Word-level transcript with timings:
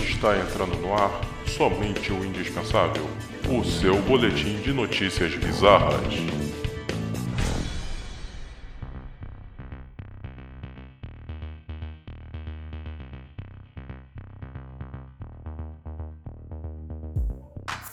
Está 0.00 0.38
entrando 0.38 0.74
no 0.78 0.94
ar 0.94 1.10
somente 1.46 2.12
o 2.12 2.24
indispensável 2.24 3.06
o 3.50 3.62
seu 3.62 4.00
boletim 4.02 4.56
de 4.62 4.72
notícias 4.72 5.34
bizarras. 5.34 6.00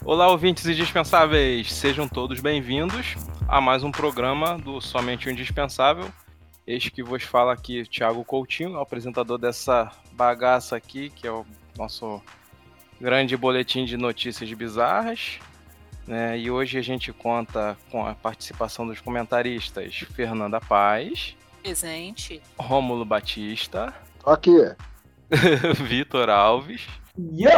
Olá, 0.02 0.28
ouvintes 0.28 0.64
indispensáveis! 0.66 1.70
Sejam 1.70 2.08
todos 2.08 2.40
bem-vindos 2.40 3.14
a 3.46 3.60
mais 3.60 3.84
um 3.84 3.90
programa 3.90 4.56
do 4.56 4.80
Somente 4.80 5.28
o 5.28 5.30
Indispensável. 5.30 6.10
Este 6.66 6.90
que 6.90 7.02
vos 7.02 7.24
fala 7.24 7.52
aqui, 7.52 7.84
Thiago 7.84 8.24
Coutinho, 8.24 8.78
apresentador 8.78 9.36
dessa 9.36 9.90
bagaça 10.12 10.76
aqui, 10.76 11.10
que 11.10 11.26
é 11.26 11.30
o 11.32 11.44
nosso 11.80 12.22
grande 13.00 13.36
boletim 13.36 13.86
de 13.86 13.96
notícias 13.96 14.52
bizarras. 14.52 15.38
Né? 16.06 16.38
E 16.38 16.50
hoje 16.50 16.78
a 16.78 16.82
gente 16.82 17.12
conta 17.12 17.76
com 17.90 18.06
a 18.06 18.14
participação 18.14 18.86
dos 18.86 19.00
comentaristas 19.00 20.04
Fernanda 20.14 20.60
Paz, 20.60 21.36
Presente. 21.62 22.42
Rômulo 22.58 23.04
Batista, 23.04 23.94
Tô 24.22 24.30
aqui. 24.30 24.56
Vitor 25.86 26.28
Alves, 26.30 26.86
Yo! 27.16 27.50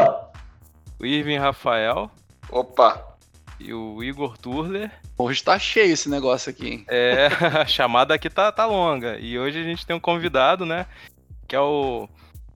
o 0.98 1.06
Irving 1.06 1.38
Rafael 1.38 2.10
Opa! 2.50 3.16
e 3.58 3.72
o 3.72 4.02
Igor 4.02 4.36
Turler. 4.36 4.91
Hoje 5.16 5.42
tá 5.42 5.58
cheio 5.58 5.92
esse 5.92 6.08
negócio 6.10 6.50
aqui, 6.50 6.68
hein? 6.68 6.84
É, 6.88 7.28
a 7.62 7.64
chamada 7.64 8.14
aqui 8.14 8.28
tá, 8.28 8.50
tá 8.50 8.66
longa. 8.66 9.18
E 9.18 9.38
hoje 9.38 9.60
a 9.60 9.62
gente 9.62 9.86
tem 9.86 9.94
um 9.94 10.00
convidado, 10.00 10.66
né? 10.66 10.86
Que 11.46 11.54
é 11.54 11.60
o 11.60 12.08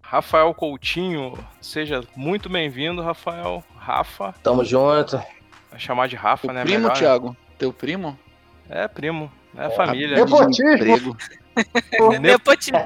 Rafael 0.09 0.55
Coutinho. 0.55 1.37
Seja 1.61 2.01
muito 2.15 2.49
bem-vindo, 2.49 3.03
Rafael. 3.03 3.65
Rafa. 3.77 4.33
Tamo 4.41 4.65
junto. 4.65 5.21
Vai 5.69 5.81
chamar 5.81 6.07
de 6.07 6.15
Rafa, 6.15 6.47
Teu 6.47 6.55
né? 6.55 6.63
primo, 6.63 6.79
melhor, 6.79 6.95
né? 6.95 7.01
Thiago? 7.01 7.37
Teu 7.59 7.73
primo? 7.73 8.17
É, 8.71 8.87
primo. 8.87 9.33
É 9.57 9.69
família. 9.71 10.17
Nepotismo. 10.17 11.17
Nepotismo. 12.21 12.79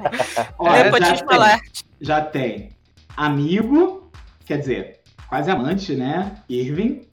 Olha, 0.58 0.84
Nepotismo 0.84 1.28
já, 1.30 1.38
tem, 1.38 1.60
já 2.00 2.20
tem 2.22 2.70
amigo, 3.14 4.10
quer 4.46 4.58
dizer, 4.58 4.99
quase 5.30 5.50
amante, 5.50 5.94
né? 5.94 6.32
Irving. 6.48 7.06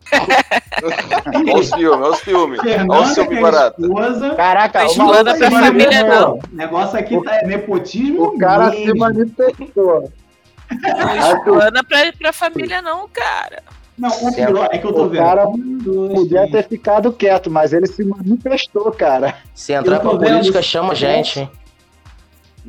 Olha 0.84 1.56
os 1.60 1.70
filmes, 1.72 2.02
olha 2.02 2.12
os 2.12 2.20
filmes. 2.20 2.60
Olha 2.60 3.30
o 3.30 3.34
é 3.34 3.42
barato. 3.42 3.82
esposa. 3.82 4.36
Caraca, 4.36 4.84
Mas 4.84 4.96
uma 4.96 5.06
manda 5.06 5.18
outra 5.32 5.38
pra 5.38 5.50
se 5.50 5.66
família, 5.66 6.04
não. 6.04 6.34
O 6.34 6.42
negócio 6.52 7.00
aqui 7.00 7.24
tá 7.24 7.36
é 7.36 7.46
nepotismo 7.48 8.24
O 8.24 8.38
cara 8.38 8.72
se 8.72 8.78
mesmo. 8.80 8.98
manifestou. 9.00 10.12
Não 10.70 11.16
explana 11.18 11.84
pra, 11.84 12.14
pra 12.18 12.34
família, 12.34 12.82
não, 12.82 13.08
cara. 13.08 13.64
Não, 13.98 14.10
o 14.10 14.34
pior 14.36 14.70
é 14.72 14.78
que 14.78 14.86
eu 14.86 14.94
tô 14.94 15.06
O 15.06 15.10
vendo. 15.10 15.24
cara 15.24 15.48
Um, 15.48 15.78
dois, 15.80 16.14
Podia 16.14 16.40
três. 16.48 16.52
ter 16.52 16.68
ficado 16.70 17.12
quieto, 17.14 17.50
mas 17.50 17.72
ele 17.74 17.88
se 17.88 18.04
manifestou, 18.04 18.92
cara. 18.92 19.36
Se 19.56 19.74
entrar 19.74 20.00
pra 20.00 20.12
vendo 20.12 20.20
política, 20.20 20.62
chama 20.62 20.92
a 20.92 20.96
gente. 20.96 21.50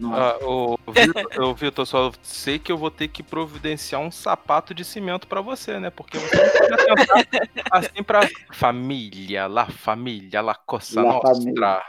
Ah, 0.04 0.38
o 0.42 0.78
Vitor, 0.92 1.54
Vitor, 1.54 1.86
só 1.86 2.12
sei 2.22 2.58
que 2.58 2.70
eu 2.70 2.78
vou 2.78 2.90
ter 2.90 3.08
que 3.08 3.22
providenciar 3.22 4.00
um 4.00 4.10
sapato 4.10 4.72
de 4.72 4.84
cimento 4.84 5.26
pra 5.26 5.40
você, 5.40 5.78
né? 5.80 5.90
Porque 5.90 6.18
você 6.18 6.36
não 6.36 7.06
pode 7.06 7.28
assim 7.70 8.02
pra 8.02 8.20
família, 8.52 9.46
lá 9.46 9.66
família, 9.66 10.40
lá 10.40 10.54
coça 10.54 11.02
La 11.02 11.12
nostra. 11.14 11.34
família. 11.34 11.82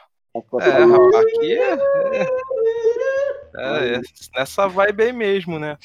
É, 0.61 0.83
rapaz, 0.85 1.15
aqui 1.15 1.53
é, 1.53 1.73
é, 3.55 3.95
é 3.95 4.01
nessa 4.35 4.67
vibe 4.67 5.03
aí 5.03 5.13
mesmo, 5.13 5.57
né? 5.59 5.77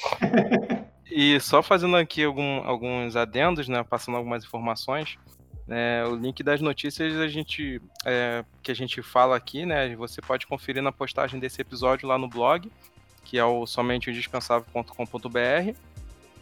E 1.10 1.38
só 1.40 1.62
fazendo 1.62 1.96
aqui 1.96 2.24
algum- 2.24 2.62
alguns 2.64 3.16
adendos, 3.16 3.68
né? 3.68 3.84
Passando 3.84 4.16
algumas 4.16 4.44
informações. 4.44 5.16
Né, 5.66 6.04
o 6.04 6.14
link 6.14 6.42
das 6.42 6.60
notícias 6.60 7.16
a 7.16 7.26
gente, 7.26 7.80
é, 8.04 8.44
que 8.62 8.70
a 8.70 8.74
gente 8.74 9.00
fala 9.02 9.36
aqui, 9.36 9.64
né? 9.64 9.96
Você 9.96 10.20
pode 10.20 10.46
conferir 10.46 10.82
na 10.82 10.92
postagem 10.92 11.40
desse 11.40 11.60
episódio 11.60 12.06
lá 12.06 12.18
no 12.18 12.28
blog, 12.28 12.70
que 13.24 13.38
é 13.38 13.44
o 13.44 13.66
somenteindispensável.com.br. 13.66 15.74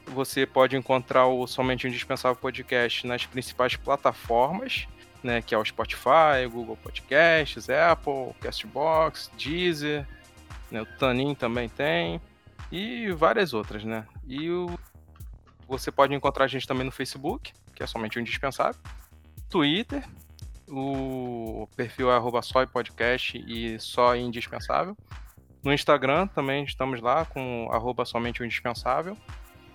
Você 0.06 0.44
pode 0.44 0.76
encontrar 0.76 1.26
o 1.26 1.46
Somente 1.46 1.86
Indispensável 1.86 2.36
Podcast 2.36 3.06
nas 3.06 3.24
principais 3.24 3.76
plataformas, 3.76 4.88
né, 5.22 5.40
que 5.40 5.54
é 5.54 5.58
o 5.58 5.64
Spotify, 5.64 6.48
Google 6.50 6.76
Podcasts, 6.76 7.70
Apple, 7.70 8.34
Castbox, 8.40 9.30
Deezer, 9.38 10.04
né, 10.70 10.82
o 10.82 10.86
Tanin 10.98 11.36
também 11.36 11.68
tem, 11.68 12.20
e 12.72 13.12
várias 13.12 13.54
outras, 13.54 13.84
né? 13.84 14.04
E 14.26 14.50
o, 14.50 14.76
você 15.68 15.92
pode 15.92 16.12
encontrar 16.12 16.46
a 16.46 16.48
gente 16.48 16.66
também 16.66 16.84
no 16.84 16.90
Facebook, 16.90 17.52
que 17.74 17.84
é 17.84 17.86
somente 17.86 18.18
Indispensável, 18.18 18.80
Twitter, 19.52 20.02
o 20.66 21.68
perfil 21.76 22.10
é 22.10 22.16
arroba 22.16 22.40
só 22.40 22.64
podcast 22.66 23.36
e 23.46 23.78
só 23.78 24.16
indispensável. 24.16 24.96
No 25.62 25.72
Instagram 25.72 26.26
também 26.26 26.64
estamos 26.64 27.02
lá 27.02 27.26
com 27.26 27.68
arroba 27.70 28.06
somente 28.06 28.40
o 28.40 28.46
indispensável. 28.46 29.14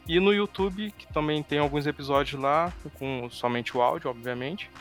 E 0.08 0.20
no 0.20 0.34
YouTube, 0.34 0.92
que 0.98 1.06
também 1.14 1.44
tem 1.44 1.60
alguns 1.60 1.86
episódios 1.86 2.42
lá, 2.42 2.74
com 2.98 3.30
somente 3.30 3.78
o 3.78 3.82
áudio, 3.82 4.10
obviamente, 4.10 4.72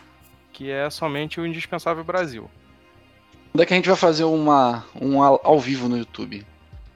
que 0.51 0.71
é 0.71 0.89
somente 0.89 1.41
o 1.41 1.47
Indispensável 1.47 2.03
Brasil. 2.03 2.49
Quando 3.53 3.63
é 3.63 3.67
que 3.67 3.75
a 3.75 3.77
gente 3.77 3.89
vai 3.89 3.97
fazer 3.97 4.25
uma, 4.25 4.85
um 4.95 5.21
ao 5.23 5.61
vivo 5.61 5.89
no 5.89 5.99
YouTube? 5.99 6.47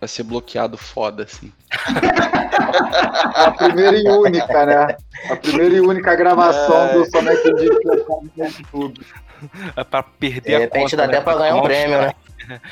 Vai 0.00 0.09
ser 0.09 0.22
bloqueado 0.22 0.78
foda, 0.78 1.25
assim. 1.25 1.53
A 3.34 3.50
primeira 3.50 3.97
e 3.99 4.09
única, 4.09 4.66
né? 4.66 4.97
A 5.31 5.37
primeira 5.37 5.75
e 5.75 5.81
única 5.81 6.15
gravação 6.16 6.87
É. 6.88 6.93
do 6.94 7.00
Indispensável 7.00 8.31
no 8.37 8.44
YouTube. 8.47 9.06
É 9.77 9.84
pra 9.84 10.03
perder 10.03 10.41
De 10.50 10.55
a 10.55 10.59
repente 10.60 10.83
conta, 10.93 10.97
dá 10.97 11.06
né? 11.06 11.12
até 11.15 11.21
pra 11.22 11.34
ganhar 11.37 11.56
um 11.56 11.62
prêmio, 11.62 12.00
né? 12.00 12.12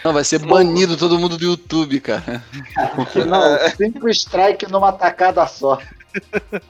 Não, 0.05 0.13
vai 0.13 0.25
ser 0.25 0.39
banido 0.41 0.97
todo 0.97 1.19
mundo 1.19 1.37
do 1.37 1.45
YouTube, 1.45 2.01
cara. 2.01 2.43
Não, 3.27 3.69
cinco 3.77 4.09
strikes 4.09 4.69
numa 4.71 4.93
tacada 4.93 5.47
só. 5.47 5.79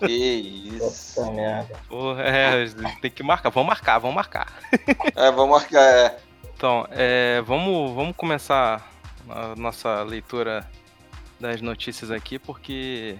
Que 0.04 0.12
isso. 0.76 1.14
Puta 1.20 1.30
merda. 1.32 1.74
Porra, 1.88 2.22
É, 2.22 2.66
tem 3.00 3.10
que 3.10 3.22
marcar. 3.22 3.50
Vamos 3.50 3.68
marcar, 3.68 3.98
vamos 3.98 4.14
marcar. 4.16 4.48
É, 5.16 5.30
vamos 5.30 5.50
marcar, 5.50 5.82
é. 5.82 6.16
Então, 6.54 6.86
é, 6.90 7.40
vamos, 7.46 7.94
vamos 7.94 8.14
começar 8.16 8.84
a 9.30 9.54
nossa 9.56 10.02
leitura 10.02 10.68
das 11.40 11.60
notícias 11.60 12.10
aqui, 12.10 12.38
porque 12.38 13.18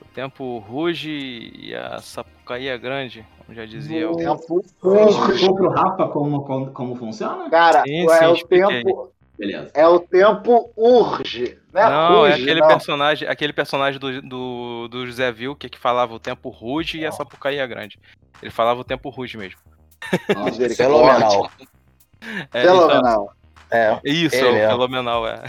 o 0.00 0.04
tempo 0.06 0.58
ruge 0.58 1.52
e 1.54 1.74
a 1.74 1.98
Sapucaí 2.00 2.68
é 2.68 2.76
grande, 2.78 3.24
como 3.38 3.54
já 3.54 3.64
dizia 3.64 4.10
o. 4.10 4.16
Tempo 4.16 4.60
explicou 4.60 5.54
pro 5.54 5.68
Rafa 5.70 6.08
como, 6.08 6.42
como, 6.44 6.70
como 6.72 6.96
funciona? 6.96 7.48
Cara, 7.50 7.82
Sim, 7.86 8.10
é 8.10 8.18
sim, 8.18 8.24
o 8.26 8.34
expliquei. 8.34 8.82
tempo. 8.84 9.12
Beleza. 9.38 9.70
É 9.72 9.86
o 9.88 9.98
tempo 9.98 10.70
urge. 10.76 11.58
Não 11.72 11.80
é, 11.80 11.88
Não, 11.90 12.26
é 12.26 12.34
aquele 12.34 12.60
não. 12.60 12.68
personagem, 12.68 13.26
aquele 13.26 13.52
personagem 13.54 13.98
do, 13.98 14.20
do, 14.20 14.88
do 14.88 15.06
José 15.06 15.32
Vilke 15.32 15.70
que 15.70 15.78
falava 15.78 16.12
o 16.12 16.20
tempo 16.20 16.50
ruge 16.50 16.98
e 16.98 17.06
a 17.06 17.12
Sapucaí 17.12 17.56
é 17.58 17.66
grande. 17.66 17.98
Ele 18.42 18.50
falava 18.50 18.80
o 18.80 18.84
tempo 18.84 19.08
ruge 19.08 19.38
mesmo. 19.38 19.58
Nossa, 20.34 20.68
Fenomenal. 20.76 21.50
É, 22.52 22.62
Fenomenal. 22.62 23.32
É, 23.70 23.88
então, 23.92 24.00
isso, 24.04 24.34
Ele 24.36 24.46
é 24.46 24.50
o 24.50 24.54
mesmo. 24.54 24.70
fenomenal, 24.72 25.28
é. 25.28 25.42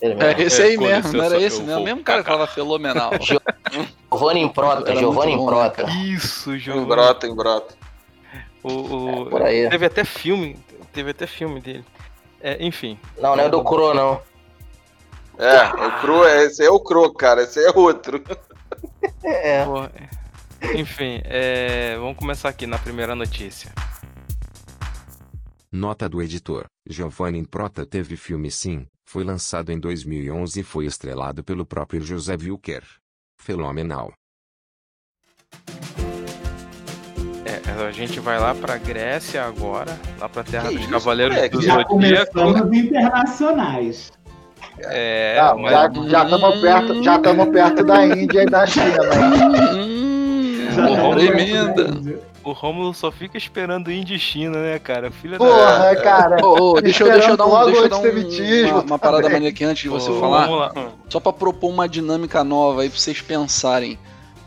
ele 0.00 0.12
É 0.14 0.16
mesmo. 0.16 0.42
esse 0.42 0.62
É, 0.62 0.64
aí 0.66 0.76
com 0.76 0.84
mesmo, 0.84 0.96
licença, 0.96 1.16
não 1.16 1.24
era 1.24 1.36
esse 1.40 1.58
mesmo. 1.60 1.72
vou 1.74 1.80
O 1.80 1.84
mesmo 1.84 2.02
cara 2.02 2.22
que 2.22 2.28
falava 2.30 2.46
fenomenal. 2.46 3.10
Giovanni 4.10 4.40
Improta, 4.40 4.96
Giovanni 4.96 5.32
Improta. 5.32 5.84
Isso, 6.04 6.56
João. 6.58 6.82
Embrota, 6.82 7.26
embrota. 7.26 7.74
O, 8.62 8.68
o- 8.72 9.26
É, 9.26 9.30
por 9.30 9.42
aí. 9.42 9.68
Teve 9.68 9.86
até 9.86 10.04
filme, 10.04 10.58
teve 10.92 11.10
até 11.10 11.26
filme 11.26 11.60
dele. 11.60 11.84
É, 12.40 12.56
enfim, 12.64 12.98
Não, 13.18 13.36
não 13.36 13.44
é 13.44 13.48
do 13.48 13.62
Cro, 13.62 13.94
não. 13.94 14.20
É, 15.38 15.64
o 15.86 16.00
Cro, 16.00 16.26
esse 16.26 16.64
é 16.64 16.70
o 16.70 16.78
Cro, 16.80 17.12
cara, 17.14 17.42
esse 17.42 17.58
é 17.64 17.70
outro. 17.70 18.22
É. 19.24 19.64
Pô, 19.64 19.88
Enfim, 20.74 21.20
é, 21.24 21.96
vamos 21.98 22.16
começar 22.16 22.48
aqui 22.48 22.66
na 22.66 22.78
primeira 22.78 23.14
notícia. 23.16 23.70
Nota 25.72 26.08
do 26.08 26.20
editor: 26.22 26.66
Giovanni 26.86 27.38
Improta 27.38 27.86
teve 27.86 28.16
filme 28.16 28.50
sim, 28.50 28.86
foi 29.08 29.24
lançado 29.24 29.70
em 29.72 29.78
2011 29.80 30.60
e 30.60 30.62
foi 30.62 30.86
estrelado 30.86 31.42
pelo 31.42 31.64
próprio 31.64 32.00
José 32.02 32.36
Wilker. 32.40 32.82
Fenomenal. 33.40 34.12
É, 37.44 37.84
a 37.86 37.90
gente 37.90 38.20
vai 38.20 38.38
lá 38.38 38.54
pra 38.54 38.76
Grécia 38.78 39.44
agora, 39.44 39.98
lá 40.20 40.28
pra 40.28 40.44
Terra 40.44 40.68
Que 40.68 40.74
dos 40.74 40.82
isso, 40.82 40.90
Cavaleiros 40.92 41.34
moleque? 41.36 41.56
do 41.56 41.62
Já 41.62 41.72
Zodíaco. 41.72 41.90
começamos 41.90 42.72
internacionais. 42.78 44.12
É, 44.78 45.40
Não, 45.40 45.58
mas- 45.58 45.72
já 45.72 46.08
já 46.08 46.24
estamos 46.24 46.60
perto, 46.60 47.02
já 47.02 47.16
estamos 47.16 47.48
perto 47.48 47.84
da 47.84 48.06
Índia 48.06 48.42
e 48.42 48.46
da 48.46 48.66
China. 48.66 48.98
Hum, 49.74 50.68
Já 50.72 51.10
tremenda. 51.14 52.31
O 52.44 52.52
Rômulo 52.52 52.92
só 52.92 53.10
fica 53.12 53.38
esperando 53.38 53.86
o 53.88 53.92
Indicina, 53.92 54.58
né, 54.60 54.78
cara? 54.78 55.10
Filha 55.10 55.38
da. 55.38 55.44
Porra, 55.44 55.96
cara. 56.02 56.44
Ô, 56.44 56.72
ô, 56.76 56.80
deixa, 56.80 57.04
eu, 57.04 57.12
deixa 57.12 57.30
eu 57.30 57.36
dar, 57.36 57.46
um, 57.46 57.64
deixa 57.66 57.80
eu 57.80 57.82
logo 57.82 57.88
dar 57.88 57.98
um- 57.98 58.70
uma, 58.70 58.80
uma 58.82 58.98
parada 58.98 59.28
maneira 59.28 59.48
aqui 59.54 59.64
antes 59.64 59.82
de 59.84 59.88
você 59.88 60.10
Ô, 60.10 60.18
falar. 60.18 60.46
Vamos 60.46 60.58
lá. 60.58 60.72
Só 61.08 61.20
pra 61.20 61.32
propor 61.32 61.68
uma 61.70 61.88
dinâmica 61.88 62.42
nova 62.42 62.82
aí 62.82 62.90
pra 62.90 62.98
vocês 62.98 63.20
pensarem. 63.20 63.98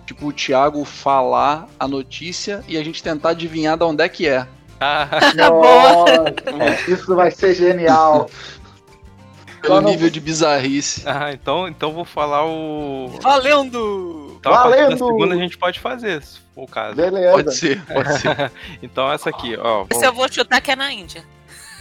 Tipo, 0.06 0.28
o 0.28 0.34
Thiago 0.34 0.84
falar 0.86 1.68
a 1.80 1.88
notícia 1.88 2.64
e 2.68 2.78
a 2.78 2.84
gente 2.84 3.02
tentar 3.02 3.30
adivinhar 3.30 3.78
de 3.78 3.84
onde 3.86 4.04
é 4.04 4.10
que 4.10 4.28
é. 4.28 4.46
Ah, 4.80 5.08
Nossa, 5.36 6.92
isso 6.92 7.16
vai 7.16 7.32
ser 7.32 7.56
genial. 7.56 8.30
Pelo 9.62 9.82
nível 9.82 10.10
de 10.10 10.20
bizarrice. 10.20 11.02
ah, 11.08 11.32
então, 11.32 11.68
então 11.68 11.92
vou 11.94 12.06
falar 12.06 12.46
o. 12.46 13.08
Valendo! 13.22 14.25
Então 14.46 14.54
a 14.54 14.70
partir 14.70 14.90
da 14.90 14.98
segunda 14.98 15.34
a 15.34 15.38
gente 15.38 15.58
pode 15.58 15.80
fazer, 15.80 16.22
se 16.22 16.38
for 16.54 16.66
o 16.66 16.68
caso. 16.68 16.96
Beleza. 16.96 17.32
Pode 17.32 17.56
ser, 17.56 17.84
pode 17.86 18.20
ser. 18.20 18.52
Então 18.84 19.12
essa 19.12 19.32
aqui, 19.32 19.58
ó. 19.58 19.88
Esse 19.90 20.06
eu 20.06 20.14
vou 20.14 20.32
chutar 20.32 20.62
que 20.62 20.70
é 20.70 20.76
na 20.76 20.94
Índia. 20.94 21.24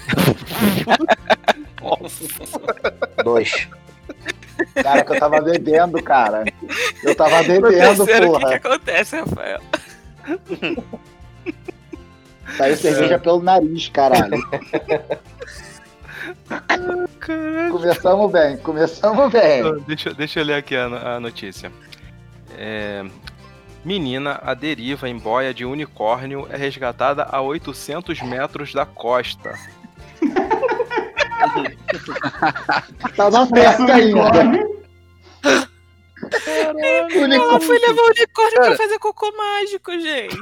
Dois. 3.23 3.69
Cara, 4.83 5.05
que 5.05 5.13
eu 5.13 5.19
tava 5.19 5.43
bebendo, 5.43 6.03
cara. 6.03 6.45
Eu 7.03 7.15
tava 7.15 7.43
bebendo, 7.43 7.69
terceiro, 7.71 8.31
o 8.31 8.39
que, 8.39 8.41
que 8.41 8.41
porra. 8.41 8.55
acontece, 8.55 9.17
Rafael? 9.17 9.61
Saiu 12.57 12.77
cerveja 12.79 13.19
pelo 13.19 13.43
nariz, 13.43 13.91
caralho. 13.91 14.41
Caralho. 16.49 17.07
Começamos 17.71 18.33
bem, 18.33 18.57
começamos 18.59 19.31
bem. 19.31 19.81
Deixa, 19.87 20.15
deixa 20.15 20.41
eu 20.41 20.45
ler 20.45 20.55
aqui 20.55 20.75
a, 20.77 21.17
a 21.17 21.21
notícia. 21.21 21.71
É, 22.57 23.05
menina 23.85 24.41
à 24.43 24.55
deriva 24.55 25.09
em 25.09 25.19
boia 25.19 25.53
de 25.53 25.65
unicórnio 25.65 26.47
é 26.51 26.57
resgatada 26.57 27.25
a 27.31 27.41
800 27.41 28.21
metros 28.23 28.73
da 28.73 28.87
costa. 28.87 29.55
Tá 33.17 33.31
na 33.31 33.47
festa 33.47 33.95
ainda. 33.95 34.21
unicórnio. 34.23 34.75
Ela 37.35 37.61
foi 37.61 37.79
levar 37.79 38.03
o 38.03 38.07
unicórnio 38.07 38.55
Cara. 38.57 38.69
pra 38.69 38.77
fazer 38.77 38.99
cocô 38.99 39.31
mágico, 39.37 39.93
gente. 39.93 40.37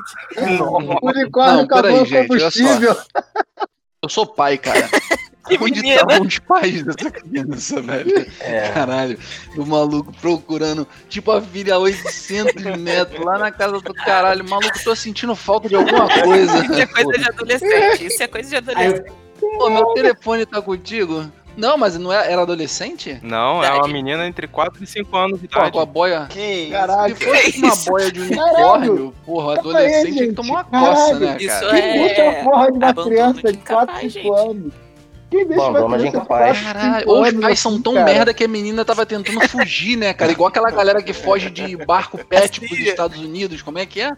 O 0.60 1.08
unicórnio 1.08 1.56
Não, 1.56 1.64
acabou 1.64 1.82
peraí, 1.82 2.00
o 2.00 2.04
gente, 2.06 2.28
combustível. 2.28 2.96
Eu 4.02 4.08
sou 4.08 4.26
pai, 4.26 4.58
cara. 4.58 4.88
Que 5.48 5.58
Onde 5.60 5.80
estavam 5.86 6.22
os 6.22 6.38
pais 6.38 6.82
dessa 6.84 7.10
criança, 7.10 7.80
velho? 7.82 8.26
É. 8.40 8.68
Caralho, 8.68 9.18
o 9.56 9.66
maluco 9.66 10.12
procurando, 10.20 10.86
tipo 11.08 11.32
a 11.32 11.42
filha 11.42 11.74
a 11.74 11.78
800 11.78 12.62
metros, 12.78 13.24
lá 13.24 13.38
na 13.38 13.50
casa 13.50 13.80
do 13.80 13.92
caralho. 13.94 14.48
Maluco, 14.48 14.78
tô 14.84 14.94
sentindo 14.94 15.34
falta 15.34 15.68
de 15.68 15.74
alguma 15.74 16.06
coisa. 16.22 16.58
Isso 16.64 16.80
é 16.80 16.86
coisa 16.86 17.18
de 17.18 17.28
adolescente. 17.28 18.06
Isso 18.06 18.22
é 18.22 18.28
coisa 18.28 18.48
de 18.50 18.56
adolescente. 18.56 19.12
Pô, 19.40 19.68
meu 19.68 19.86
telefone 19.94 20.46
tá 20.46 20.62
contigo? 20.62 21.24
Não, 21.56 21.76
mas 21.76 21.98
não 21.98 22.10
é, 22.12 22.32
era 22.32 22.40
adolescente? 22.42 23.18
Não, 23.22 23.62
é 23.62 23.70
uma 23.72 23.86
menina 23.88 24.26
entre 24.26 24.46
4 24.46 24.82
e 24.82 24.86
5 24.86 25.14
anos 25.16 25.40
de 25.40 25.48
Pô, 25.48 25.58
idade. 25.58 25.72
com 25.72 25.80
a 25.80 25.84
boia. 25.84 26.26
Que 26.30 26.70
Caralho. 26.70 27.14
Se 27.16 27.24
fosse 27.24 27.58
uma 27.58 27.68
isso? 27.74 27.90
boia 27.90 28.10
de 28.12 28.28
Caralho. 28.30 28.54
unicórnio, 28.54 29.14
porra, 29.26 29.52
aí, 29.52 29.58
adolescente 29.58 30.02
tinha 30.04 30.12
que 30.14 30.24
gente. 30.26 30.34
tomar 30.34 30.48
uma 30.54 30.64
Caralho. 30.64 30.94
coça, 30.94 31.18
né, 31.18 31.36
Isso 31.40 31.48
cara? 31.60 31.78
é- 31.78 31.82
Quem 31.92 32.02
deixa 32.06 32.30
a 32.30 32.44
porra 32.44 32.72
de 32.72 32.78
uma 32.78 32.88
abandono 32.88 33.10
criança 33.10 33.42
de 33.42 33.52
de 33.52 33.58
4, 33.58 33.82
incapaz, 33.96 34.12
5 34.14 34.36
gente. 34.36 34.48
anos? 34.50 34.72
Quem 35.32 35.46
deixa 35.46 35.72
criança 35.72 35.98
de 35.98 36.06
incapaz. 36.08 36.60
4, 36.60 36.74
Caralho, 36.74 36.98
5 37.00 37.10
ou 37.10 37.22
os 37.22 37.32
pais 37.32 37.58
são 37.58 37.72
assim, 37.72 37.82
tão 37.82 37.94
cara? 37.94 38.04
merda 38.04 38.34
que 38.34 38.44
a 38.44 38.48
menina 38.48 38.84
tava 38.84 39.06
tentando 39.06 39.40
fugir, 39.48 39.96
né, 39.96 40.12
cara? 40.12 40.30
Igual 40.30 40.48
aquela 40.48 40.70
galera 40.70 41.02
que 41.02 41.14
foge 41.14 41.48
de 41.48 41.74
barco 41.86 42.18
pet 42.22 42.60
pros 42.60 42.70
Filha. 42.70 42.90
Estados 42.90 43.18
Unidos. 43.18 43.62
Como 43.62 43.78
é 43.78 43.86
que 43.86 44.02
é? 44.02 44.12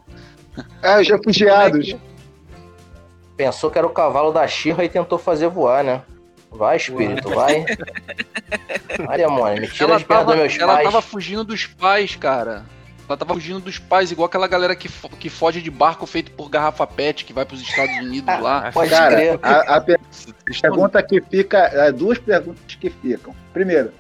É, 0.83 1.01
os 1.01 1.09
refugiados. 1.09 1.95
Pensou 3.37 3.71
que 3.71 3.79
era 3.79 3.87
o 3.87 3.91
cavalo 3.91 4.33
da 4.33 4.45
Xirra 4.49 4.85
e 4.85 4.89
tentou 4.89 5.19
fazer 5.19 5.49
voar, 5.49 5.85
né? 5.85 6.03
Vai, 6.51 6.77
espírito, 6.77 7.29
vai. 7.31 7.65
Vai, 9.07 9.19
demônio, 9.19 9.61
me 9.61 9.69
tira 9.69 9.91
Ela 9.91 9.99
de 9.99 10.05
perto 10.05 10.19
tava, 10.21 10.33
dos 10.33 10.41
meus 10.41 10.59
ela 10.59 10.73
pais. 10.75 10.85
tava 10.85 11.03
fugindo 11.03 11.45
dos 11.45 11.67
pais, 11.67 12.17
cara. 12.17 12.65
Ela 13.07 13.19
tava 13.19 13.35
fugindo 13.35 13.61
dos 13.61 13.79
pais, 13.79 14.11
igual 14.11 14.27
aquela 14.27 14.47
galera 14.49 14.75
que, 14.75 14.89
fo- 14.89 15.11
que 15.11 15.29
foge 15.29 15.61
de 15.61 15.71
barco 15.71 16.07
feito 16.07 16.31
por 16.33 16.49
garrafa 16.49 16.87
pet, 16.87 17.25
que 17.25 17.35
vai 17.35 17.45
pros 17.45 17.61
Estados 17.61 17.95
Unidos 17.99 18.41
lá. 18.41 18.73
Pode 18.73 18.89
Cara, 18.91 19.15
crer. 19.15 19.39
a, 19.43 19.77
a 19.77 19.81
per- 19.81 20.01
pergunta 20.63 21.03
que 21.03 21.21
fica, 21.21 21.59
é, 21.59 21.93
duas 21.93 22.17
perguntas 22.19 22.63
que 22.77 22.89
ficam. 22.89 23.35
Primeiro, 23.53 23.93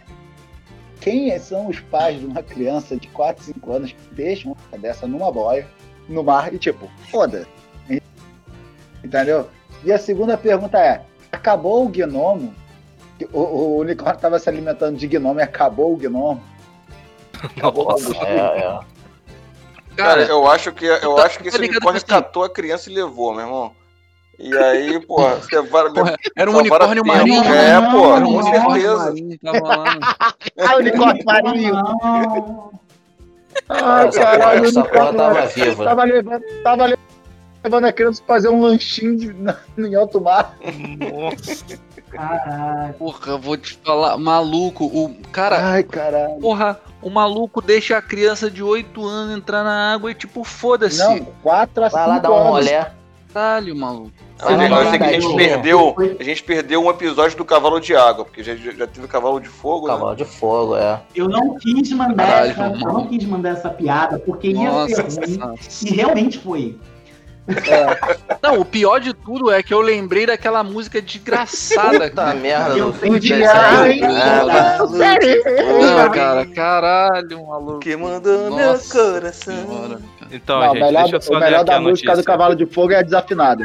quem 1.02 1.38
são 1.38 1.68
os 1.68 1.78
pais 1.80 2.18
de 2.18 2.24
uma 2.24 2.42
criança 2.42 2.96
de 2.96 3.06
4, 3.08 3.44
5 3.44 3.72
anos 3.72 3.92
que 3.92 4.14
deixam 4.14 4.56
uma 4.72 4.78
dessa 4.78 5.06
numa 5.06 5.30
boia, 5.30 5.66
no 6.08 6.22
mar 6.24 6.52
e 6.54 6.58
tipo, 6.58 6.90
foda. 7.10 7.46
Entendeu? 9.04 9.48
E 9.84 9.92
a 9.92 9.98
segunda 9.98 10.36
pergunta 10.38 10.78
é: 10.78 11.02
acabou 11.30 11.84
o 11.84 11.88
gnomo? 11.90 12.54
O, 13.32 13.38
o 13.40 13.78
unicórnio 13.80 14.16
estava 14.16 14.38
se 14.38 14.48
alimentando 14.48 14.96
de 14.96 15.06
gnomo 15.06 15.40
e 15.40 15.42
acabou 15.42 15.92
o 15.92 15.96
gnomo? 15.96 16.42
Acabou 17.44 17.84
o 17.86 17.88
Nossa. 17.90 18.04
combustível? 18.06 18.44
É, 18.44 18.58
é. 18.60 18.93
Cara, 19.96 20.20
Cara, 20.20 20.22
eu 20.24 20.46
acho 20.50 20.72
que 20.72 20.84
eu 20.86 21.14
tá- 21.14 21.24
acho 21.26 21.38
que 21.38 21.44
tá 21.44 21.48
esse 21.50 21.58
ligado 21.58 21.76
unicórnio 21.76 21.96
assim- 21.98 22.06
catou 22.06 22.44
a 22.44 22.50
criança 22.50 22.90
e 22.90 22.94
levou, 22.94 23.32
meu 23.32 23.44
irmão. 23.44 23.72
E 24.38 24.56
aí, 24.56 24.98
porra, 25.06 25.36
você 25.36 25.62
vai. 25.62 25.88
porra, 25.92 26.16
era 26.36 26.50
um 26.50 26.54
salvar 26.54 26.82
a 26.82 26.86
unicórnio 26.86 27.06
marinho. 27.06 27.44
É, 27.54 27.80
Não, 27.80 27.92
pô, 27.92 28.16
Era 28.16 28.26
um 28.26 28.32
com 28.34 28.42
certeza. 28.42 28.96
marinho, 29.04 29.38
tava 29.38 29.60
lá. 29.68 29.84
Ah, 30.58 30.76
unicórnio 30.76 31.24
marinho! 31.24 31.74
Ah, 33.68 34.04
Essa 34.06 34.20
caralho, 34.20 34.64
essa 34.66 34.82
porra 34.84 35.10
unicórnio 35.10 35.18
tava 35.18 35.46
viva. 35.46 35.84
Tava 35.84 36.04
levando, 36.04 36.42
tava 36.64 36.96
levando 37.64 37.84
a 37.86 37.92
criança 37.92 38.22
pra 38.26 38.34
fazer 38.34 38.48
um 38.48 38.60
lanchinho 38.60 39.16
de, 39.16 39.32
na, 39.32 39.56
em 39.78 39.94
alto 39.94 40.20
mar. 40.20 40.56
Nossa. 40.98 41.64
Caralho. 42.10 42.94
Porra, 42.94 43.32
eu 43.32 43.38
vou 43.38 43.56
te 43.56 43.78
falar, 43.84 44.16
maluco, 44.18 44.84
o 44.84 45.14
cara, 45.32 45.58
Ai, 45.70 45.82
caralho. 45.84 46.38
porra, 46.40 46.80
o 47.04 47.10
maluco 47.10 47.60
deixa 47.60 47.98
a 47.98 48.02
criança 48.02 48.50
de 48.50 48.62
8 48.62 49.06
anos 49.06 49.36
entrar 49.36 49.62
na 49.62 49.92
água 49.92 50.10
e 50.10 50.14
tipo, 50.14 50.42
foda-se. 50.42 50.98
Não, 50.98 51.24
4 51.42 51.84
a 51.84 51.90
5 51.90 52.00
Vai 52.00 52.08
lá 52.08 52.18
dar 52.18 52.30
um 52.30 52.34
anos. 52.34 52.48
rolé. 52.48 52.90
Caralho, 53.32 53.76
maluco. 53.76 54.12
Mas 54.40 54.54
o 54.54 54.56
negócio 54.56 54.94
é 54.94 54.98
que 54.98 55.04
a 55.04 55.20
gente 55.20 55.36
perdeu. 55.36 55.96
A 56.18 56.22
gente 56.22 56.42
perdeu 56.42 56.82
um 56.82 56.90
episódio 56.90 57.36
do 57.36 57.44
cavalo 57.44 57.78
de 57.78 57.94
água, 57.94 58.24
porque 58.24 58.42
já, 58.42 58.54
já 58.54 58.86
teve 58.86 59.04
o 59.04 59.08
cavalo 59.08 59.38
de 59.40 59.48
fogo, 59.48 59.86
né? 59.86 59.94
Cavalo 59.94 60.16
de 60.16 60.24
fogo, 60.24 60.76
é. 60.76 61.02
Eu 61.14 61.28
não 61.28 61.56
quis 61.56 61.90
mandar 61.92 62.26
Caralho, 62.26 62.50
essa, 62.50 62.68
não 62.70 63.06
quis 63.06 63.24
mandar 63.24 63.50
essa 63.50 63.70
piada 63.70 64.18
porque 64.18 64.48
ia 64.48 64.70
Nossa, 64.70 65.10
ser 65.10 65.26
ruim. 65.26 65.58
E 65.82 65.94
realmente 65.94 66.38
foi. 66.38 66.78
Não, 68.42 68.60
o 68.60 68.64
pior 68.64 68.98
de 69.00 69.12
tudo 69.12 69.50
é 69.50 69.62
que 69.62 69.72
eu 69.74 69.80
lembrei 69.80 70.24
daquela 70.26 70.62
música 70.64 71.00
desgraçada. 71.02 72.08
Puta 72.08 72.34
merda. 72.34 72.76
Eu. 72.78 72.94
Ai, 73.52 74.00
Nada. 74.00 74.78
Não, 74.86 76.10
cara, 76.10 76.46
caralho, 76.46 77.46
maluco. 77.46 77.80
Que 77.80 77.96
mandou 77.96 78.50
meu 78.54 78.72
Nossa 78.72 79.12
coração. 79.12 79.54
senhora. 79.66 80.00
Então, 80.30 80.58
Não, 80.60 80.72
gente, 80.72 80.82
melhor, 80.84 81.02
deixa 81.02 81.16
eu 81.16 81.20
só 81.20 81.34
o 81.34 81.40
melhor 81.40 81.56
aqui 81.60 81.66
da 81.66 81.76
a 81.76 81.80
música 81.80 82.06
notícia. 82.10 82.16
do 82.16 82.24
Cavalo 82.26 82.54
de 82.56 82.66
Fogo 82.66 82.92
é 82.92 82.96
a 82.98 83.02
desafinada. 83.02 83.64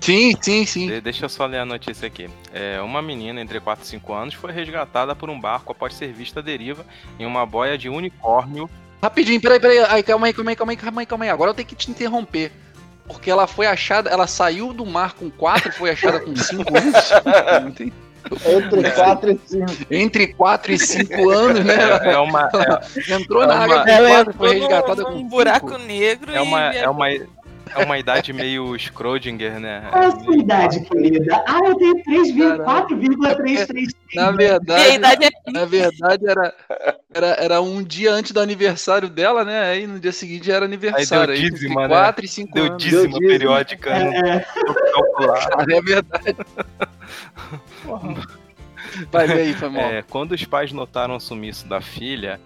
Sim, 0.00 0.32
sim, 0.40 0.64
sim. 0.64 0.86
De- 0.88 1.00
Deixa 1.00 1.26
eu 1.26 1.28
só 1.28 1.44
ler 1.46 1.58
a 1.58 1.64
notícia 1.64 2.06
aqui. 2.06 2.28
É, 2.52 2.80
uma 2.80 3.02
menina 3.02 3.40
entre 3.40 3.60
4 3.60 3.84
e 3.84 3.86
5 3.88 4.12
anos 4.14 4.34
foi 4.34 4.50
resgatada 4.50 5.14
por 5.14 5.28
um 5.28 5.38
barco 5.38 5.72
após 5.72 5.94
ser 5.94 6.10
vista 6.12 6.40
à 6.40 6.42
deriva 6.42 6.84
em 7.18 7.26
uma 7.26 7.44
boia 7.44 7.76
de 7.76 7.88
unicórnio. 7.88 8.68
Rapidinho, 9.02 9.40
peraí, 9.40 9.58
peraí. 9.60 9.78
Ai, 9.78 10.02
calma 10.02 10.26
aí, 10.26 10.32
calma 10.32 10.50
aí, 10.50 10.56
calma 10.56 10.72
aí, 10.72 10.76
calma 10.76 11.00
aí, 11.00 11.06
calma 11.06 11.24
aí. 11.24 11.30
Agora 11.30 11.50
eu 11.50 11.54
tenho 11.54 11.68
que 11.68 11.74
te 11.74 11.90
interromper. 11.90 12.52
Porque 13.06 13.30
ela 13.30 13.46
foi 13.46 13.66
achada, 13.66 14.08
ela 14.08 14.26
saiu 14.26 14.72
do 14.72 14.86
mar 14.86 15.14
com 15.14 15.28
4 15.30 15.70
e 15.70 15.72
foi 15.72 15.90
achada 15.90 16.20
com 16.20 16.34
5 16.36 16.76
anos. 16.76 16.94
Entendi. 17.66 17.92
Entre 18.46 18.90
4 18.92 19.30
e 19.32 19.40
5. 19.46 19.66
Entre 19.90 20.26
4 20.34 20.72
e 20.72 20.78
5 20.78 21.30
anos, 21.30 21.64
né? 21.64 21.74
É, 22.04 22.12
é 22.12 22.18
uma, 22.18 22.48
é, 22.54 23.12
Entrou 23.14 23.42
É 23.42 23.46
na 23.46 23.54
uma- 23.54 23.64
água 23.64 23.82
com 23.82 23.88
ela 23.90 24.08
4 24.10 24.30
e 24.30 24.36
foi 24.36 24.58
resgatada 24.60 25.04
com 25.04 25.24
buraco 25.28 25.70
cinco. 25.70 25.82
negro 25.82 26.32
é 26.32 26.40
uma, 26.40 26.72
e 26.74 26.78
é 26.78 26.88
uma, 26.88 27.06
é 27.74 27.84
uma 27.84 27.98
idade 27.98 28.32
meio 28.32 28.74
Schrödinger, 28.78 29.58
né? 29.60 29.86
Qual 29.90 30.02
é 30.02 30.06
a 30.06 30.10
sua 30.10 30.36
idade, 30.36 30.80
querida? 30.80 31.44
Ah, 31.46 31.60
eu 31.66 31.74
tenho 31.76 31.94
3,4,333. 32.04 33.88
Na 34.14 34.30
verdade, 34.32 34.94
idade 34.94 35.24
é 35.26 35.50
na 35.50 35.64
verdade 35.64 36.28
era, 36.28 36.54
era, 37.14 37.26
era 37.38 37.60
um 37.60 37.82
dia 37.82 38.12
antes 38.12 38.32
do 38.32 38.40
aniversário 38.40 39.08
dela, 39.08 39.44
né? 39.44 39.60
Aí 39.70 39.86
no 39.86 40.00
dia 40.00 40.12
seguinte 40.12 40.50
era 40.50 40.64
aniversário. 40.64 41.32
Aí 41.34 41.40
deu 41.40 41.50
dízima, 41.50 41.82
né? 41.82 41.88
4 41.88 42.24
e 42.24 42.28
5 42.28 42.52
Deu 42.54 42.64
anos. 42.64 42.82
dízima 42.82 43.02
dízima. 43.02 43.28
periódica, 43.28 43.90
né? 43.98 44.18
É, 44.18 44.40
Calcular. 44.92 45.48
Cara, 45.48 45.72
é 45.76 45.82
verdade. 45.82 46.36
Vai 49.12 49.26
ver 49.26 49.40
aí, 49.40 49.54
foi 49.54 49.68
mal. 49.68 49.82
É, 49.84 50.02
quando 50.02 50.32
os 50.32 50.44
pais 50.44 50.72
notaram 50.72 51.16
o 51.16 51.20
sumiço 51.20 51.68
da 51.68 51.80
filha, 51.80 52.40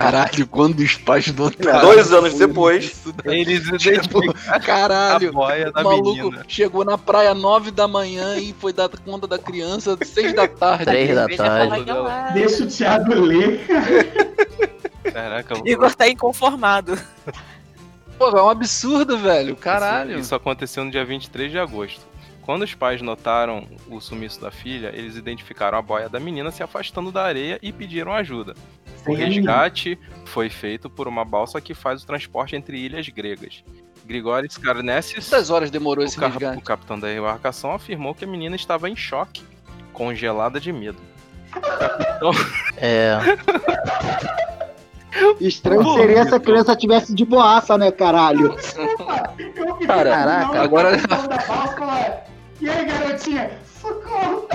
Caralho, 0.00 0.46
quando 0.46 0.80
os 0.80 0.94
pais 0.94 1.26
notaram. 1.34 1.80
Dois 1.82 2.10
anos 2.10 2.32
depois. 2.32 3.02
eles 3.26 3.60
tipo, 3.64 3.74
identificaram 3.76 4.34
a 4.48 4.58
caralho. 4.58 5.30
boia 5.30 5.70
da 5.70 5.80
O 5.82 5.84
maluco 5.84 6.16
menina. 6.30 6.44
chegou 6.48 6.84
na 6.86 6.96
praia 6.96 7.34
9 7.34 7.70
da 7.70 7.86
manhã 7.86 8.38
e 8.38 8.54
foi 8.58 8.72
dar 8.72 8.88
conta 8.88 9.26
da 9.26 9.38
criança 9.38 9.98
6 10.02 10.32
da 10.34 10.48
tarde. 10.48 10.86
Três 10.86 11.14
da 11.14 11.26
Veja 11.26 11.44
tarde. 11.44 11.90
acho. 11.90 12.32
deixa 12.32 12.64
o 12.64 12.66
Thiago 12.66 13.14
ler. 13.14 13.60
Caraca, 15.12 15.54
eu- 15.54 15.66
Igor 15.66 15.94
tá 15.94 16.08
inconformado. 16.08 16.98
Pô, 18.16 18.28
é 18.30 18.42
um 18.42 18.48
absurdo, 18.48 19.18
velho. 19.18 19.54
Caralho. 19.54 20.12
Isso, 20.12 20.20
isso 20.20 20.34
aconteceu 20.34 20.82
no 20.82 20.90
dia 20.90 21.04
23 21.04 21.50
de 21.50 21.58
agosto. 21.58 22.00
Quando 22.42 22.62
os 22.62 22.74
pais 22.74 23.00
notaram 23.02 23.66
o 23.88 24.00
sumiço 24.00 24.40
da 24.40 24.50
filha, 24.50 24.90
eles 24.94 25.14
identificaram 25.16 25.78
a 25.78 25.82
boia 25.82 26.08
da 26.08 26.18
menina 26.18 26.50
se 26.50 26.62
afastando 26.62 27.12
da 27.12 27.22
areia 27.22 27.58
e 27.62 27.70
pediram 27.70 28.12
ajuda. 28.12 28.54
O 29.06 29.14
resgate 29.14 29.98
foi 30.26 30.48
feito 30.50 30.88
por 30.90 31.08
uma 31.08 31.24
balsa 31.24 31.60
que 31.60 31.74
faz 31.74 32.02
o 32.02 32.06
transporte 32.06 32.54
entre 32.56 32.78
ilhas 32.78 33.08
gregas. 33.08 33.64
Grigoris 34.04 34.56
Karnessis, 34.56 35.28
Quantas 35.28 35.50
horas 35.50 35.70
demorou 35.70 36.04
o, 36.04 36.06
esse 36.06 36.18
resgate? 36.18 36.58
o 36.58 36.60
capitão 36.62 36.98
da 36.98 37.12
embarcação, 37.12 37.72
afirmou 37.72 38.14
que 38.14 38.24
a 38.24 38.28
menina 38.28 38.56
estava 38.56 38.88
em 38.88 38.96
choque, 38.96 39.42
congelada 39.92 40.58
de 40.60 40.72
medo. 40.72 40.98
É. 42.76 43.18
Estranho 45.40 45.82
Pô, 45.82 45.94
seria 45.94 46.24
se 46.24 46.34
a 46.34 46.40
criança 46.40 46.74
tivesse 46.76 47.14
de 47.14 47.24
boaça, 47.24 47.76
né, 47.76 47.90
caralho? 47.90 48.54
Caraca, 49.86 50.62
agora- 50.62 50.96
E 52.60 52.68
aí, 52.70 52.84
garotinha? 52.86 53.50
Socorro! 53.80 54.46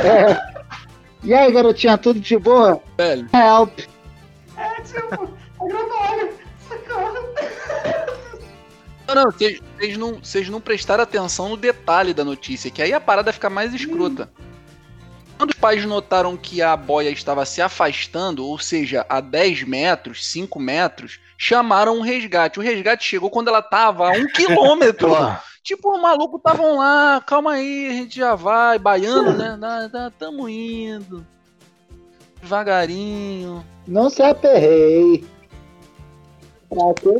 É. 0.00 0.61
E 1.22 1.32
aí, 1.32 1.52
garotinha, 1.52 1.96
tudo 1.96 2.18
de 2.18 2.36
boa? 2.36 2.82
Velho. 2.98 3.28
Help! 3.32 3.78
É 4.56 4.80
tipo, 4.82 5.28
a 5.60 5.66
grana 5.66 5.94
olha, 6.10 6.32
socorro! 6.68 7.32
Não, 9.06 9.14
não, 9.14 9.30
vocês 10.20 10.46
não, 10.46 10.52
não 10.52 10.60
prestaram 10.60 11.02
atenção 11.02 11.48
no 11.48 11.56
detalhe 11.56 12.12
da 12.14 12.24
notícia, 12.24 12.70
que 12.70 12.82
aí 12.82 12.92
a 12.92 13.00
parada 13.00 13.32
fica 13.32 13.50
mais 13.50 13.72
escrota. 13.74 14.30
Quando 15.38 15.50
os 15.50 15.56
pais 15.56 15.84
notaram 15.84 16.36
que 16.36 16.62
a 16.62 16.76
boia 16.76 17.10
estava 17.10 17.44
se 17.44 17.60
afastando, 17.60 18.46
ou 18.46 18.58
seja, 18.58 19.04
a 19.08 19.20
10 19.20 19.64
metros, 19.64 20.26
5 20.26 20.58
metros, 20.60 21.18
chamaram 21.36 21.98
um 21.98 22.00
resgate. 22.00 22.58
O 22.58 22.62
resgate 22.62 23.04
chegou 23.04 23.30
quando 23.30 23.48
ela 23.48 23.62
tava 23.62 24.08
a 24.08 24.12
um 24.12 24.26
quilômetro. 24.26 25.10
Tipo, 25.62 25.94
os 25.94 26.00
malucos 26.00 26.38
estavam 26.38 26.76
lá, 26.76 27.22
calma 27.24 27.52
aí, 27.52 27.88
a 27.88 27.92
gente 27.92 28.16
já 28.16 28.34
vai, 28.34 28.78
baiano, 28.78 29.32
né? 29.32 29.58
Tamo 30.18 30.48
indo. 30.48 31.24
Devagarinho. 32.40 33.64
Não 33.86 34.10
se 34.10 34.22
aperrei. 34.22 35.24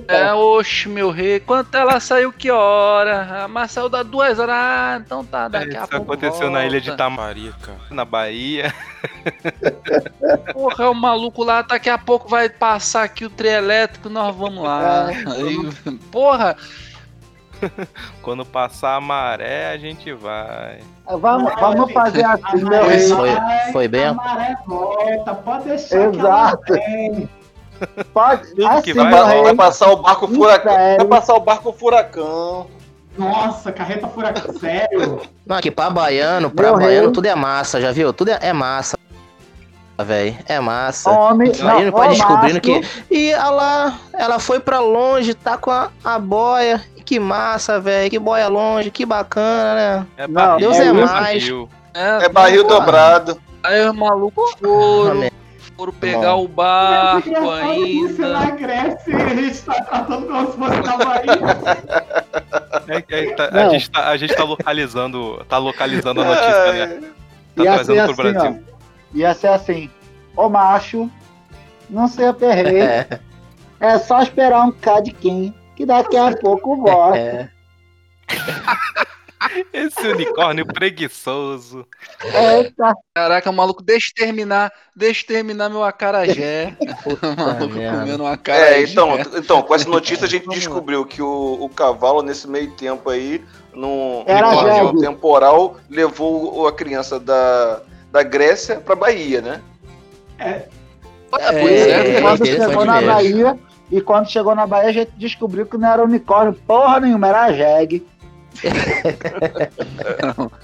É, 0.08 0.32
oxe, 0.32 0.88
meu 0.88 1.10
rei, 1.10 1.38
quanto 1.38 1.74
ela 1.76 2.00
saiu, 2.00 2.32
que 2.32 2.50
hora? 2.50 3.46
Mas 3.48 3.72
saiu 3.72 3.88
da 3.88 4.02
duas 4.02 4.38
horas. 4.38 4.54
Ah, 4.56 5.00
então 5.04 5.22
tá, 5.22 5.46
daqui 5.46 5.76
a 5.76 5.80
Isso 5.82 5.90
pouco. 5.90 6.12
aconteceu 6.14 6.50
na 6.50 6.64
ilha 6.64 6.80
de 6.80 6.88
volta. 6.88 7.04
Tamarica, 7.04 7.72
na 7.90 8.04
Bahia. 8.04 8.74
Porra, 10.54 10.88
o 10.88 10.94
maluco 10.94 11.44
lá, 11.44 11.60
daqui 11.60 11.90
a 11.90 11.98
pouco 11.98 12.30
vai 12.30 12.48
passar 12.48 13.02
aqui 13.02 13.26
o 13.26 13.30
trio 13.30 13.50
elétrico, 13.50 14.08
nós 14.08 14.34
vamos 14.34 14.64
lá. 14.64 15.10
É, 15.12 15.90
porra, 16.10 16.56
Quando 18.22 18.44
passar 18.44 18.96
a 18.96 19.00
maré, 19.00 19.70
a 19.72 19.76
gente 19.78 20.12
vai. 20.12 20.78
Vamos, 21.06 21.52
vamos 21.58 21.92
fazer 21.92 22.24
assim, 22.24 22.64
meu 22.64 22.84
Foi, 22.84 22.96
rei. 22.96 23.08
foi, 23.08 23.72
foi 23.72 23.88
bem. 23.88 24.06
A 24.06 24.14
maré 24.14 24.54
volta, 24.66 25.34
pode 25.34 25.64
deixar 25.64 26.10
que 26.10 26.16
Exato. 26.18 26.74
ela 26.74 26.80
vem. 26.86 27.28
Pode, 28.12 28.42
assim, 28.64 28.92
vai- 28.92 29.10
Vai, 29.10 29.42
vai 29.42 29.54
passar 29.54 29.90
o 29.90 29.96
barco 29.96 30.28
furacão. 30.28 30.72
Sério? 30.72 30.96
Vai 30.98 31.06
passar 31.06 31.34
o 31.34 31.40
barco 31.40 31.72
furacão. 31.72 32.66
Nossa, 33.18 33.70
carreta 33.72 34.08
furacão, 34.08 34.54
sério? 34.54 35.20
Não, 35.44 35.56
aqui 35.56 35.70
pra 35.70 35.90
baiano, 35.90 36.50
pra 36.50 36.68
Meu 36.68 36.76
baiano 36.78 37.06
rei. 37.06 37.12
tudo 37.12 37.26
é 37.26 37.34
massa, 37.34 37.80
já 37.80 37.90
viu? 37.92 38.12
Tudo 38.12 38.30
é, 38.30 38.38
é 38.40 38.52
massa, 38.54 38.96
velho. 39.98 40.36
É 40.46 40.58
massa. 40.60 41.10
Homem, 41.10 41.50
Aí 41.54 41.62
não 41.62 41.84
não, 41.84 41.92
pode 41.92 42.08
ô, 42.08 42.14
descobrindo 42.14 42.60
que. 42.60 42.80
E 43.10 43.30
ela, 43.30 43.98
ela 44.14 44.38
foi 44.38 44.60
pra 44.60 44.80
longe, 44.80 45.34
tá 45.34 45.56
com 45.58 45.70
a, 45.70 45.90
a 46.04 46.18
boia. 46.18 46.82
Que 47.04 47.18
massa, 47.18 47.78
velho. 47.80 48.10
Que 48.10 48.18
boia 48.18 48.48
longe, 48.48 48.90
que 48.90 49.04
bacana, 49.04 49.74
né? 49.74 50.06
É 50.16 50.26
Não, 50.28 50.56
Deus 50.56 50.76
é 50.78 50.86
é 50.86 50.92
mais. 50.92 51.10
barril. 51.10 51.68
é, 51.94 52.24
É 52.24 52.28
barril 52.28 52.64
Porra. 52.64 52.80
dobrado. 52.80 53.40
aí 53.62 53.86
os 53.86 53.94
malucos 53.94 54.50
foram, 54.60 55.28
foram 55.76 55.92
pegar 55.94 56.36
o 56.36 56.46
barco 56.48 57.28
Engraçado 57.28 57.74
que 57.74 58.02
Você 58.08 58.22
na 58.22 58.38
ainda. 58.38 58.50
Grécia 58.56 59.10
e 59.10 59.14
a 59.22 59.28
gente 59.34 59.62
tá 59.62 59.74
tratando 59.82 60.26
como 60.26 60.52
se 60.52 60.58
fosse 60.58 60.80
na 60.80 60.96
Bahia. 60.96 62.12
É 62.88 63.34
tá- 63.34 63.48
a, 63.52 63.68
gente 63.68 63.90
tá, 63.90 64.08
a 64.08 64.16
gente 64.16 64.34
tá 64.34 64.44
localizando, 64.44 65.44
tá 65.48 65.58
localizando 65.58 66.20
a 66.20 66.24
notícia, 66.24 66.72
né? 66.72 67.00
Tá 67.54 67.64
ia 67.64 67.84
ser 67.84 67.84
trazendo 67.84 68.16
pro 68.16 68.28
assim, 68.28 68.38
ó. 68.48 68.71
Ia 69.14 69.34
ser 69.34 69.48
assim. 69.48 69.90
Ô 70.36 70.48
macho, 70.48 71.10
não 71.90 72.08
se 72.08 72.24
aperrei. 72.24 72.80
É, 72.80 73.20
É 73.82 73.98
só 73.98 74.22
esperar 74.22 74.62
um 74.64 74.70
K 74.70 75.00
de 75.00 75.10
quem, 75.10 75.52
que 75.74 75.84
daqui 75.84 76.16
a 76.16 76.36
pouco 76.36 76.76
volta. 76.76 77.18
é. 77.18 77.50
Esse 79.72 80.06
unicórnio 80.06 80.64
preguiçoso. 80.64 81.84
Eita, 82.22 82.94
Caraca, 83.12 83.50
o 83.50 83.52
maluco, 83.52 83.82
deixa 83.82 84.12
eu 84.16 84.24
terminar, 84.24 84.72
deixa 84.94 85.24
eu 85.24 85.26
terminar 85.26 85.68
meu 85.68 85.82
acarajé. 85.82 86.76
o 87.04 87.36
maluco 87.36 87.74
merda. 87.74 87.98
comendo 87.98 88.22
um 88.22 88.26
acarajé. 88.26 88.74
É, 88.74 88.82
então, 88.84 89.18
então, 89.36 89.62
com 89.62 89.74
essa 89.74 89.88
notícia 89.88 90.26
a 90.26 90.30
gente 90.30 90.48
descobriu 90.48 91.04
que 91.04 91.20
o, 91.20 91.58
o 91.60 91.68
cavalo, 91.68 92.22
nesse 92.22 92.48
meio 92.48 92.70
tempo 92.70 93.10
aí, 93.10 93.44
num 93.74 94.24
jegue. 94.26 95.00
temporal, 95.00 95.76
levou 95.90 96.68
a 96.68 96.72
criança 96.72 97.18
da, 97.18 97.82
da 98.12 98.22
Grécia 98.22 98.76
pra 98.76 98.94
Bahia, 98.94 99.40
né? 99.40 99.60
É, 100.38 100.66
pois 101.30 101.42
É, 101.42 102.16
é, 102.16 102.20
quando 102.20 102.40
interessante 102.42 102.68
chegou 102.68 102.84
na 102.84 103.00
mesmo. 103.00 103.12
Bahia, 103.12 103.58
e 103.90 104.00
quando 104.00 104.30
chegou 104.30 104.54
na 104.54 104.66
Bahia, 104.66 104.90
a 104.90 104.92
gente 104.92 105.12
descobriu 105.16 105.66
que 105.66 105.78
não 105.78 105.88
era 105.88 106.04
unicórnio, 106.04 106.52
porra 106.66 107.00
nenhuma, 107.00 107.28
era 107.28 107.52
jegue. 107.52 108.06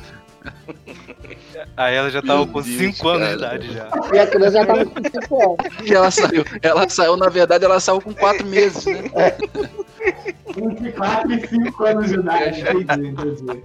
Aí 1.77 1.95
ela 1.95 2.11
já 2.11 2.23
tava 2.23 2.45
Meu 2.45 2.53
com 2.53 2.63
Deus, 2.63 2.97
5 2.97 3.09
anos 3.09 3.29
de 3.29 3.35
idade 3.35 3.73
já. 3.73 3.89
E 4.13 4.19
a 4.19 4.27
criança 4.27 4.51
já 4.53 4.67
tava 4.67 4.85
com 4.85 5.03
5 5.03 5.43
anos. 5.43 5.57
E 5.85 5.95
ela 5.95 6.11
saiu, 6.11 6.45
ela 6.63 6.89
saiu, 6.89 7.17
na 7.17 7.29
verdade, 7.29 7.65
ela 7.65 7.81
saiu 7.81 8.01
com 8.01 8.15
quatro 8.15 8.47
meses, 8.47 8.85
né? 8.85 9.03
Entre 10.57 10.93
4 10.93 11.33
e 11.33 11.47
5 11.47 11.85
anos 11.85 12.09
de 12.09 12.15
idade. 12.15 12.61
Entendi, 12.61 13.09
entendi. 13.09 13.63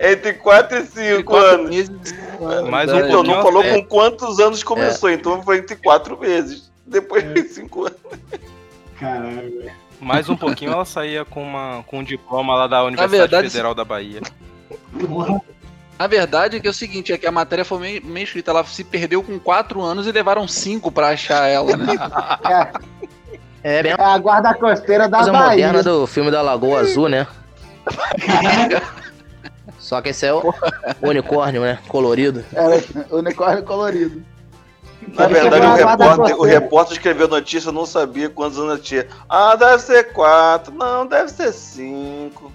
Entre 0.00 0.34
4 0.34 0.78
e 0.78 0.86
5 0.86 1.24
quatro 1.24 1.54
anos. 1.54 1.70
meses 1.70 1.90
cinco 2.04 2.46
anos. 2.46 2.70
Mais 2.70 2.90
um 2.90 2.94
Verdade. 2.94 3.12
Então, 3.12 3.22
não 3.22 3.42
falou 3.42 3.60
até. 3.62 3.74
com 3.80 3.86
quantos 3.86 4.40
anos 4.40 4.62
começou, 4.62 5.10
então 5.10 5.42
foi 5.42 5.58
entre 5.58 5.76
4 5.76 6.18
meses. 6.18 6.70
Depois 6.84 7.22
de 7.32 7.42
5 7.44 7.80
anos. 7.86 7.98
Caralho. 8.98 9.70
Mais 10.00 10.28
um 10.28 10.36
pouquinho 10.36 10.72
ela 10.72 10.84
saía 10.84 11.24
com, 11.24 11.42
uma, 11.42 11.84
com 11.86 12.00
um 12.00 12.02
diploma 12.02 12.54
lá 12.56 12.66
da 12.66 12.82
Universidade 12.82 13.18
verdade, 13.18 13.50
Federal 13.50 13.74
da 13.74 13.84
Bahia. 13.84 14.20
A 15.96 16.06
verdade 16.08 16.56
é 16.56 16.60
que 16.60 16.66
é 16.66 16.70
o 16.70 16.74
seguinte, 16.74 17.12
é 17.12 17.18
que 17.18 17.26
a 17.26 17.30
matéria 17.30 17.64
foi 17.64 17.78
meio, 17.78 18.04
meio 18.04 18.24
escrita, 18.24 18.50
ela 18.50 18.64
se 18.64 18.82
perdeu 18.82 19.22
com 19.22 19.38
quatro 19.38 19.80
anos 19.80 20.06
e 20.08 20.12
levaram 20.12 20.48
cinco 20.48 20.90
pra 20.90 21.10
achar 21.10 21.46
ela, 21.46 21.76
né? 21.76 21.94
É 23.64 23.80
bem 23.80 23.92
É 23.92 24.02
a 24.02 24.18
guarda 24.18 24.52
costeira 24.54 25.08
da 25.08 25.18
coisa 25.18 25.30
Bahia. 25.30 25.68
moderna 25.68 25.82
do 25.84 26.04
filme 26.04 26.32
da 26.32 26.42
Lagoa 26.42 26.80
Azul, 26.80 27.08
né? 27.08 27.28
Só 29.92 30.00
que 30.00 30.08
esse 30.08 30.24
é 30.24 30.32
o 30.32 30.42
unicórnio, 31.02 31.60
né? 31.60 31.78
Colorido. 31.86 32.42
Era 32.54 32.82
unicórnio 33.10 33.62
colorido. 33.62 34.24
Na 35.08 35.26
verdade, 35.26 35.66
o 35.66 35.74
repórter, 35.74 36.40
o 36.40 36.42
repórter 36.44 36.96
escreveu 36.96 37.26
a 37.26 37.28
notícia, 37.28 37.70
não 37.70 37.84
sabia 37.84 38.30
quantos 38.30 38.58
anos 38.58 38.80
tinha. 38.80 39.06
Ah, 39.28 39.54
deve 39.54 39.82
ser 39.82 40.14
4. 40.14 40.72
Não, 40.72 41.06
deve 41.06 41.30
ser 41.30 41.52
5. 41.52 42.50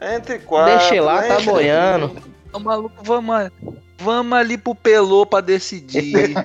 Entre 0.00 0.38
4. 0.38 0.78
Deixa 0.78 1.02
lá, 1.02 1.22
tá 1.22 1.40
boiando. 1.40 2.16
O 2.50 2.58
maluco, 2.58 2.94
vamos, 3.02 3.50
vamos 3.98 4.38
ali 4.38 4.56
pro 4.56 4.74
Pelô 4.74 5.26
pra 5.26 5.42
decidir. 5.42 6.32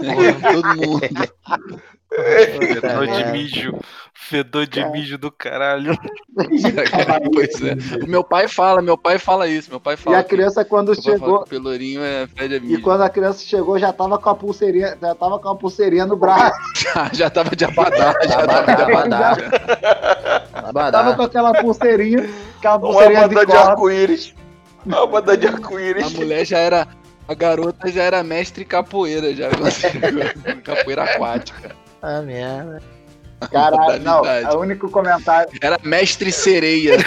Todo 0.52 0.76
mundo. 0.76 1.00
Fedor 2.16 3.08
de 3.08 3.24
É. 3.24 3.32
mijo. 3.32 3.80
Fedor 4.14 4.66
de 4.66 4.86
mijo 4.92 5.18
do 5.18 5.30
caralho. 5.32 5.98
pois 7.34 7.62
é. 7.62 8.04
O 8.04 8.08
meu 8.08 8.24
pai 8.24 8.48
fala, 8.48 8.82
meu 8.82 8.98
pai 8.98 9.18
fala 9.20 9.48
isso. 9.48 9.70
Meu 9.70 9.80
pai 9.80 9.96
E 9.96 9.98
fala. 9.98 10.20
a 10.20 10.24
criança, 10.24 10.64
quando 10.64 11.00
chegou, 11.00 11.44
Pelourinho 11.46 12.02
é 12.02 12.26
fede 12.28 12.56
a 12.56 12.58
e 12.58 12.78
quando 12.82 13.02
a 13.02 13.10
criança 13.10 13.44
chegou, 13.46 13.78
já 13.78 13.92
tava 13.92 14.18
com 14.18 14.30
a 14.30 14.36
pulseirinha, 14.36 14.98
já 15.02 15.14
tava 15.16 15.38
com 15.40 15.50
a 15.50 15.56
pulseirinha 15.56 16.06
no 16.06 16.16
braço. 16.16 16.58
Já, 16.76 17.10
já 17.14 17.30
tava 17.30 17.56
de 17.56 17.66
abadá, 17.66 18.14
já 18.24 18.46
tava 18.48 18.64
de 18.76 18.82
Abadá, 18.82 19.32
abadá. 19.32 20.44
abadá. 20.54 20.92
Tava 20.92 21.16
com 21.16 21.22
aquela 21.24 21.54
pulseirinha, 21.54 22.30
aquela 22.58 22.78
Uma 22.78 22.88
pulseirinha 22.88 23.28
banda 23.28 23.40
de 23.46 23.52
de 23.52 23.58
arco-íris. 23.58 24.34
Uma 24.86 25.08
banda 25.08 25.38
de 25.38 25.48
A 25.48 25.52
arco-íris. 25.52 26.14
mulher 26.14 26.46
já 26.46 26.58
era. 26.60 26.88
A 27.28 27.34
garota 27.34 27.88
já 27.92 28.04
era 28.04 28.24
mestre 28.24 28.64
capoeira, 28.64 29.34
já. 29.34 29.50
capoeira 30.64 31.04
aquática. 31.04 31.76
Ah, 32.08 32.22
merda. 32.22 32.82
Caralho, 33.52 34.00
não, 34.04 34.18
Modalidade. 34.20 34.56
o 34.56 34.60
único 34.60 34.90
comentário, 34.92 35.50
Era 35.62 35.78
mestre 35.84 36.32
sereia. 36.32 36.98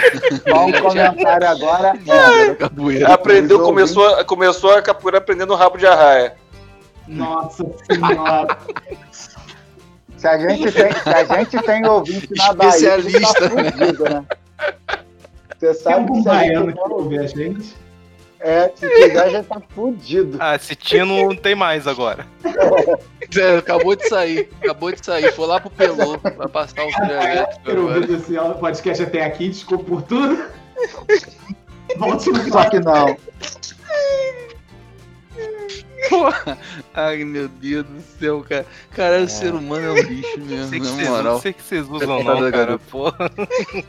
só 0.47 0.65
um 0.65 0.71
comentário 0.73 1.47
agora 1.47 1.93
é, 2.07 2.55
Capoeira. 2.55 3.13
Aprendeu, 3.13 3.61
começou, 3.61 4.05
a- 4.15 4.23
começou 4.25 4.71
a 4.71 4.81
capoeira 4.81 5.17
aprendendo 5.19 5.55
rabo 5.55 5.77
de 5.77 5.87
arraia. 5.87 6.35
Nossa 7.07 7.63
senhora. 7.89 8.57
Se 10.17 10.27
a 10.27 10.37
gente 10.37 10.71
tem, 10.71 10.91
se 10.91 11.09
a 11.09 11.23
gente 11.23 11.57
tem 11.63 11.85
ouvinte 11.87 12.27
na 12.35 12.53
Bahia, 12.53 12.69
Especialista, 12.97 13.49
tá 13.49 13.49
fudido, 13.49 14.03
né? 14.03 14.25
Você 15.57 15.65
Tem 15.65 15.73
sabe 15.73 15.95
algum 15.95 16.13
que 16.15 16.21
se 16.23 16.29
a 16.29 16.33
baiano 16.33 16.73
que 16.73 16.79
ouve 16.93 17.19
a 17.19 17.25
gente? 17.27 17.75
É, 18.39 18.71
se 18.73 18.87
tiver, 18.87 19.19
a 19.19 19.29
gente 19.29 19.47
tá 19.47 19.61
fudido. 19.75 20.37
Ah, 20.39 20.55
esse 20.55 20.73
Tino 20.73 21.27
não 21.27 21.35
tem 21.35 21.55
mais 21.55 21.87
agora. 21.87 22.25
É, 23.37 23.57
acabou 23.57 23.95
de 23.95 24.09
sair. 24.09 24.49
Acabou 24.59 24.91
de 24.91 25.05
sair. 25.05 25.31
Foi 25.33 25.45
lá 25.45 25.59
pro 25.59 25.69
Pelô. 25.69 26.17
Vai 26.17 26.47
passar 26.47 26.83
o 26.83 26.87
Ter 26.87 27.47
agora. 27.67 27.79
ouvido 27.79 28.15
esse 28.15 28.33
podcast 28.59 29.03
até 29.03 29.23
aqui, 29.23 29.49
desculpa 29.49 29.83
por 29.83 30.01
tudo. 30.01 30.45
Volte 31.97 32.31
no 32.31 32.51
Só 32.51 32.67
que 32.67 32.79
não. 32.79 33.15
Porra. 36.09 36.57
Ai, 36.93 37.23
meu 37.23 37.47
Deus 37.47 37.85
do 37.85 38.01
céu, 38.19 38.45
cara. 38.47 38.65
Cara, 38.95 39.21
o 39.21 39.27
ser 39.27 39.53
humano 39.53 39.87
é 39.87 39.91
um 39.91 40.03
lixo 40.07 40.39
mesmo, 40.39 40.69
Sei 40.69 40.79
que 40.79 40.85
na 40.87 41.09
moral. 41.09 41.33
não 41.33 41.41
sei 41.41 41.53
que 41.53 41.61
vocês 41.63 41.87
usam, 41.89 42.23
Tá 42.23 42.35
não, 42.35 42.51
cara. 42.51 42.79
Porra. 42.79 43.31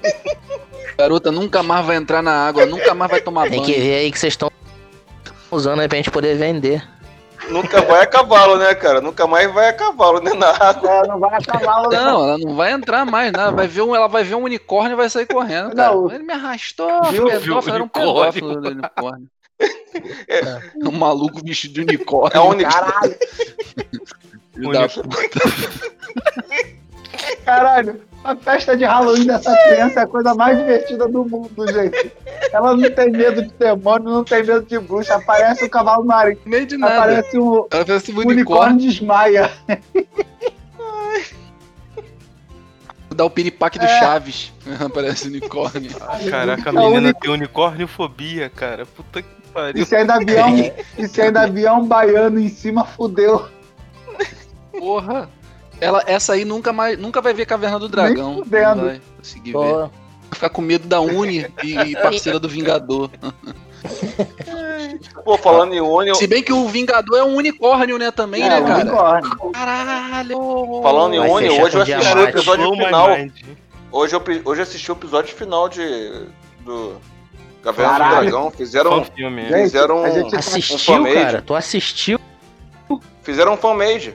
Garota 0.98 1.30
nunca 1.30 1.62
mais 1.62 1.86
vai 1.86 1.96
entrar 1.96 2.22
na 2.22 2.46
água, 2.46 2.66
nunca 2.66 2.94
mais 2.94 3.10
vai 3.10 3.20
tomar 3.20 3.42
Tem 3.48 3.60
banho. 3.60 3.64
que 3.64 3.80
ver 3.80 3.94
aí 4.00 4.10
que 4.12 4.18
vocês 4.18 4.32
estão 4.32 4.50
usando 5.50 5.80
aí 5.80 5.88
pra 5.88 5.96
gente 5.96 6.10
poder 6.10 6.36
vender. 6.36 6.86
Nunca 7.48 7.80
vai 7.80 8.02
a 8.02 8.06
cavalo, 8.06 8.58
né, 8.58 8.74
cara? 8.74 9.00
Nunca 9.00 9.26
mais 9.26 9.52
vai 9.52 9.68
a 9.68 9.72
cavalo, 9.72 10.20
né, 10.20 10.32
na 10.34 10.50
água. 10.50 10.90
É, 10.90 11.06
não 11.06 11.18
vai 11.18 11.34
acabar 11.34 11.86
o 11.86 11.90
Não, 11.90 12.22
ela 12.24 12.38
não 12.38 12.54
vai 12.54 12.72
entrar 12.72 13.04
mais, 13.04 13.32
nada. 13.32 13.50
Vai 13.50 13.66
ver 13.66 13.82
um, 13.82 13.94
ela 13.94 14.06
vai 14.08 14.22
ver 14.22 14.34
um 14.34 14.44
unicórnio 14.44 14.92
e 14.92 14.96
vai 14.96 15.08
sair 15.08 15.26
correndo, 15.26 15.74
cara. 15.74 15.92
Não. 15.94 16.10
Ele 16.12 16.22
me 16.22 16.32
arrastou, 16.32 17.02
Viu? 17.04 17.24
pedófilo, 17.26 17.74
era 17.74 17.82
um 17.84 17.90
Viu 17.92 18.08
o 18.08 18.14
pedófilo 18.14 18.60
do 18.60 18.68
unicórnio. 18.68 19.26
Um 20.84 20.92
maluco 20.92 21.40
vestido 21.44 21.74
de 21.74 21.80
unicórnio. 21.82 22.34
É 22.34 22.38
a 22.38 22.42
única. 22.44 22.70
Caralho, 22.70 23.16
filho 24.54 24.72
da 24.72 24.88
puta. 24.88 25.40
caralho. 27.44 28.00
A 28.22 28.36
festa 28.36 28.76
de 28.76 28.84
Halloween 28.84 29.24
dessa 29.26 29.56
criança 29.68 30.00
é 30.00 30.02
a 30.02 30.06
coisa 30.06 30.34
mais 30.34 30.58
divertida 30.58 31.08
do 31.08 31.24
mundo, 31.24 31.66
gente. 31.72 32.12
Ela 32.52 32.76
não 32.76 32.90
tem 32.90 33.10
medo 33.10 33.42
de 33.42 33.48
demônio, 33.54 34.10
não 34.10 34.24
tem 34.24 34.44
medo 34.44 34.62
de 34.62 34.78
bruxa. 34.78 35.14
Aparece 35.14 35.64
o 35.64 35.70
cavalo 35.70 36.04
marinho, 36.04 36.38
meio 36.44 36.66
de 36.66 36.76
nada. 36.76 36.96
aparece 36.98 37.38
um 37.38 37.66
Ela 37.70 37.84
parece 37.86 38.12
um 38.12 38.18
unicórnio 38.18 38.34
unicórnio. 38.34 38.78
desmaia. 38.78 39.50
Dá 43.14 43.24
o 43.24 43.30
piripaque 43.30 43.78
do 43.78 43.84
É. 43.86 43.98
Chaves. 44.00 44.52
Aparece 44.84 45.28
unicórnio. 45.28 45.90
Caraca, 46.30 46.70
a 46.70 46.72
É 46.72 46.76
menina 46.76 46.98
único- 46.98 47.20
tem 47.20 47.30
unicorniofobia, 47.30 48.48
cara. 48.50 48.84
Puta 48.86 49.22
que 49.22 49.28
pariu. 49.52 49.82
E 49.82 49.86
se 49.86 49.96
ainda 49.96 50.14
avião, 50.14 50.56
e 50.98 51.08
se 51.08 51.20
ainda 51.20 51.42
avião 51.44 51.86
baiano 51.86 52.38
em 52.38 52.48
cima, 52.48 52.84
fudeu. 52.84 53.46
Porra. 54.78 55.28
Ela, 55.80 56.02
essa 56.06 56.34
aí 56.34 56.44
nunca 56.44 56.72
mais, 56.72 56.98
nunca 56.98 57.22
vai 57.22 57.32
ver 57.32 57.46
Caverna 57.46 57.78
do 57.78 57.88
Dragão. 57.88 58.34
Nem 58.34 58.44
fudendo. 58.44 58.76
Não 58.76 58.84
vai 58.84 59.00
conseguir 59.16 59.52
ver. 59.52 59.58
Pô, 59.58 59.90
Vai 60.30 60.34
ficar 60.34 60.50
com 60.50 60.62
medo 60.62 60.86
da 60.86 61.00
Uni 61.00 61.44
e, 61.64 61.96
parceira 61.96 62.38
do 62.38 62.48
Vingador. 62.48 63.10
Pô, 65.24 65.36
falando 65.38 65.72
em 65.72 65.80
Uni, 65.80 66.14
Se 66.14 66.26
bem 66.26 66.42
que 66.42 66.52
o 66.52 66.68
Vingador 66.68 67.18
é 67.18 67.24
um 67.24 67.34
unicórnio, 67.34 67.98
né, 67.98 68.10
também, 68.10 68.42
É, 68.42 68.48
né, 68.48 68.60
cara? 68.60 68.80
unicórnio. 68.82 69.50
Caralho! 69.52 70.82
falando 70.82 71.14
em 71.14 71.18
Uni, 71.18 71.50
hoje 71.50 71.76
eu 71.76 71.82
assisti 71.82 72.16
o 72.16 72.22
episódio 72.22 72.70
final. 72.76 73.08
Hoje 73.92 74.14
eu, 74.14 74.22
hoje 74.44 74.60
eu 74.60 74.62
assisti 74.62 74.92
o 74.92 74.94
episódio 74.94 75.34
final 75.34 75.68
de. 75.68 76.26
do. 76.60 76.96
Caverna 77.62 77.92
do 77.92 77.98
Caralho. 77.98 78.30
Dragão. 78.30 78.50
Fizeram, 78.50 79.04
Fã 79.04 79.10
filme. 79.14 79.42
Gente, 79.48 79.62
fizeram, 79.64 80.04
a 80.04 80.10
gente- 80.10 80.34
um 80.34 80.38
assistiu, 80.38 81.04
cara? 81.14 81.42
Tu 81.42 81.54
assistiu? 81.54 82.20
fizeram 83.22 83.52
um 83.52 83.56
fanmade. 83.56 84.14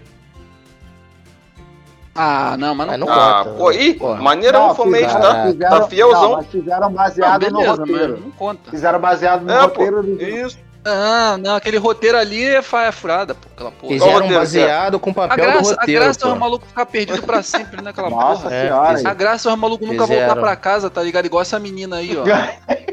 Ah, 2.17 2.55
não, 2.57 2.73
mas 2.73 2.87
não. 2.87 2.97
Não 2.99 3.09
Ah, 3.13 3.43
conta. 3.43 3.57
pô, 3.57 3.71
ih, 3.71 3.93
Porra. 3.95 4.21
maneirão 4.21 4.67
Não, 4.69 4.75
fanmade, 4.75 5.05
fizeram- 5.05 5.21
tá? 5.21 5.43
fizeram- 5.51 5.79
Tá 5.81 5.87
fielzão. 5.87 6.21
Não, 6.29 6.37
mas 6.37 6.47
fizeram 6.47 6.81
Não, 6.81 6.91
baseado 6.93 7.43
no 7.49 7.57
beleza, 7.57 7.71
roteiro. 7.75 8.13
mas 8.13 8.21
não 8.21 8.31
conta. 8.31 8.71
Fizeram 8.71 8.99
baseado 8.99 9.41
no 9.43 9.51
É, 9.51 9.57
pô. 9.59 9.63
roteiro 9.67 10.01
do. 10.03 10.21
Isso. 10.23 10.57
Ah, 10.87 11.35
não, 11.39 11.55
aquele 11.55 11.77
roteiro 11.77 12.15
ali 12.17 12.43
é 12.45 12.61
é 12.87 12.91
furada, 12.91 13.33
pô, 13.33 13.47
aquela 13.55 13.71
porra. 13.71 13.93
Fizeram 13.93 14.13
roteiro, 14.13 14.35
baseado 14.35 14.99
com 14.99 15.09
o 15.09 15.13
A 15.13 15.15
papel 15.15 15.45
do 15.45 15.51
graça, 15.51 15.71
a 15.73 15.79
roteiro. 15.79 16.03
graça 16.03 16.27
é 16.27 16.31
o 16.31 16.39
maluco 16.39 16.65
ficar 16.67 16.85
perdido 16.85 17.23
pra 17.23 17.41
sempre 17.41 17.81
naquela 17.81 18.09
Nossa 18.09 18.43
porra. 18.43 18.55
É, 18.55 18.61
senhora. 18.67 19.01
A 19.09 19.13
graça 19.15 19.49
é 19.49 19.53
o 19.53 19.57
maluco 19.57 19.83
nunca 19.85 20.03
Fizeram. 20.05 20.27
voltar 20.27 20.39
pra 20.41 20.55
casa, 20.55 20.89
tá 20.89 21.01
ligado? 21.01 21.25
Igual 21.25 21.41
essa 21.41 21.57
menina 21.59 21.97
aí, 21.97 22.15
ó. 22.15 22.23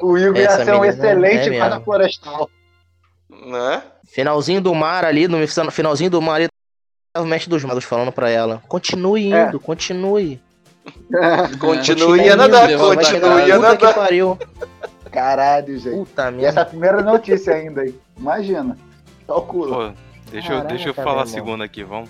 O 0.00 0.18
Igor 0.18 0.36
ia 0.36 0.50
ser 0.64 0.74
um 0.74 0.80
menina 0.80 0.86
excelente 0.86 1.54
é 1.54 1.80
florestal. 1.80 2.50
Né? 3.30 3.82
Finalzinho 4.10 4.60
do 4.60 4.74
mar 4.74 5.04
ali, 5.04 5.28
no 5.28 5.38
finalzinho 5.70 6.10
do 6.10 6.20
mar 6.20 6.36
ali, 6.36 6.48
o 7.16 7.24
mestre 7.24 7.48
dos 7.50 7.62
magos 7.62 7.84
falando 7.84 8.10
pra 8.10 8.28
ela. 8.28 8.62
Continue 8.66 9.32
É. 9.32 9.46
indo, 9.48 9.60
continue. 9.60 10.40
Continue 11.60 12.28
a 12.28 12.34
nadar, 12.34 12.68
continue 12.76 13.52
a 13.52 13.58
nadar. 13.58 13.94
Caralho, 15.12 15.78
gente. 15.78 15.96
Puta 15.96 16.28
E 16.28 16.32
merda. 16.32 16.46
essa 16.48 16.60
é 16.60 16.62
a 16.62 16.66
primeira 16.66 17.02
notícia 17.02 17.54
ainda, 17.54 17.84
hein? 17.84 17.94
Imagina. 18.18 18.76
Calcula. 19.26 19.90
Pô, 19.90 19.92
deixa, 20.30 20.48
eu, 20.48 20.56
Caraca, 20.56 20.68
deixa 20.68 20.88
eu 20.88 20.94
falar 20.94 21.22
a 21.22 21.26
segunda 21.26 21.64
aqui, 21.64 21.84
vamos. 21.84 22.08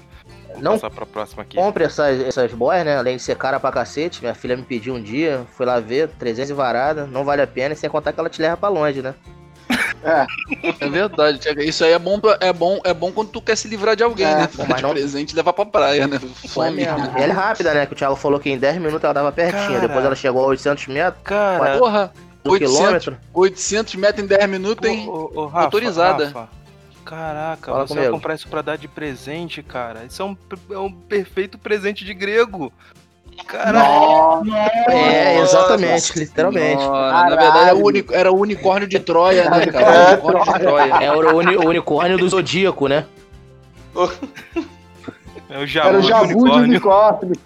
Vamos 0.48 0.62
Não 0.62 0.72
passar 0.72 0.90
pra 0.90 1.06
próxima 1.06 1.42
aqui. 1.42 1.56
Compre 1.56 1.84
essas, 1.84 2.20
essas 2.20 2.52
boias, 2.52 2.84
né? 2.84 2.96
Além 2.96 3.16
de 3.16 3.22
ser 3.22 3.36
cara 3.36 3.58
pra 3.58 3.72
cacete. 3.72 4.20
Minha 4.20 4.34
filha 4.34 4.56
me 4.56 4.62
pediu 4.62 4.94
um 4.94 5.02
dia, 5.02 5.42
fui 5.56 5.64
lá 5.66 5.80
ver, 5.80 6.08
300 6.18 6.50
e 6.50 6.52
varada, 6.52 7.06
não 7.06 7.24
vale 7.24 7.42
a 7.42 7.46
pena, 7.46 7.72
e 7.74 7.76
sem 7.76 7.88
contar 7.90 8.12
que 8.12 8.20
ela 8.20 8.28
te 8.28 8.40
leva 8.40 8.56
pra 8.56 8.68
longe, 8.68 9.00
né? 9.02 9.14
É 10.80 10.88
verdade, 10.88 11.38
Thiago. 11.38 11.60
Isso 11.60 11.84
aí 11.84 11.92
é 11.92 11.98
bom, 11.98 12.18
pra- 12.18 12.36
é 12.40 12.52
bom, 12.52 12.80
é 12.84 12.92
bom 12.92 13.12
quando 13.12 13.28
tu 13.30 13.40
quer 13.40 13.56
se 13.56 13.68
livrar 13.68 13.94
de 13.94 14.02
alguém, 14.02 14.26
É, 14.26 14.34
né? 14.34 14.48
mas 14.68 14.76
de 14.76 14.82
não- 14.82 14.90
presente 14.90 15.32
e 15.32 15.36
levar 15.36 15.52
pra 15.52 15.64
praia, 15.64 16.06
né? 16.08 16.18
Foi 16.18 16.66
Some. 16.66 16.76
mesmo. 16.76 16.98
E 16.98 17.22
ela 17.22 17.32
é 17.32 17.36
rápida, 17.36 17.72
né? 17.72 17.86
Que 17.86 17.92
o 17.92 17.96
Thiago 17.96 18.16
falou 18.16 18.40
que 18.40 18.50
em 18.50 18.58
10 18.58 18.76
minutos 18.78 19.04
ela 19.04 19.14
dava 19.14 19.30
pertinho. 19.32 19.68
Cara. 19.74 19.80
Depois 19.80 20.04
ela 20.04 20.14
chegou 20.16 20.42
a 20.44 20.48
800 20.48 20.88
metros, 20.88 21.22
Cara, 21.22 21.78
Porra, 21.78 22.12
um 22.16 22.31
800, 22.50 22.76
quilômetro. 22.76 23.18
800 23.32 23.94
metros 23.96 24.24
em 24.24 24.26
10 24.26 24.48
minutos, 24.50 24.88
hein? 24.88 25.06
ô, 25.08 25.30
ô, 25.34 25.40
ô, 25.42 25.46
Rafa, 25.46 25.64
Autorizada. 25.66 26.24
Rafa, 26.26 26.48
Caraca, 27.04 27.70
Fala 27.72 27.86
você 27.86 27.94
vai 27.94 28.02
comigo. 28.04 28.16
comprar 28.16 28.34
isso 28.34 28.48
pra 28.48 28.62
dar 28.62 28.76
de 28.78 28.86
presente, 28.88 29.62
cara. 29.62 30.04
Isso 30.04 30.22
é 30.22 30.24
um, 30.24 30.36
é 30.70 30.78
um 30.78 30.92
perfeito 30.92 31.58
presente 31.58 32.04
de 32.04 32.14
grego. 32.14 32.72
Caralho. 33.46 34.44
Nossa, 34.44 34.92
É, 34.92 35.38
Nossa 35.40 35.56
exatamente, 35.56 36.18
literalmente. 36.18 36.76
Nossa, 36.84 36.90
na 36.90 37.10
Caralho. 37.12 37.36
verdade 37.40 37.68
era 37.70 37.74
o, 37.76 37.84
uni- 37.86 38.06
era 38.10 38.32
o 38.32 38.36
unicórnio 38.38 38.86
de 38.88 39.00
Troia, 39.00 39.50
né, 39.50 39.66
cara? 39.66 39.86
É, 39.86 40.14
O 40.18 40.26
unicórnio 40.26 40.44
de 40.52 40.58
Troia. 40.60 40.92
É 41.04 41.12
o, 41.12 41.36
uni- 41.36 41.56
o 41.56 41.68
unicórnio 41.68 42.18
do 42.18 42.28
zodíaco, 42.28 42.86
né? 42.88 43.04
É 45.50 45.58
o 45.58 45.66
Jabu, 45.66 45.88
era 45.88 45.98
o 45.98 46.00
de 46.02 46.08
Jabu 46.08 46.26
de 46.50 46.58
unicórnio. 46.60 47.36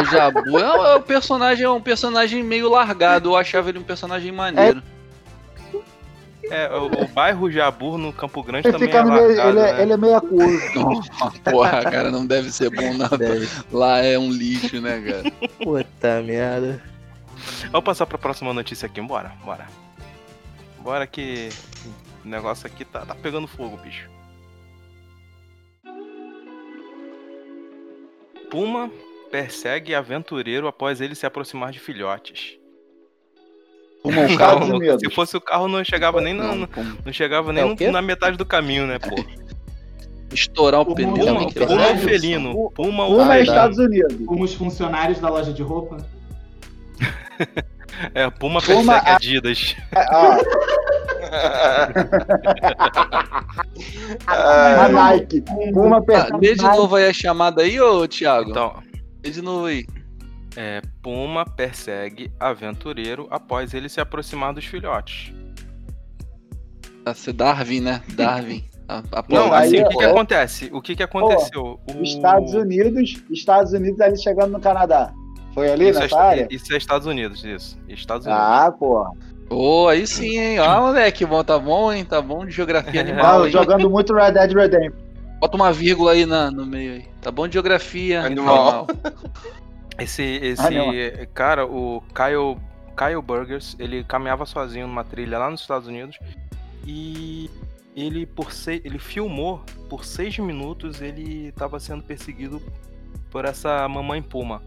O 0.00 0.04
Jabu. 0.04 0.58
É, 0.58 0.62
é 0.92 0.96
um 0.96 1.02
personagem, 1.02 1.64
é 1.64 1.70
um 1.70 1.80
personagem 1.80 2.42
meio 2.42 2.68
largado. 2.70 3.30
Eu 3.30 3.36
achava 3.36 3.68
ele 3.68 3.78
um 3.78 3.82
personagem 3.84 4.30
maneiro. 4.32 4.82
É, 6.50 6.68
o, 6.76 7.04
o 7.04 7.08
bairro 7.08 7.50
Jabu 7.50 7.96
no 7.96 8.12
Campo 8.12 8.42
Grande 8.42 8.68
Ele 8.68 8.72
também 8.76 8.90
é 8.94 9.02
meio. 9.02 9.14
largado, 9.28 9.48
Ele, 9.48 9.58
é- 9.60 9.72
né? 9.72 9.82
ele 9.82 9.92
é 9.92 9.96
meio 9.96 10.16
acuoso. 10.16 10.60
Porra, 11.50 11.82
cara, 11.84 12.10
não 12.10 12.26
deve 12.26 12.52
ser 12.52 12.68
bom 12.70 12.92
nada. 12.94 13.16
Deve. 13.16 13.48
Lá 13.72 13.98
é 14.00 14.18
um 14.18 14.30
lixo, 14.30 14.78
né, 14.80 15.00
cara? 15.00 15.30
Puta 15.62 16.22
merda. 16.22 16.82
Vamos 17.70 17.84
passar 17.84 18.06
pra 18.06 18.18
próxima 18.18 18.52
notícia 18.52 18.86
aqui, 18.86 19.00
bora, 19.00 19.32
bora. 19.44 19.66
Bora 20.80 21.06
que 21.06 21.48
o 22.24 22.28
negócio 22.28 22.66
aqui 22.66 22.84
tá, 22.84 23.00
tá 23.06 23.14
pegando 23.14 23.46
fogo, 23.48 23.78
bicho. 23.78 24.08
Puma 28.50 28.90
persegue 29.34 29.96
aventureiro 29.96 30.68
após 30.68 31.00
ele 31.00 31.16
se 31.16 31.26
aproximar 31.26 31.72
de 31.72 31.80
filhotes. 31.80 32.56
Puma, 34.00 34.26
Estados 34.26 34.68
carro, 34.78 34.98
se 35.00 35.10
fosse 35.10 35.36
o 35.36 35.40
carro, 35.40 35.66
não 35.66 35.82
chegava 35.82 36.20
nem, 36.20 36.32
no- 36.32 36.68
Pum, 36.68 36.96
não 37.04 37.12
chegava 37.12 37.52
nem 37.52 37.74
É 37.80 37.90
na 37.90 38.00
metade 38.00 38.36
do 38.36 38.46
caminho, 38.46 38.86
né, 38.86 38.96
pô? 39.00 39.12
Estourar 40.32 40.82
o 40.82 40.84
Puma, 40.84 40.94
pneu. 40.96 41.14
Puma, 41.26 41.40
Não, 41.40 41.50
Puma 41.50 41.66
verdade. 41.66 41.98
felino. 42.04 42.70
Puma, 42.76 43.06
Puma 43.06 43.08
o 43.08 43.20
é 43.32 43.38
Ah, 43.38 43.40
Estados 43.40 43.76
Unidos. 43.78 44.16
Como 44.24 44.44
os 44.44 44.54
funcionários 44.54 45.18
da 45.18 45.28
loja 45.28 45.52
de 45.52 45.62
roupa. 45.62 45.96
É, 48.12 48.28
Puma 48.28 48.60
Puma, 48.60 49.00
persegue 49.00 49.10
a- 49.10 49.14
Adidas. 49.14 49.76
Ah, 54.26 54.84
a 54.84 54.88
Nike. 54.88 55.42
Puma 55.72 55.98
Ah, 55.98 56.02
persegue 56.02 56.54
de 56.56 56.62
novo 56.62 56.96
aí 56.96 57.06
a 57.08 57.12
chamada 57.12 57.62
aí, 57.62 57.80
ô 57.80 58.06
Thiago. 58.08 58.50
Então, 58.50 58.82
Lê 59.24 59.30
de 59.30 59.40
novo 59.42 59.66
aí. 59.66 59.86
é, 60.56 60.80
Puma 61.02 61.44
persegue 61.44 62.30
aventureiro 62.38 63.26
após 63.30 63.72
ele 63.74 63.88
se 63.88 64.00
aproximar 64.00 64.52
dos 64.52 64.64
filhotes. 64.64 65.32
Ser 67.14 67.32
Darwin, 67.32 67.80
né? 67.80 68.02
Darwin. 68.14 68.64
A, 68.86 68.98
a 68.98 69.24
Não, 69.30 69.48
Pô, 69.48 69.54
aí 69.54 69.66
assim, 69.68 69.76
é- 69.78 69.86
o 69.86 69.88
que, 69.88 69.96
que 69.96 70.04
é- 70.04 70.10
acontece? 70.10 70.70
O 70.74 70.82
que, 70.82 70.94
que 70.96 71.02
aconteceu? 71.02 71.80
O- 71.90 72.02
Estados 72.02 72.52
Unidos, 72.52 73.24
Estados 73.30 73.72
Unidos 73.72 73.98
ali 73.98 74.20
chegando 74.22 74.52
no 74.52 74.60
Canadá. 74.60 75.10
Foi 75.54 75.70
ali 75.70 75.88
Isso 75.88 76.00
é, 76.00 76.02
nessa 76.02 76.20
área? 76.20 76.46
isso 76.50 76.74
é 76.74 76.76
Estados 76.76 77.06
Unidos, 77.06 77.42
isso. 77.44 77.78
Estados 77.88 78.26
Unidos. 78.26 78.44
Ah, 78.44 78.70
porra. 78.70 79.10
Ô, 79.48 79.88
aí 79.88 80.06
sim, 80.06 80.38
hein? 80.38 80.58
Ah, 80.58 80.82
moleque, 80.82 81.24
bom, 81.24 81.42
tá 81.42 81.58
bom, 81.58 81.90
hein? 81.90 82.04
Tá 82.04 82.20
bom 82.20 82.44
de 82.44 82.50
geografia 82.52 83.00
animal, 83.00 83.38
Não, 83.40 83.48
jogando 83.48 83.88
muito 83.88 84.12
Red 84.12 84.32
Dead 84.32 84.52
Redemption. 84.52 85.03
Bota 85.44 85.56
uma 85.58 85.70
vírgula 85.70 86.12
aí 86.12 86.24
na, 86.24 86.50
no 86.50 86.64
meio 86.64 86.94
aí. 86.94 87.04
Tá 87.20 87.30
bom 87.30 87.46
de 87.46 87.52
geografia. 87.52 88.22
Animal. 88.24 88.86
Esse, 89.98 90.22
esse 90.22 90.70
não. 90.70 90.86
cara, 91.34 91.66
o 91.66 92.02
Kyle, 92.14 92.56
Kyle 92.96 93.20
Burgers, 93.22 93.76
ele 93.78 94.02
caminhava 94.02 94.44
sozinho 94.46 94.86
numa 94.88 95.04
trilha 95.04 95.38
lá 95.38 95.48
nos 95.50 95.60
Estados 95.60 95.86
Unidos 95.86 96.18
e 96.84 97.48
ele 97.94 98.24
por 98.26 98.50
se, 98.52 98.80
ele 98.84 98.98
filmou 98.98 99.62
por 99.88 100.04
seis 100.04 100.36
minutos 100.38 101.00
ele 101.00 101.46
estava 101.48 101.78
sendo 101.78 102.02
perseguido 102.02 102.60
por 103.30 103.44
essa 103.44 103.86
mamãe 103.86 104.20
puma. 104.20 104.62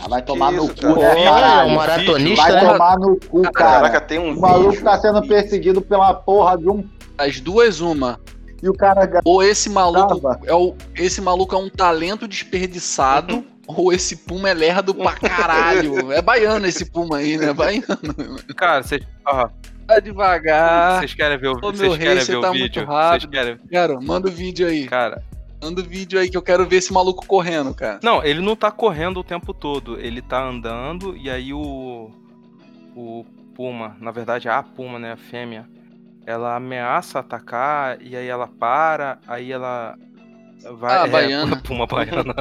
Ah, 0.00 0.08
Vai 0.08 0.22
tomar 0.22 0.50
no 0.52 0.64
isso, 0.64 0.74
cu, 0.76 0.80
cara? 0.80 0.94
né, 0.94 1.10
É, 1.10 1.20
um 1.20 1.24
caralho? 1.34 1.74
maratonista, 1.74 2.42
Vai 2.42 2.52
né? 2.52 2.60
tomar 2.72 2.98
no 2.98 3.20
cu, 3.20 3.42
Caraca, 3.52 3.88
cara. 3.90 4.00
tem 4.00 4.18
um 4.18 4.32
O 4.32 4.40
maluco 4.40 4.70
vídeo. 4.70 4.84
tá 4.84 4.98
sendo 4.98 5.20
perseguido 5.26 5.82
pela 5.82 6.14
porra 6.14 6.56
de 6.56 6.70
um. 6.70 6.88
As 7.18 7.38
duas, 7.38 7.80
uma. 7.82 8.18
E 8.64 8.68
o 8.68 8.72
cara 8.72 9.20
Ou 9.26 9.42
esse 9.42 9.68
maluco 9.68 10.18
Tava. 10.18 10.40
é 10.46 10.54
o, 10.54 10.74
esse 10.94 11.20
maluco 11.20 11.54
é 11.54 11.58
um 11.58 11.68
talento 11.68 12.26
desperdiçado, 12.26 13.44
ou 13.66 13.92
esse 13.92 14.16
Puma 14.16 14.48
é 14.48 14.54
lerdo 14.54 14.94
pra 14.94 15.12
caralho. 15.12 16.10
É 16.12 16.22
baiano 16.22 16.66
esse 16.66 16.90
Puma 16.90 17.18
aí, 17.18 17.36
né? 17.36 17.52
Baiano. 17.52 17.84
Cara, 18.56 18.82
vocês 18.82 19.02
Vai 19.86 20.00
devagar. 20.00 21.00
vocês 21.00 21.12
querem 21.12 21.36
ver 21.36 21.48
o, 21.48 21.52
Ô, 21.58 21.60
meu 21.60 21.72
vocês 21.72 21.94
rei, 21.96 22.20
você 22.20 22.34
ver 22.34 22.40
tá 22.40 22.50
o 22.50 22.54
muito 22.54 22.62
vídeo? 22.62 22.86
Vocês 22.86 22.98
rápido. 22.98 23.30
querem? 23.30 23.58
Cara, 23.70 24.00
manda 24.00 24.28
o 24.28 24.32
vídeo 24.32 24.66
aí. 24.66 24.86
Cara, 24.86 25.22
Manda 25.62 25.80
o 25.80 25.84
vídeo 25.84 26.18
aí 26.18 26.28
que 26.30 26.36
eu 26.36 26.42
quero 26.42 26.66
ver 26.66 26.76
esse 26.76 26.92
maluco 26.92 27.26
correndo, 27.26 27.72
cara. 27.74 27.98
não, 28.02 28.22
ele 28.22 28.40
não 28.42 28.54
tá 28.54 28.70
correndo 28.70 29.20
o 29.20 29.24
tempo 29.24 29.54
todo, 29.54 29.98
ele 29.98 30.20
tá 30.20 30.42
andando 30.42 31.16
e 31.16 31.30
aí 31.30 31.52
o 31.54 32.10
o 32.96 33.24
puma, 33.54 33.96
na 34.00 34.10
verdade 34.10 34.46
a 34.48 34.62
puma, 34.62 34.98
né, 34.98 35.12
a 35.12 35.16
fêmea, 35.16 35.66
ela 36.26 36.56
ameaça 36.56 37.18
atacar 37.18 38.00
e 38.00 38.16
aí 38.16 38.26
ela 38.28 38.46
para, 38.48 39.18
aí 39.28 39.52
ela 39.52 39.96
vai 40.78 40.98
Ah, 40.98 41.06
é, 41.06 41.10
baiana. 41.10 41.56
puma 41.62 41.86
baiana. 41.86 42.34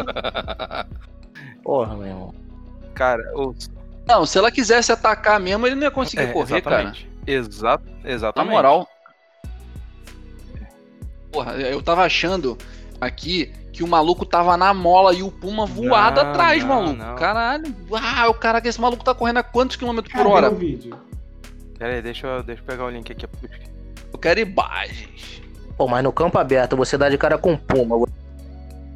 Porra, 1.63 1.95
meu 1.95 2.07
irmão. 2.07 2.33
cara, 2.93 3.21
o 3.35 3.53
Não, 4.07 4.25
se 4.25 4.37
ela 4.37 4.51
quisesse 4.51 4.91
atacar 4.91 5.39
mesmo, 5.39 5.65
ele 5.67 5.75
não 5.75 5.83
ia 5.83 5.91
conseguir 5.91 6.23
é, 6.23 6.27
correr, 6.33 6.61
cara. 6.61 6.75
exatamente. 6.83 7.09
Exa 7.25 7.81
Na 8.03 8.09
exatamente. 8.09 8.51
moral. 8.53 8.87
Porra, 11.31 11.53
eu 11.53 11.81
tava 11.81 12.03
achando 12.03 12.57
aqui 13.01 13.51
que 13.71 13.81
o 13.83 13.87
maluco 13.87 14.23
tava 14.25 14.55
na 14.55 14.71
mola 14.73 15.13
e 15.15 15.23
o 15.23 15.31
Puma 15.31 15.65
voado 15.65 16.21
Não, 16.21 16.29
atrás, 16.29 16.61
não, 16.63 16.69
maluco. 16.69 16.93
não. 16.93 17.15
Caralho. 17.15 17.75
Ah, 17.93 18.29
o 18.29 18.33
cara 18.35 18.61
que 18.61 18.67
esse 18.67 18.79
maluco 18.79 19.03
tá 19.03 19.15
correndo 19.15 19.37
a 19.37 19.43
quantos 19.43 19.75
quilômetros 19.77 20.13
por 20.13 20.19
Cadê 20.23 20.29
hora? 20.29 20.51
o 20.51 20.55
vídeo? 20.55 20.95
Pera 21.79 21.93
aí, 21.95 22.01
deixa 22.01 22.27
eu, 22.27 22.43
deixa 22.43 22.61
eu 22.61 22.65
pegar 22.67 22.85
o 22.85 22.89
link 22.91 23.11
aqui. 23.11 23.25
Eu 24.13 24.19
quero 24.19 24.39
imagens. 24.39 25.41
Pô, 25.75 25.87
mas 25.87 26.03
no 26.03 26.11
campo 26.11 26.37
aberto, 26.37 26.77
você 26.77 26.97
dá 26.97 27.09
de 27.09 27.17
cara 27.17 27.37
com 27.37 27.53
um 27.53 27.57
puma. 27.57 28.05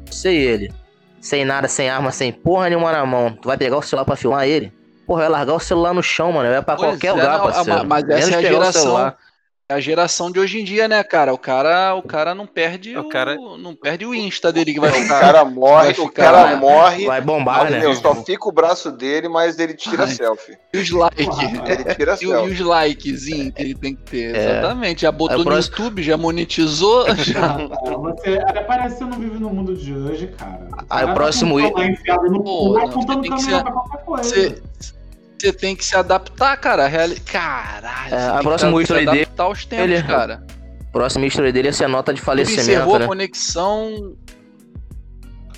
Você 0.06 0.30
e 0.30 0.36
ele. 0.36 0.72
Sem 1.20 1.44
nada, 1.44 1.66
sem 1.66 1.90
arma, 1.90 2.12
sem 2.12 2.32
porra 2.32 2.68
nenhuma 2.68 2.92
na 2.92 3.04
mão. 3.04 3.32
Tu 3.32 3.48
vai 3.48 3.58
pegar 3.58 3.76
o 3.76 3.82
celular 3.82 4.04
pra 4.04 4.14
filmar 4.16 4.46
ele? 4.46 4.72
Porra, 5.06 5.22
vai 5.22 5.28
largar 5.30 5.54
o 5.54 5.60
celular 5.60 5.92
no 5.92 6.02
chão, 6.02 6.30
mano. 6.32 6.48
Vai 6.48 6.62
pra 6.62 6.76
Pois 6.76 6.90
qualquer 6.90 7.08
é, 7.08 7.12
lugar, 7.12 7.38
não, 7.38 7.44
parceiro. 7.44 7.86
mas 7.86 8.04
essa 8.04 8.30
Menos 8.30 8.32
é 8.32 8.36
a 8.36 8.52
geração. 8.52 9.14
É 9.70 9.74
a 9.74 9.80
geração 9.80 10.32
de 10.32 10.40
hoje 10.40 10.58
em 10.58 10.64
dia, 10.64 10.88
né, 10.88 11.04
cara? 11.04 11.34
O 11.34 11.36
cara, 11.36 11.94
o 11.94 12.00
cara 12.02 12.34
não 12.34 12.46
perde 12.46 12.96
O 12.96 13.02
o, 13.02 13.08
cara- 13.10 13.34
não 13.36 13.74
perde 13.76 14.06
o 14.06 14.14
Insta 14.14 14.50
dele 14.50 14.72
que 14.72 14.80
vai 14.80 14.88
O 14.88 14.94
ficar. 14.94 15.20
cara 15.20 15.44
morre, 15.44 15.82
vai 15.82 15.92
o 15.92 16.08
ficar- 16.08 16.32
cara 16.32 16.56
morre. 16.56 17.04
Vai 17.04 17.20
bombar, 17.20 17.70
né? 17.70 17.94
Só 17.96 18.14
fica 18.14 18.48
o 18.48 18.50
braço 18.52 18.90
dele, 18.90 19.28
mas 19.28 19.58
ele 19.58 19.74
tira 19.74 20.04
Ai. 20.04 20.08
selfie. 20.10 20.56
E 20.72 20.78
os 20.78 20.88
likes. 20.90 21.26
Ele 21.66 21.94
tira 21.94 22.12
E, 22.18 22.26
o- 22.26 22.30
e 22.30 22.32
selfie. 22.32 22.52
os 22.54 22.60
que 23.52 23.62
ele 23.62 23.74
tem 23.74 23.94
que 23.94 24.02
ter. 24.04 24.34
É. 24.34 24.58
Exatamente. 24.58 25.02
Já 25.02 25.12
botou 25.12 25.36
o 25.36 25.38
no 25.40 25.44
próximo- 25.44 25.76
YouTube, 25.76 26.02
já 26.02 26.16
monetizou. 26.16 27.04
já- 27.16 27.56
Ah, 27.56 27.68
cara, 27.84 27.98
você, 27.98 28.38
até 28.46 28.60
parece 28.62 28.94
que 28.96 29.04
você 29.04 29.10
não 29.10 29.18
vive 29.18 29.38
no 29.38 29.50
mundo 29.50 29.76
de 29.76 29.92
hoje, 29.92 30.28
cara. 30.28 30.66
Aí 30.88 31.02
o 31.04 31.08
cara 31.08 31.12
próximo 31.12 31.56
Pô, 31.56 31.60
não, 31.60 32.90
você 32.90 33.20
tem 33.20 33.34
que 33.36 33.42
ser-. 33.42 33.62
Você 34.16 34.62
você 35.40 35.52
tem 35.52 35.76
que 35.76 35.84
se 35.84 35.96
adaptar, 35.96 36.56
cara. 36.56 36.86
Reali... 36.86 37.18
Caralho. 37.20 38.14
É, 38.14 38.18
você 38.18 38.26
a 38.26 38.28
tem 38.30 38.38
que 38.38 38.44
próxima 38.44 38.82
history 38.82 39.06
dele- 39.06 39.20
adaptar 39.22 39.42
aos 39.44 39.64
tempos, 39.64 39.84
ele- 39.84 40.02
cara. 40.02 40.42
Próximo 40.92 41.24
history 41.26 41.52
dele 41.52 41.68
ia 41.68 41.72
ser 41.72 41.84
a 41.84 41.88
nota 41.88 42.12
de 42.14 42.20
Ele 42.20 42.42
encerrou 42.42 42.56
falecimento, 42.56 42.94
a 42.94 42.98
né? 42.98 43.06
conexão. 43.06 44.16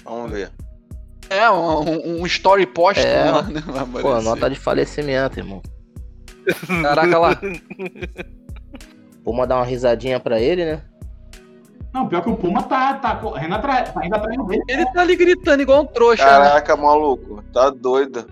Vamos 0.05 0.31
ver. 0.33 0.51
É, 1.31 1.49
um, 1.49 2.21
um 2.23 2.27
story 2.27 2.67
post 2.67 3.01
É. 3.07 3.25
né? 3.25 3.63
Pô, 4.03 4.21
nota 4.23 4.51
de 4.51 4.57
falecimento, 4.57 5.39
irmão. 5.39 5.63
Caraca 6.83 7.19
lá. 7.19 7.41
Vou 9.25 9.35
mandar 9.35 9.57
uma 9.57 9.65
risadinha 9.65 10.19
pra 10.19 10.41
ele, 10.41 10.65
né? 10.65 10.83
Não, 11.93 12.09
pior 12.09 12.23
que 12.23 12.31
o 12.31 12.37
Puma 12.37 12.63
tá, 12.65 12.95
tá 12.95 13.17
correndo 13.17 13.55
atrás, 13.55 13.93
tá 13.93 14.05
indo 14.05 14.15
atrás 14.15 14.47
dele. 14.47 14.63
Ele 14.69 14.87
tá 14.93 15.01
ali 15.03 15.17
gritando 15.17 15.61
igual 15.63 15.83
um 15.83 15.87
trouxa, 15.87 16.25
né? 16.25 16.31
Caraca, 16.31 16.77
maluco. 16.77 17.43
Tá 17.53 17.71
doido. 17.71 18.27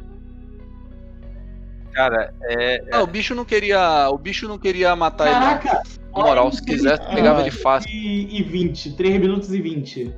Cara, 1.99 2.33
é. 2.43 2.81
Não, 2.93 3.03
o 3.03 3.07
bicho 3.09 3.35
não 3.35 3.45
queria. 3.45 4.09
O 4.11 4.17
bicho 4.17 4.47
não 4.47 4.57
queria 4.57 4.95
matar 4.95 5.27
ele. 5.27 5.35
não. 5.35 5.41
Caraca! 5.59 5.83
Na 6.17 6.23
moral, 6.23 6.53
se 6.53 6.65
quisesse, 6.65 7.03
ele- 7.03 7.15
pegava 7.17 7.41
ele 7.41 7.51
fácil. 7.51 7.91
E, 7.91 8.39
e 8.39 8.43
20, 8.45 8.93
3 8.93 9.19
minutos 9.21 9.53
e 9.53 9.61
20. 9.61 10.15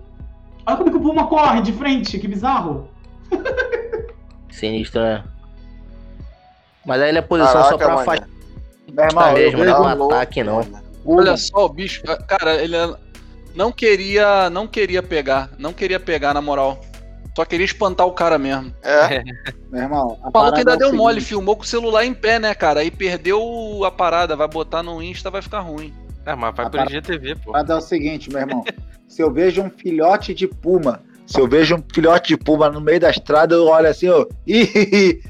Olha 0.66 0.76
como 0.76 0.90
que 0.90 0.96
o 0.98 1.00
Puma 1.00 1.26
corre 1.26 1.62
de 1.62 1.72
frente, 1.72 2.18
que 2.18 2.28
bizarro. 2.28 2.86
Sinistro, 4.50 5.00
né? 5.00 5.24
Mas 6.84 7.00
aí 7.00 7.08
ele 7.08 7.18
é 7.18 7.22
posição 7.22 7.62
só 7.64 7.78
Caraca, 7.78 7.78
pra 7.78 7.88
mano. 7.88 8.00
afastar 8.02 8.28
Meu 8.92 9.04
irmão, 9.06 9.32
mesmo, 9.32 9.58
eu 9.60 9.64
não 9.64 9.88
é 9.90 9.94
um 9.94 9.96
louco, 9.98 10.14
ataque, 10.14 10.42
não. 10.42 10.56
mano. 10.56 10.82
Olha 11.06 11.36
só, 11.38 11.64
o 11.64 11.68
bicho. 11.70 12.02
Cara, 12.28 12.56
ele 12.62 12.76
não 13.54 13.72
queria. 13.72 14.50
Não 14.50 14.66
queria 14.66 15.02
pegar. 15.02 15.48
Não 15.58 15.72
queria 15.72 15.98
pegar, 15.98 16.34
na 16.34 16.42
moral. 16.42 16.78
Só 17.36 17.44
queria 17.44 17.64
espantar 17.64 18.06
o 18.06 18.12
cara 18.12 18.38
mesmo. 18.38 18.74
É. 18.82 19.22
Meu 19.70 19.82
irmão, 19.82 20.18
a 20.22 20.28
O 20.28 20.32
maluco 20.32 20.58
ainda 20.58 20.72
é 20.72 20.74
o 20.74 20.78
deu 20.78 20.92
mole, 20.94 21.14
seguinte, 21.14 21.28
filmou 21.28 21.56
com 21.56 21.62
o 21.62 21.66
celular 21.66 22.04
em 22.04 22.12
pé, 22.12 22.38
né, 22.38 22.54
cara? 22.54 22.80
Aí 22.80 22.90
perdeu 22.90 23.84
a 23.84 23.90
parada, 23.90 24.34
vai 24.34 24.48
botar 24.48 24.82
no 24.82 25.02
Insta, 25.02 25.30
vai 25.30 25.40
ficar 25.40 25.60
ruim. 25.60 25.94
É, 26.26 26.34
mas 26.34 26.54
vai 26.54 26.66
A 26.66 26.70
pro 26.70 26.82
IGTV, 26.82 27.36
pô. 27.36 27.52
parada 27.52 27.74
é 27.74 27.76
o 27.76 27.80
seguinte, 27.80 28.28
meu 28.30 28.40
irmão. 28.40 28.64
Se 29.08 29.22
eu 29.22 29.32
vejo 29.32 29.60
um 29.62 29.70
filhote 29.70 30.32
de 30.32 30.46
puma, 30.46 31.02
se 31.26 31.40
eu 31.40 31.48
vejo 31.48 31.74
um 31.74 31.82
filhote 31.92 32.28
de 32.28 32.36
puma 32.36 32.70
no 32.70 32.80
meio 32.80 33.00
da 33.00 33.10
estrada, 33.10 33.56
eu 33.56 33.66
olho 33.66 33.88
assim, 33.88 34.08
ó. 34.08 34.24
Ih, 34.46 35.20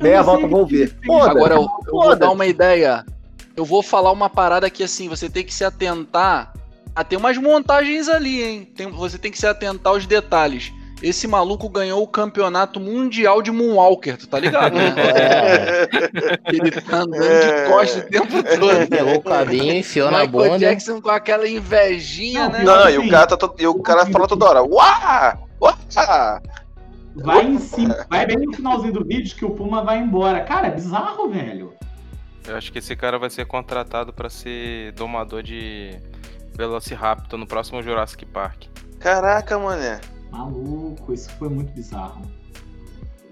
meia 0.00 0.20
volta 0.22 0.48
vou 0.48 0.66
ver. 0.66 0.92
Foda. 1.06 1.30
Agora 1.30 1.54
eu, 1.54 1.62
eu 1.86 1.92
vou 1.92 2.16
dar 2.16 2.30
uma 2.32 2.44
ideia. 2.44 3.04
Eu 3.56 3.64
vou 3.64 3.82
falar 3.84 4.10
uma 4.10 4.28
parada 4.28 4.68
que 4.68 4.82
assim, 4.82 5.08
você 5.08 5.30
tem 5.30 5.44
que 5.44 5.54
se 5.54 5.64
atentar. 5.64 6.52
Ah, 6.94 7.04
tem 7.04 7.16
umas 7.18 7.38
montagens 7.38 8.08
ali, 8.08 8.42
hein? 8.42 8.64
Tem- 8.64 8.90
você 8.90 9.16
tem 9.16 9.30
que 9.30 9.38
se 9.38 9.46
atentar 9.46 9.92
aos 9.92 10.06
detalhes. 10.06 10.72
Esse 11.02 11.26
maluco 11.26 11.68
ganhou 11.68 12.00
o 12.02 12.06
campeonato 12.06 12.78
mundial 12.78 13.42
de 13.42 13.50
Moonwalker, 13.50 14.16
tu 14.16 14.28
tá 14.28 14.38
ligado, 14.38 14.74
né? 14.76 14.94
É, 15.12 15.88
Ele 16.54 16.70
tá 16.70 16.98
andando 16.98 17.18
de 17.18 17.68
costas 17.68 18.04
o 18.04 18.08
tempo 18.08 18.42
todo. 18.42 18.88
pegou 18.88 19.14
o 19.18 19.22
cabinho, 19.22 19.74
enfiou 19.74 20.10
na 20.10 20.18
Michael 20.24 20.30
bunda. 20.30 20.58
Jackson 20.58 21.00
com 21.00 21.10
aquela 21.10 21.48
invejinha, 21.48 22.44
Não, 22.44 22.50
né? 22.52 22.62
Não, 22.64 22.88
e 22.90 22.98
o 22.98 23.10
cara, 23.10 23.26
tá 23.26 23.36
to- 23.36 23.54
e 23.58 23.66
o 23.66 23.82
cara 23.82 24.06
fala 24.06 24.28
toda 24.28 24.44
hora. 24.46 24.62
Uá! 24.62 25.38
Uá! 25.60 26.40
Vai 27.16 27.44
em 27.46 27.58
cima, 27.58 28.06
vai 28.08 28.24
bem 28.24 28.38
no 28.38 28.54
finalzinho 28.54 28.92
do 28.92 29.04
vídeo 29.04 29.34
que 29.36 29.44
o 29.44 29.50
Puma 29.50 29.82
vai 29.84 29.98
embora. 29.98 30.40
Cara, 30.44 30.68
é 30.68 30.70
bizarro, 30.70 31.28
velho. 31.28 31.74
Eu 32.46 32.56
acho 32.56 32.72
que 32.72 32.78
esse 32.78 32.94
cara 32.96 33.18
vai 33.18 33.28
ser 33.28 33.44
contratado 33.44 34.12
pra 34.12 34.30
ser 34.30 34.92
domador 34.92 35.42
de 35.42 35.96
Velociraptor 36.56 37.38
no 37.38 37.46
próximo 37.46 37.82
Jurassic 37.82 38.24
Park. 38.24 38.64
Caraca, 38.98 39.58
mané. 39.58 40.00
Maluco, 40.32 41.12
isso 41.12 41.30
foi 41.38 41.48
muito 41.48 41.72
bizarro. 41.72 42.22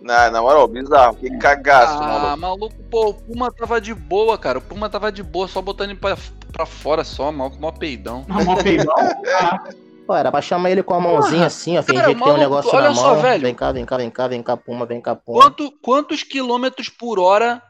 Na, 0.02 0.30
na 0.30 0.40
moral, 0.40 0.68
bizarro. 0.68 1.16
Que 1.16 1.30
cagaço, 1.38 1.98
Ah, 2.02 2.36
maluco. 2.36 2.36
maluco, 2.40 2.74
pô, 2.90 3.08
o 3.08 3.14
Puma 3.14 3.50
tava 3.52 3.80
de 3.80 3.94
boa, 3.94 4.38
cara. 4.38 4.58
O 4.58 4.62
Puma 4.62 4.88
tava 4.88 5.10
de 5.10 5.22
boa, 5.22 5.48
só 5.48 5.60
botando 5.60 5.90
ele 5.90 5.98
pra, 5.98 6.16
pra 6.52 6.64
fora 6.66 7.02
só, 7.04 7.32
mal, 7.32 7.50
mó 7.58 7.70
peidão. 7.72 8.24
Mó 8.28 8.56
peidão. 8.62 8.94
Pô, 10.06 10.14
era 10.16 10.30
pra 10.32 10.42
chamar 10.42 10.70
ele 10.70 10.82
com 10.82 10.92
a 10.94 11.00
mãozinha 11.00 11.46
assim, 11.46 11.78
ó. 11.78 11.82
Fingir 11.82 12.02
cara, 12.02 12.14
que 12.14 12.20
tem 12.20 12.22
um 12.24 12.26
maluco, 12.26 12.40
negócio 12.40 12.74
olha 12.76 12.88
na 12.88 12.94
só, 12.96 13.12
mão. 13.14 13.22
velho. 13.22 13.42
Vem 13.42 13.54
cá, 13.54 13.70
vem 13.70 13.84
cá, 13.84 13.96
vem 13.96 14.10
cá, 14.10 14.26
vem 14.28 14.42
cá, 14.42 14.56
puma, 14.56 14.84
vem 14.84 15.00
cá, 15.00 15.14
puma. 15.14 15.40
Quanto, 15.40 15.70
quantos 15.80 16.22
quilômetros 16.24 16.88
por 16.88 17.20
hora? 17.20 17.62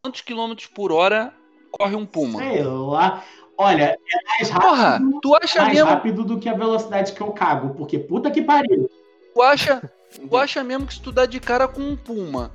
Quantos 0.00 0.20
quilômetros 0.20 0.68
por 0.68 0.92
hora 0.92 1.32
corre 1.72 1.96
um 1.96 2.06
Puma? 2.06 2.38
Sei 2.38 2.62
lá. 2.62 3.24
Olha, 3.58 3.98
é 4.12 4.28
mais 4.28 4.50
Porra, 4.50 4.90
rápido, 4.90 5.20
tu 5.20 5.34
acha 5.34 5.62
mais 5.62 5.74
mesmo, 5.74 5.90
rápido 5.90 6.24
do 6.24 6.38
que 6.38 6.48
a 6.48 6.54
velocidade 6.54 7.12
que 7.12 7.20
eu 7.20 7.32
cago. 7.32 7.74
Porque 7.74 7.98
puta 7.98 8.30
que 8.30 8.40
pariu. 8.40 8.88
tu 9.34 9.42
acha, 9.42 9.82
tu 10.30 10.36
acha 10.36 10.62
mesmo 10.62 10.86
que 10.86 10.94
se 10.94 11.02
tu 11.02 11.10
dá 11.10 11.26
de 11.26 11.40
cara 11.40 11.66
com 11.66 11.82
um 11.82 11.96
Puma, 11.96 12.52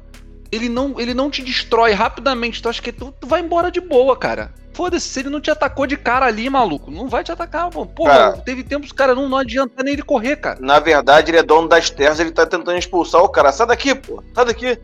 ele 0.50 0.70
não, 0.70 0.98
ele 0.98 1.14
não 1.14 1.30
te 1.30 1.42
destrói 1.42 1.92
rapidamente, 1.92 2.62
tu 2.62 2.70
acha 2.70 2.82
que 2.82 2.94
tu, 2.94 3.14
tu 3.20 3.28
vai 3.28 3.42
embora 3.42 3.70
de 3.70 3.82
boa, 3.82 4.16
cara. 4.16 4.54
Foda-se, 4.74 5.08
se 5.08 5.20
ele 5.20 5.30
não 5.30 5.42
te 5.42 5.52
atacou 5.52 5.86
de 5.86 5.96
cara 5.98 6.26
ali, 6.26 6.50
maluco, 6.50 6.90
não 6.90 7.08
vai 7.08 7.24
te 7.24 7.32
atacar, 7.32 7.70
pô. 7.70 7.86
Porra, 7.86 8.12
Cara. 8.12 8.38
teve 8.38 8.64
tempos 8.64 8.92
que 8.92 8.98
cara 8.98 9.14
não, 9.14 9.30
não 9.30 9.38
adianta 9.38 9.84
nem 9.84 9.94
ele 9.94 10.02
correr, 10.02 10.38
cara. 10.38 10.58
Na 10.60 10.80
verdade, 10.80 11.30
ele 11.30 11.38
é 11.38 11.44
dono 11.44 11.68
das 11.68 11.90
terras, 11.92 12.20
ele 12.20 12.32
tá 12.32 12.46
tentando 12.46 12.78
expulsar 12.78 13.22
o 13.22 13.30
cara. 13.30 13.52
Sai 13.52 13.68
daqui, 13.68 13.94
pô. 13.94 14.24
Sai 14.34 14.46
daqui. 14.46 14.80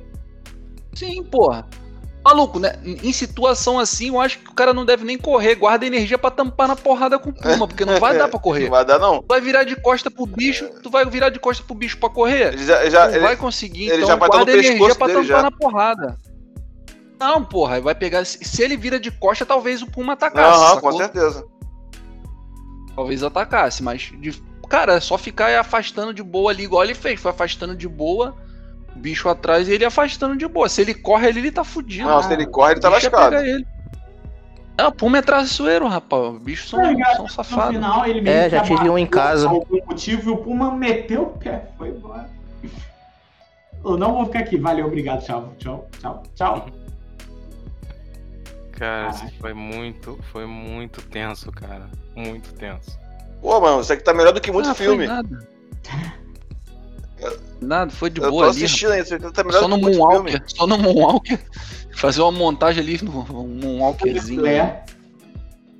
Sim, 0.94 1.24
porra. 1.24 1.66
Maluco, 2.30 2.60
né? 2.60 2.74
Em 2.84 3.12
situação 3.12 3.80
assim, 3.80 4.10
eu 4.10 4.20
acho 4.20 4.40
que 4.40 4.50
o 4.50 4.54
cara 4.54 4.74
não 4.74 4.86
deve 4.86 5.04
nem 5.04 5.18
correr. 5.18 5.56
Guarda 5.56 5.86
energia 5.86 6.18
pra 6.18 6.30
tampar 6.30 6.68
na 6.68 6.76
porrada 6.76 7.18
com 7.18 7.30
o 7.32 7.34
Puma, 7.34 7.68
porque 7.68 7.84
não 7.86 8.00
vai 8.00 8.16
dar 8.18 8.28
pra 8.28 8.40
correr. 8.40 8.64
Não 8.66 8.72
vai 8.72 8.86
dar, 8.86 9.00
não. 9.00 9.20
Tu 9.22 9.26
vai 9.28 9.42
virar 9.42 9.64
de 9.64 9.76
costa 9.76 10.12
pro 10.12 10.26
bicho, 10.26 10.70
tu 10.84 10.90
vai 10.90 11.06
virar 11.06 11.30
de 11.30 11.40
costa 11.40 11.64
pro 11.64 11.76
bicho 11.76 11.98
pra 11.98 12.10
correr? 12.10 12.54
Ele 12.54 12.66
já, 12.66 12.90
já, 12.90 13.06
não 13.08 13.14
ele- 13.16 13.20
vai 13.26 13.36
conseguir, 13.36 13.86
ele 13.90 14.04
então 14.04 14.08
já 14.10 14.14
estar 14.14 14.26
no 14.28 14.32
guarda 14.34 14.52
energia 14.52 14.96
pra 14.96 15.08
tampar 15.08 15.24
já. 15.26 15.42
na 15.42 15.52
porrada. 15.52 16.18
Não, 17.20 17.44
porra, 17.44 17.82
vai 17.82 17.96
pegar. 17.96 18.24
Se 18.26 18.62
ele 18.64 18.78
vira 18.78 19.00
de 19.00 19.12
costa, 19.12 19.46
talvez 19.46 19.82
o 19.82 19.88
Puma 19.88 20.14
atacasse. 20.14 20.64
Aham, 20.64 20.80
com 20.80 20.92
certeza. 20.94 21.46
Talvez 22.96 23.24
atacasse, 23.24 23.82
mas. 23.84 24.12
de- 24.20 24.42
Cara, 24.70 24.94
é 24.94 25.00
só 25.00 25.18
ficar 25.18 25.60
afastando 25.60 26.14
de 26.14 26.22
boa 26.22 26.52
ali, 26.52 26.64
igual 26.64 26.84
ele 26.84 26.94
fez. 26.94 27.20
Foi 27.20 27.32
afastando 27.32 27.76
de 27.76 27.88
boa, 27.88 28.36
bicho 28.96 29.30
atrás 29.30 29.68
e 29.68 29.74
ele 29.74 29.86
afastando 29.86 30.36
de 30.36 30.48
boa. 30.48 30.68
Se 30.70 30.82
ele 30.82 30.94
corre 30.94 31.28
ali, 31.28 31.40
ele 31.40 31.52
tá 31.52 31.64
fudido. 31.64 32.08
Não, 32.08 32.22
se 32.24 32.34
ele 32.34 32.46
corre, 32.46 32.74
ele 32.74 32.80
tá 32.82 32.90
lascado. 32.90 33.36
ele. 33.36 33.66
Não, 34.78 34.92
Puma 34.94 35.18
é 35.18 35.22
traiçoeiro, 35.22 35.88
rapaz. 35.88 36.36
Os 36.36 36.40
bichos 36.42 36.70
são, 36.70 36.82
ligado? 36.82 37.16
são 37.16 37.24
No 37.26 37.30
safados. 37.30 37.76
final, 37.76 38.06
É, 38.06 38.50
já 38.50 38.62
tive 38.62 38.90
um 38.90 38.98
em 38.98 39.06
casa. 39.06 39.48
Por 39.50 39.56
algum 39.56 39.86
motivo 39.88 40.30
e 40.30 40.34
o 40.34 40.38
Puma 40.38 40.72
meteu 40.72 41.24
o 41.24 41.38
pé, 41.38 41.68
foi 41.78 41.90
embora. 41.90 42.30
Eu 43.84 43.98
não 43.98 44.14
vou 44.14 44.26
ficar 44.26 44.40
aqui. 44.40 44.58
Valeu, 44.58 44.88
obrigado. 44.88 45.24
Tchau, 45.26 45.54
tchau, 45.58 45.90
tchau, 46.00 46.24
tchau. 46.36 46.66
Cara, 48.72 49.10
isso 49.10 49.26
foi 49.42 49.54
muito, 49.54 50.18
foi 50.32 50.46
muito 50.46 51.02
tenso, 51.02 51.52
cara. 51.52 51.90
Muito 52.16 52.54
tenso. 52.54 52.98
Pô, 53.42 53.60
mano, 53.60 53.82
isso 53.82 53.92
aqui 53.92 54.04
tá 54.04 54.14
melhor 54.14 54.32
do 54.34 54.40
que 54.40 54.52
muito 54.52 54.70
Ah, 54.70 54.74
foi 54.74 54.86
filme. 54.86 55.08
Nada. 55.08 55.48
Nada, 57.62 57.92
foi 57.92 58.10
de 58.10 58.22
Eu 58.22 58.30
boa 58.32 58.46
tô 58.46 58.50
ali. 58.52 58.64
assistindo 58.66 58.92
ainda, 58.92 59.32
tá 59.32 59.44
melhor 59.44 59.60
Só 59.60 59.68
no. 59.68 59.78
Moonwalker. 59.78 60.44
Só 60.48 60.68
no 60.68 60.78
Moonwalker. 60.78 61.40
Fazer 61.96 62.22
uma 62.22 62.32
montagem 62.32 62.82
ali 62.84 63.00
no 63.04 63.12
um 63.12 63.48
Moonwalkerzinho. 63.62 64.46
É. 64.46 64.84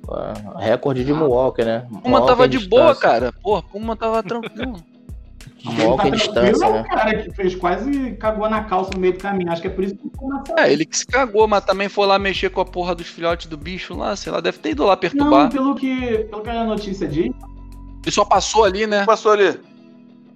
Ah, 0.08 0.34
Recorde 0.58 1.04
de 1.04 1.12
Moonwalker, 1.12 1.64
né? 1.64 1.86
Puma 2.02 2.20
tava 2.20 2.46
Moonwalker 2.46 2.48
de 2.48 2.66
em 2.66 2.68
boa, 2.68 2.94
cara. 2.96 3.32
Porra, 3.42 3.62
Puma 3.62 3.96
tava 3.96 4.22
tranquilo. 4.22 4.76
Moonwalker 5.64 6.06
em 6.06 6.10
Tá 6.10 6.16
distância, 6.16 6.64
é 6.66 6.72
né? 6.72 6.80
o 6.80 6.84
cara 6.84 7.22
que 7.22 7.30
fez 7.34 7.54
quase 7.54 8.12
cagou 8.12 8.48
na 8.48 8.64
calça 8.64 8.90
no 8.94 9.00
meio 9.00 9.12
do 9.12 9.18
caminho. 9.18 9.52
Acho 9.52 9.60
que 9.62 9.68
é 9.68 9.70
por 9.70 9.84
isso 9.84 9.94
que 9.94 10.10
saiu. 10.46 10.58
É, 10.58 10.72
ele 10.72 10.84
que 10.86 10.96
se 10.96 11.06
cagou, 11.06 11.46
mas 11.46 11.64
também 11.64 11.88
foi 11.88 12.06
lá 12.06 12.18
mexer 12.18 12.50
com 12.50 12.60
a 12.60 12.64
porra 12.64 12.94
dos 12.94 13.06
filhotes 13.06 13.46
do 13.46 13.56
bicho 13.56 13.94
lá, 13.94 14.16
sei 14.16 14.32
lá, 14.32 14.40
deve 14.40 14.58
ter 14.58 14.70
ido 14.70 14.84
lá 14.84 14.92
Não, 14.92 14.98
perturbar. 14.98 15.50
pelo 15.50 15.74
que, 15.74 16.18
pelo 16.30 16.42
que 16.42 16.50
a 16.50 16.64
notícia 16.64 17.06
diz, 17.06 17.26
Ele 17.26 18.10
só 18.10 18.24
passou 18.24 18.64
ali, 18.64 18.86
né? 18.86 19.04
Passou 19.04 19.32
ali. 19.32 19.58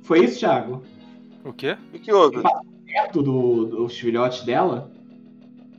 foi 0.03 0.25
isso, 0.25 0.38
Thiago? 0.40 0.83
O 1.44 1.52
quê? 1.52 1.76
O 1.92 1.98
que 1.98 2.12
houve? 2.12 2.42
Perto 2.87 3.22
do- 3.22 3.66
dos 3.66 3.98
filhotes 3.98 4.42
dela? 4.44 4.90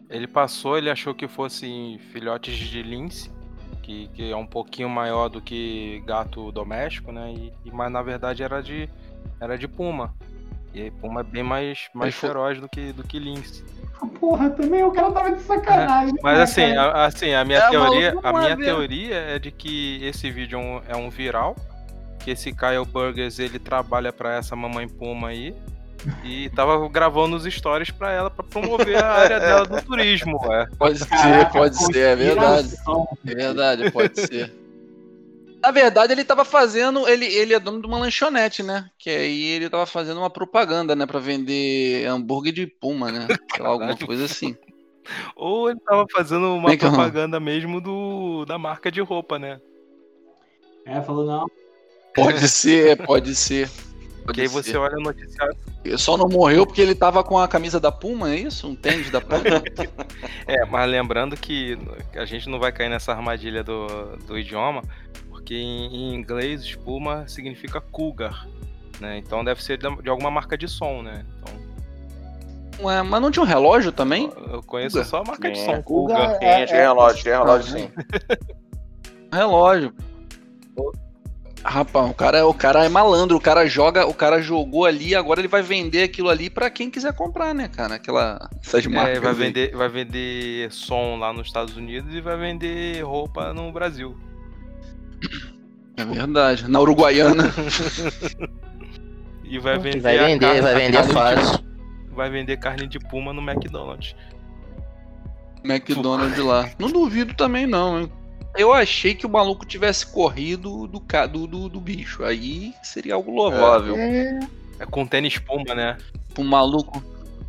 Ele 0.10 0.28
passou, 0.28 0.78
ele 0.78 0.90
achou 0.90 1.14
que 1.14 1.28
fossem 1.28 1.98
filhotes 2.12 2.56
de 2.56 2.84
lince, 2.84 3.32
que, 3.82 4.08
que 4.14 4.32
é 4.32 4.36
um 4.36 4.46
pouquinho 4.46 4.90
maior 4.90 5.30
do 5.30 5.42
que 5.42 6.04
gato 6.06 6.52
doméstico, 6.52 7.12
né? 7.12 7.34
E, 7.34 7.54
e- 7.66 7.72
mas 7.72 7.92
na 7.92 8.02
verdade 8.02 8.44
era 8.44 8.62
de, 8.62 8.88
era 9.40 9.58
de 9.58 9.68
puma. 9.68 10.14
E 10.74 10.82
aí, 10.82 10.92
puma 10.92 11.22
é 11.22 11.24
bem 11.24 11.42
mais, 11.42 11.90
mais 11.94 12.14
foi- 12.14 12.30
feroz 12.30 12.60
do 12.60 12.68
que, 12.68 12.92
do 12.92 13.04
que 13.04 13.18
lince. 13.18 13.64
Porra, 14.20 14.50
também 14.50 14.84
o 14.84 14.92
cara 14.92 15.10
tava 15.12 15.32
de 15.32 15.42
sacanagem. 15.42 16.14
Mas 16.22 16.38
né, 16.38 16.44
assim, 16.44 16.76
a, 16.76 17.06
assim, 17.06 17.34
a 17.34 17.46
minha 17.46 17.60
É, 17.60 17.70
teoria, 17.70 18.14
a 18.22 18.30
é 18.30 18.34
minha 18.34 18.58
teoria 18.58 19.16
é 19.16 19.40
de 19.40 19.52
que 19.52 20.04
esse 20.04 20.30
vídeo 20.30 20.60
é 20.60 20.62
um, 20.62 20.82
é 20.90 20.96
um 20.98 21.10
viral, 21.10 21.56
que 22.26 22.32
esse 22.32 22.52
Kyle 22.52 22.84
Burgers 22.92 23.38
ele 23.38 23.60
trabalha 23.60 24.12
pra 24.12 24.38
essa 24.38 24.56
mamãe 24.56 24.90
puma 24.90 25.30
aí. 25.30 25.56
E 26.24 26.50
tava 26.50 26.88
gravando 26.90 27.36
os 27.36 27.44
stories 27.46 27.92
pra 27.92 28.12
ela 28.12 28.30
pra 28.30 28.44
promover 28.44 28.98
a 28.98 29.12
área 29.12 29.40
dela 29.40 29.66
do 29.66 29.82
turismo, 29.82 30.40
é. 30.52 30.66
Pode 30.78 31.00
ser, 31.00 31.08
Caraca, 31.08 31.52
pode 31.52 31.78
ser, 31.78 31.98
é 31.98 32.16
verdade. 32.16 32.76
É 33.26 33.36
verdade, 33.36 33.92
pode 33.92 34.20
ser. 34.20 34.54
Na 35.62 35.72
verdade, 35.72 36.14
ele 36.14 36.24
tava 36.24 36.46
fazendo. 36.46 37.08
Ele, 37.08 37.26
ele 37.26 37.54
é 37.54 37.60
dono 37.60 37.82
de 37.82 37.88
uma 37.88 37.98
lanchonete, 37.98 38.62
né? 38.62 38.88
Que 39.00 39.10
aí 39.10 39.44
ele 39.44 39.70
tava 39.70 39.86
fazendo 39.88 40.18
uma 40.20 40.30
propaganda, 40.30 40.96
né? 40.96 41.08
Pra 41.08 41.20
vender 41.20 42.06
hambúrguer 42.08 42.54
de 42.54 42.68
puma, 42.68 43.12
né? 43.12 43.28
Lá, 43.60 43.70
alguma 43.70 43.98
coisa 43.98 44.26
assim. 44.26 44.56
Ou 45.36 45.70
ele 45.70 45.80
tava 45.80 46.06
fazendo 46.12 46.56
uma 46.56 46.76
propaganda 46.78 47.40
mesmo 47.40 47.82
do 47.82 48.46
da 48.46 48.60
marca 48.60 48.92
de 48.92 49.02
roupa, 49.02 49.40
né? 49.40 49.60
É, 50.86 51.02
falou, 51.02 51.26
não. 51.26 51.48
Pode 52.16 52.48
ser, 52.50 52.98
pode 53.06 53.36
ser. 53.36 53.70
Porque 54.24 54.42
aí 54.42 54.48
você 54.48 54.76
olha 54.76 54.98
o 54.98 55.02
noticiário. 55.02 55.56
Ele 55.84 55.98
só 56.00 56.18
não 56.18 56.28
morreu 56.28 56.66
porque 56.66 56.82
ele 56.82 56.96
tava 56.96 57.24
com 57.24 57.38
a 57.38 57.48
camisa 57.48 57.80
da 57.80 57.92
Puma, 57.92 58.32
é 58.32 58.38
isso? 58.38 58.68
Um 58.68 58.76
tênis 58.76 59.12
da 59.12 59.22
Puma? 59.22 59.44
É, 60.48 60.64
mas 60.66 60.90
lembrando 60.90 61.36
que 61.38 61.78
a 62.16 62.26
gente 62.26 62.48
não 62.50 62.60
vai 62.60 62.72
cair 62.72 62.90
nessa 62.90 63.12
armadilha 63.12 63.64
do, 63.64 64.16
do 64.28 64.38
idioma, 64.38 64.82
porque 65.30 65.54
em, 65.56 65.86
em 65.88 66.16
inglês 66.16 66.62
espuma 66.62 67.28
significa 67.28 67.80
cougar, 67.82 68.48
né? 69.00 69.18
Então 69.18 69.44
deve 69.44 69.64
ser 69.64 69.78
de, 69.78 69.88
de 70.04 70.10
alguma 70.10 70.30
marca 70.32 70.56
de 70.58 70.68
som, 70.68 71.02
né? 71.04 71.24
Então, 71.40 72.86
Ué, 72.88 73.02
mas 73.04 73.22
não 73.22 73.32
tinha 73.32 73.44
um 73.44 73.48
relógio 73.48 73.92
também? 73.92 74.32
eu 74.52 74.62
conheço 74.64 74.96
Cougar. 74.96 75.10
só 75.10 75.18
a 75.18 75.24
marca 75.24 75.50
de 75.52 75.60
É, 75.60 75.66
som, 75.66 75.82
Cougar 75.84 76.18
cougar. 76.18 76.36
é- 76.44 76.56
Tem, 76.58 76.66
tinha 76.68 76.80
relógio, 76.82 77.22
tinha 77.24 77.38
relógio 77.38 77.80
sim. 77.80 77.90
Um 79.32 79.36
relógio. 79.36 79.94
Rapaz, 81.68 82.12
o 82.12 82.14
cara, 82.14 82.46
o 82.48 82.54
cara 82.54 82.86
é 82.86 82.90
malandro, 82.90 83.36
o 83.38 83.42
cara 83.42 83.66
joga, 83.68 84.06
o 84.06 84.14
cara 84.14 84.40
jogou 84.40 84.86
ali, 84.86 85.16
agora 85.16 85.42
ele 85.42 85.48
vai 85.48 85.64
vender 85.64 86.04
aquilo 86.04 86.30
ali 86.30 86.48
pra 86.48 86.70
quem 86.70 86.92
quiser 86.92 87.12
comprar, 87.14 87.56
né, 87.56 87.68
cara? 87.68 87.96
Aquela 87.96 88.50
essas 88.64 88.86
marcas. 88.86 89.18
É, 89.18 89.20
vai 89.20 89.32
aí. 89.32 89.36
vender, 89.38 89.76
vai 89.76 89.90
vender 89.90 90.72
som 90.72 91.18
lá 91.18 91.34
nos 91.34 91.48
Estados 91.48 91.76
Unidos 91.76 92.14
e 92.14 92.22
vai 92.22 92.38
vender 92.38 93.02
roupa 93.04 93.52
no 93.52 93.72
Brasil. 93.72 94.16
É 95.98 96.06
verdade. 96.06 96.70
Na 96.70 96.80
Uruguaiana. 96.80 97.46
E 99.48 99.60
vai 99.60 99.78
vender, 99.78 100.00
Vai 100.02 100.18
vender, 100.18 100.40
carne- 100.40 100.62
vai 100.62 100.74
vender 100.76 101.02
de- 101.04 101.14
fácil. 101.14 101.60
vai 102.16 102.30
vender 102.32 102.58
carne 102.58 102.88
de 102.88 102.98
puma 102.98 103.32
no 103.32 103.42
McDonald's. 103.48 104.16
McDonald's 105.64 106.38
lá. 106.44 106.68
Não 106.80 106.90
duvido 106.90 107.34
também, 107.36 107.68
não, 107.68 108.00
hein? 108.02 108.12
Eu 108.58 108.74
achei 108.74 109.14
que 109.16 109.26
o 109.26 109.30
maluco 109.30 109.66
tivesse 109.66 110.06
corrido 110.08 110.88
do, 110.88 111.00
ca- 111.00 111.26
do, 111.26 111.46
do, 111.48 111.70
do 111.70 111.80
bicho. 111.80 112.24
Aí 112.24 112.74
seria 112.84 113.16
algo 113.16 113.32
louvável. 113.32 113.96
É, 113.98 114.40
É 114.80 114.86
com 114.86 115.06
tênis 115.06 115.38
puma, 115.38 115.74
né? 115.76 115.98
O 116.38 116.44
maluco. 116.44 117.04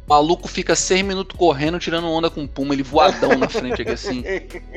O 0.07 0.09
maluco 0.11 0.47
fica 0.47 0.77
seis 0.77 1.03
minutos 1.03 1.37
correndo, 1.37 1.81
tirando 1.81 2.07
onda 2.07 2.31
com 2.31 2.45
o 2.45 2.49
Puma, 2.49 2.73
ele 2.73 2.85
voadão 2.85 3.37
na 3.37 3.49
frente 3.49 3.83
aqui 3.83 3.91
assim. 3.91 4.23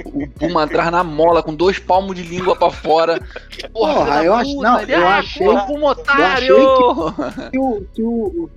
O 0.04 0.28
Puma 0.28 0.64
atrás 0.64 0.92
na 0.92 1.04
mola, 1.04 1.44
com 1.44 1.54
dois 1.54 1.78
palmos 1.78 2.16
de 2.16 2.24
língua 2.24 2.56
pra 2.56 2.72
fora. 2.72 3.20
Porra, 3.72 4.06
da 4.06 4.26
eu 4.26 4.34
acho- 4.34 4.60
não, 4.60 4.82
ele, 4.82 4.96
eu 4.96 5.08
ah, 5.08 5.18
achei- 5.20 5.46
porra, 5.46 5.66
Puma 5.68 5.92
achei 5.92 6.02
otário! 6.52 6.56
que 7.52 7.60
o, 7.60 7.82
que, 7.94 8.02
o, 8.02 8.50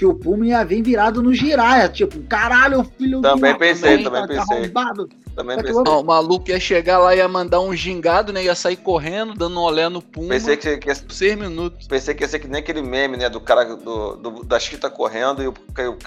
que 0.00 0.06
o 0.06 0.14
Puma 0.14 0.46
ia 0.46 0.64
vir 0.64 0.82
virado 0.82 1.22
no 1.22 1.34
giraia. 1.34 1.86
Tipo, 1.86 2.20
caralho, 2.22 2.82
filho 2.96 3.20
Também 3.20 3.52
uma 3.52 3.58
pensei, 3.58 3.98
puta, 3.98 4.10
também 4.10 4.38
pensei. 4.38 4.56
arrombado. 4.56 5.08
Também 5.36 5.56
que 5.58 5.62
pensei. 5.64 5.78
eu- 5.78 5.84
Ó, 5.86 6.00
o 6.00 6.06
maluco 6.06 6.48
ia 6.48 6.58
chegar 6.58 6.96
lá 6.96 7.14
e 7.14 7.18
ia 7.18 7.28
mandar 7.28 7.60
um 7.60 7.76
gingado, 7.76 8.32
né? 8.32 8.42
Ia 8.42 8.54
sair 8.54 8.76
correndo, 8.76 9.34
dando 9.34 9.60
um 9.60 9.62
olé 9.62 9.90
no 9.90 10.00
Puma. 10.00 10.30
Pensei 10.30 10.56
que, 10.56 10.78
que, 10.78 10.90
Seis 11.12 11.36
minutos. 11.36 11.86
pensei 11.86 12.14
que 12.14 12.24
ia 12.24 12.28
ser 12.28 12.38
que 12.38 12.48
nem 12.48 12.60
aquele 12.60 12.80
meme, 12.80 13.18
né? 13.18 13.28
Do 13.28 13.42
cara 13.42 13.62
do, 13.76 14.16
do- 14.16 14.42
da 14.42 14.58
Chita 14.58 14.88
correndo 14.88 15.42
e 15.42 15.48
o, 15.48 15.50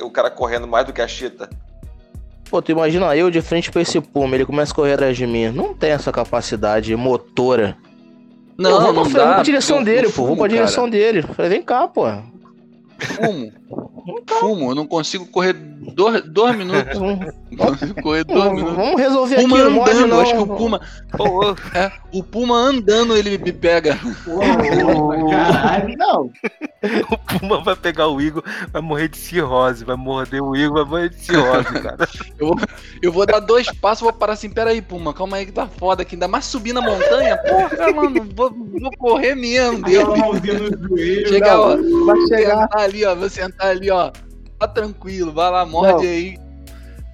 o, 0.01 0.07
o 0.07 0.09
cara 0.09 0.31
correndo 0.31 0.67
mais 0.67 0.87
do 0.87 0.91
que 0.91 0.99
a 0.99 1.07
Chita. 1.07 1.47
Pô, 2.49 2.63
tu 2.63 2.71
imagina 2.71 3.15
eu 3.15 3.29
de 3.29 3.43
frente 3.43 3.69
pra 3.71 3.83
esse 3.83 4.01
Puma, 4.01 4.33
ele 4.33 4.43
começa 4.43 4.71
a 4.71 4.75
correr 4.75 4.93
atrás 4.93 5.15
de 5.15 5.27
mim. 5.27 5.49
Não 5.49 5.75
tem 5.75 5.91
essa 5.91 6.11
capacidade 6.11 6.95
motora. 6.95 7.77
Não, 8.57 8.71
eu 8.71 8.81
vou 8.81 8.87
não 8.87 8.93
pra, 8.93 9.03
frente, 9.03 9.17
vou 9.17 9.25
dá. 9.27 9.33
pra 9.35 9.43
direção 9.43 9.77
eu- 9.77 9.83
dele, 9.85 10.07
eu 10.07 10.11
pô. 10.11 10.25
Vou 10.25 10.35
pra 10.35 10.47
cara. 10.47 10.57
direção 10.57 10.89
dele. 10.89 11.21
Falei, 11.21 11.51
vem 11.51 11.61
cá, 11.61 11.87
pô. 11.87 12.05
Fumo. 12.99 13.51
Fumo, 14.39 14.71
eu 14.71 14.75
não 14.75 14.85
consigo 14.85 15.25
correr 15.27 15.53
dois, 15.53 16.21
dois 16.23 16.55
minutos. 16.57 16.97
Vamos, 16.99 17.33
Não 17.51 17.65
consigo 17.67 18.01
correr 18.01 18.23
dois 18.25 18.51
minutos. 18.51 18.75
vamos 18.75 19.01
resolver 19.01 19.35
Puma 19.41 19.59
aqui, 19.61 19.69
morde 19.69 19.91
andando, 19.97 20.21
acho 20.21 20.31
que 20.33 20.37
o 20.41 20.47
Puma. 20.47 20.81
Ô, 21.17 21.23
ô, 21.23 21.55
É, 21.73 21.91
o 22.11 22.23
Puma 22.23 22.57
andando, 22.57 23.15
ele 23.15 23.37
me 23.37 23.51
pega. 23.53 23.97
Caralho. 25.29 25.97
Não, 25.97 26.29
o 27.11 27.17
Puma 27.39 27.63
vai 27.63 27.75
pegar 27.75 28.07
o 28.07 28.21
Igor, 28.21 28.43
vai 28.71 28.81
morrer 28.81 29.07
de 29.07 29.17
cirrose, 29.17 29.85
vai 29.85 29.95
morder 29.95 30.41
o 30.41 30.55
Igor, 30.55 30.83
vai 30.83 30.85
morrer 30.85 31.09
de 31.09 31.19
cirrose, 31.23 31.65
cara. 31.81 32.07
Eu 33.01 33.11
vou 33.11 33.25
dar 33.25 33.39
dois 33.39 33.67
passos, 33.71 34.01
vou 34.01 34.13
parar 34.13 34.33
assim, 34.33 34.49
pera 34.49 34.71
aí, 34.71 34.81
Puma, 34.81 35.13
calma 35.13 35.37
aí 35.37 35.45
que 35.45 35.51
tá 35.51 35.67
foda 35.67 36.01
aqui, 36.01 36.15
ainda 36.15 36.27
mais 36.27 36.45
subir 36.45 36.73
na 36.73 36.81
montanha, 36.81 37.37
porra, 37.37 37.91
mano, 37.93 38.27
vou, 38.35 38.51
vou 38.51 38.91
correr 38.97 39.35
mesmo, 39.35 39.81
Deu 39.83 40.05
Deus. 40.05 40.19
a 40.19 40.25
mãozinha 40.25 40.53
no 40.59 40.87
joelho. 40.89 41.27
Chega, 41.29 41.59
ó, 41.59 41.67
vai 41.75 41.77
vou 42.17 42.27
chegar. 42.27 42.69
Sentar 42.83 42.89
ali, 42.89 43.05
ó, 43.05 43.15
vou 43.15 43.29
sentar 43.29 43.67
ali, 43.67 43.89
ó, 43.91 44.11
tá 44.59 44.67
tranquilo, 44.67 45.31
vai 45.31 45.49
lá, 45.51 45.65
morde 45.65 45.93
Não. 45.93 45.99
aí. 46.11 46.37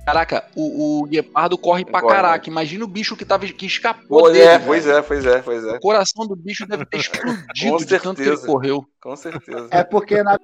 Caraca, 0.06 0.44
o, 0.56 1.02
o 1.02 1.06
guepardo 1.06 1.56
corre 1.56 1.86
pra 1.86 2.02
Corre. 2.02 2.16
caraca, 2.16 2.50
imagina 2.50 2.84
o 2.84 2.88
bicho 2.88 3.16
que, 3.16 3.24
tava, 3.24 3.46
que 3.46 3.66
escapou 3.68 4.22
Pois 4.22 4.34
dele, 4.34 4.46
é, 4.46 4.58
pois 4.60 4.88
é, 4.88 5.02
pois 5.04 5.26
é, 5.26 5.40
pois 5.40 5.64
é. 5.64 5.72
O 5.76 5.80
coração 5.80 6.26
do 6.26 6.36
bicho 6.36 6.66
deve 6.66 6.84
ter 6.86 6.98
explodido 7.02 7.72
Com 7.72 7.78
de 7.78 7.86
tanto 7.86 8.16
que 8.16 8.22
ele 8.22 8.30
certeza. 8.30 8.48
correu. 8.48 8.86
Com 9.04 9.16
certeza. 9.16 9.68
É 9.70 9.84
porque, 9.84 10.24
na 10.24 10.40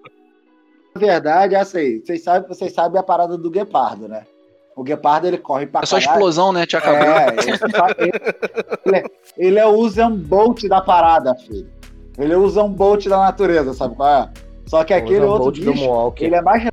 verdade, 0.95 1.55
essa 1.55 1.79
aí, 1.79 1.99
vocês 1.99 2.23
sabem, 2.23 2.47
vocês 2.47 2.73
sabem 2.73 2.99
a 2.99 3.03
parada 3.03 3.37
do 3.39 3.49
guepardo, 3.49 4.07
né? 4.07 4.23
O 4.75 4.83
guepardo 4.83 5.25
ele 5.27 5.37
corre 5.39 5.65
pra 5.65 5.81
É 5.81 5.85
só 5.87 5.97
explosão, 5.97 6.51
né? 6.51 6.65
Te 6.67 6.75
acabou. 6.77 7.01
É, 7.01 7.29
ele, 7.97 8.11
ele, 8.85 8.97
é- 8.97 9.03
ele 9.37 9.59
é 9.59 9.65
o 9.65 9.71
Usain 9.79 10.15
Bolt 10.15 10.63
da 10.67 10.81
parada, 10.81 11.33
filho. 11.35 11.67
Ele 12.19 12.33
é 12.33 12.37
o 12.37 12.43
Usain 12.43 12.69
Bolt 12.69 13.07
da 13.07 13.17
natureza, 13.17 13.73
sabe 13.73 13.95
qual 13.95 14.09
é? 14.09 14.29
Só 14.65 14.83
que 14.83 14.93
aquele 14.93 15.19
outro 15.25 15.63
Moonwalk. 15.63 16.23
ele 16.23 16.35
é 16.35 16.41
mais 16.41 16.67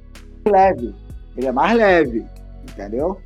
leve. 0.49 0.95
Ele 1.37 1.47
é 1.47 1.53
mais 1.53 1.77
leve, 1.77 2.27
entendeu? 2.63 3.21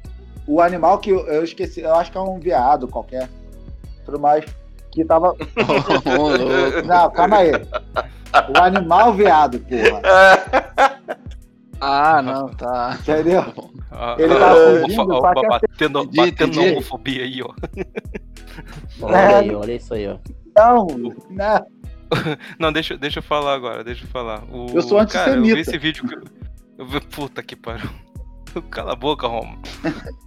O 0.46 0.60
animal 0.60 0.98
que 0.98 1.10
eu, 1.10 1.26
eu 1.26 1.42
esqueci, 1.42 1.80
eu 1.80 1.94
acho 1.94 2.10
que 2.12 2.18
é 2.18 2.20
um 2.20 2.38
veado 2.38 2.86
qualquer. 2.86 3.28
Tudo 4.04 4.20
mais. 4.20 4.44
Que 4.92 5.04
tava. 5.04 5.34
Não, 6.86 7.10
calma 7.10 7.38
aí. 7.38 7.50
O 7.52 8.62
animal 8.62 9.14
veado, 9.14 9.58
porra. 9.60 10.02
Ah, 11.80 12.22
não, 12.22 12.48
tá. 12.48 12.96
Entendeu? 13.00 13.44
Ah, 13.90 14.16
Ele 14.18 14.32
ah, 14.32 14.38
tá 14.38 14.54
fugindo 14.82 15.14
ó, 15.14 15.20
pra 15.20 15.30
ó, 15.30 15.40
que- 15.40 15.48
batendo, 15.48 16.10
batendo 16.10 16.60
homofobia 16.60 17.22
aí, 17.24 17.42
ó. 17.42 17.50
Olha 19.02 19.38
aí, 19.38 19.54
olha 19.54 19.72
isso 19.74 19.92
aí, 19.94 20.08
ó. 20.08 20.16
Não, 20.56 20.86
não. 21.30 21.66
Não, 22.58 22.72
deixa, 22.72 22.96
deixa 22.96 23.18
eu 23.18 23.22
falar 23.22 23.54
agora, 23.54 23.82
deixa 23.84 24.04
eu 24.04 24.08
falar. 24.08 24.44
O, 24.50 24.66
Eu 24.74 24.82
sou 24.82 25.04
Cara, 25.06 25.32
eu 25.32 25.42
vi 25.42 25.52
antissemita. 25.52 25.60
esse 25.60 25.78
vídeo 25.78 26.06
que 26.08 26.14
eu, 26.14 26.22
eu 26.78 26.86
vi, 26.86 27.00
puta 27.00 27.42
que 27.42 27.56
pariu. 27.56 27.90
Cala 28.70 28.92
a 28.92 28.96
boca, 28.96 29.26
Roma. 29.26 29.58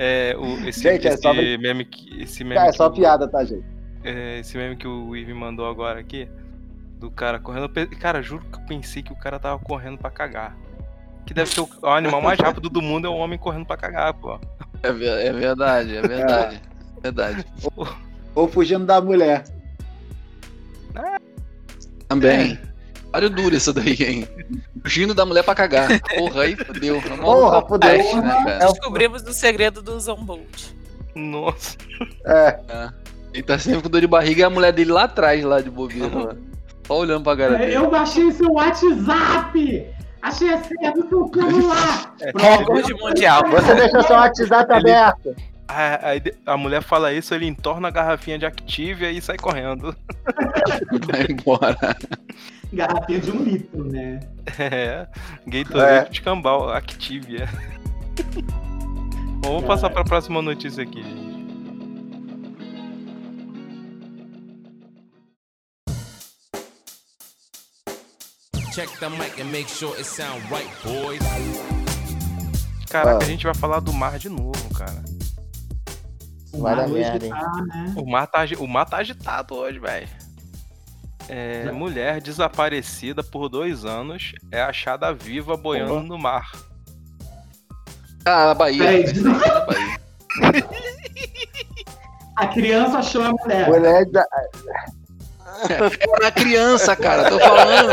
É, 0.00 0.36
o, 0.38 0.68
esse, 0.68 0.80
Gente, 0.80 1.08
é 1.08 1.14
esse 1.14 1.22
só- 1.22 1.34
meme 1.34 1.84
que. 1.84 2.22
Esse 2.22 2.44
meme 2.44 2.54
Cara, 2.54 2.68
é 2.68 2.70
que 2.70 2.76
só 2.76 2.86
o- 2.86 2.92
piada, 2.92 3.26
tá, 3.26 3.42
gente? 3.44 3.64
é, 4.04 4.38
esse 4.38 4.56
meme 4.56 4.76
que 4.76 4.86
o 4.86 5.16
Ive 5.16 5.34
mandou 5.34 5.68
agora 5.68 5.98
aqui. 5.98 6.28
Do 7.00 7.10
cara 7.10 7.40
correndo. 7.40 7.68
Cara, 7.98 8.22
juro 8.22 8.44
que 8.44 8.58
eu 8.60 8.64
pensei 8.64 9.02
que 9.02 9.12
o 9.12 9.16
cara 9.16 9.40
tava 9.40 9.58
correndo 9.58 9.98
pra 9.98 10.08
cagar. 10.08 10.56
Que 11.26 11.34
deve 11.34 11.50
ser 11.50 11.62
o, 11.62 11.68
o 11.82 11.86
animal 11.88 12.22
mais 12.22 12.38
rápido 12.38 12.70
do 12.70 12.80
mundo 12.80 13.08
é 13.08 13.10
o 13.10 13.14
homem 13.16 13.36
correndo 13.36 13.66
pra 13.66 13.76
cagar, 13.76 14.14
pô. 14.14 14.38
É, 14.84 14.88
é 15.26 15.32
verdade, 15.32 15.96
é 15.96 16.00
verdade. 16.02 16.62
É 16.98 17.00
verdade. 17.02 17.44
Ou 18.36 18.46
fugindo 18.46 18.86
da 18.86 19.00
mulher. 19.00 19.42
Também. 22.08 22.58
Páreo 23.12 23.30
duro 23.30 23.54
isso 23.54 23.72
daí, 23.72 23.96
hein? 24.00 24.28
Fugindo 24.82 25.14
da 25.14 25.24
mulher 25.24 25.42
pra 25.42 25.54
cagar. 25.54 25.88
Porra, 26.00 26.42
aí 26.42 26.54
fodeu. 26.56 26.96
É 26.96 27.16
Porra, 27.16 27.66
fodeu. 27.66 28.22
né, 28.22 28.44
cara? 28.44 28.58
Descobrimos 28.70 29.22
o 29.22 29.32
segredo 29.32 29.80
do 29.82 29.98
Zombolt. 29.98 30.68
Nossa. 31.14 31.76
É. 32.26 32.58
Ele 33.32 33.42
tá 33.42 33.58
sempre 33.58 33.82
com 33.82 33.88
dor 33.88 34.00
de 34.00 34.06
barriga 34.06 34.40
e 34.40 34.44
a 34.44 34.50
mulher 34.50 34.72
dele 34.72 34.92
lá 34.92 35.04
atrás, 35.04 35.42
lá 35.42 35.60
de 35.60 35.70
bobeira. 35.70 36.06
lá. 36.18 36.36
Só 36.86 36.98
olhando 36.98 37.24
pra 37.24 37.36
cara 37.36 37.54
É, 37.54 37.58
dele. 37.58 37.74
Eu 37.76 37.90
baixei 37.90 38.30
seu 38.32 38.50
WhatsApp! 38.52 39.86
Achei 40.22 40.52
a 40.52 40.62
senha 40.62 40.92
do 40.92 41.08
seu 41.08 41.28
celular! 41.32 42.14
Recorde 42.36 42.94
mundial. 42.94 43.42
Você 43.50 43.74
deixa 43.74 44.02
seu 44.02 44.16
WhatsApp 44.16 44.72
Ele- 44.72 44.80
aberto. 44.92 45.36
Ah, 45.68 45.98
Aí 46.08 46.20
de- 46.20 46.34
a 46.46 46.56
mulher 46.56 46.82
fala 46.82 47.12
isso, 47.12 47.34
ele 47.34 47.46
entorna 47.46 47.88
a 47.88 47.90
garrafinha 47.90 48.38
de 48.38 48.46
Activia 48.46 49.10
e 49.10 49.20
sai 49.20 49.36
correndo. 49.36 49.94
Vai 51.06 51.26
embora. 51.28 51.76
Garrafinha 52.72 53.20
de 53.20 53.30
um 53.30 53.42
litro, 53.42 53.84
né? 53.84 54.20
É, 54.58 55.06
Gatorade 55.46 56.10
de 56.10 56.22
Cambal, 56.22 56.70
Activia. 56.70 57.46
Bom, 59.42 59.52
vamos 59.56 59.64
passar 59.66 59.90
pra 59.90 60.02
próxima 60.04 60.40
notícia 60.40 60.82
aqui, 60.82 61.02
gente. 61.02 61.28
Check 68.72 68.88
the 69.00 69.08
mic 69.10 69.38
and 69.40 69.50
make 69.50 69.68
sure 69.68 69.94
it 69.98 70.04
sound 70.06 70.40
right, 70.50 70.68
boys. 70.84 71.20
Caraca, 72.90 73.18
Ah. 73.18 73.26
a 73.26 73.26
gente 73.26 73.44
vai 73.44 73.54
falar 73.54 73.80
do 73.80 73.92
mar 73.92 74.18
de 74.18 74.28
novo, 74.28 74.74
cara. 74.74 75.02
Vai 76.54 76.76
dar 76.76 76.84
Hoje 76.86 76.94
merda, 76.94 77.28
tá, 77.28 77.52
né? 77.66 77.94
O 77.96 78.10
mar 78.10 78.26
tá, 78.26 78.40
o 78.58 78.66
mar 78.66 78.84
tá 78.86 78.98
agitado 78.98 79.54
hoje, 79.54 79.78
velho. 79.78 80.08
É, 81.28 81.70
mulher 81.72 82.22
desaparecida 82.22 83.22
por 83.22 83.48
dois 83.50 83.84
anos 83.84 84.32
é 84.50 84.62
achada 84.62 85.12
viva 85.12 85.56
boiando 85.56 86.02
no 86.02 86.18
mar. 86.18 86.50
Ah, 88.24 88.46
na 88.46 88.54
Bahia. 88.54 88.82
Peraí. 88.84 89.12
Na 89.22 89.60
Bahia. 89.66 89.98
A 92.36 92.46
criança 92.46 92.98
achou 92.98 93.22
a 93.24 93.32
mulher. 93.32 93.68
Mulher 93.68 94.06
da- 94.12 94.24
Era 96.16 96.30
criança, 96.30 96.94
cara, 96.96 97.28
tô 97.30 97.38
falando. 97.38 97.90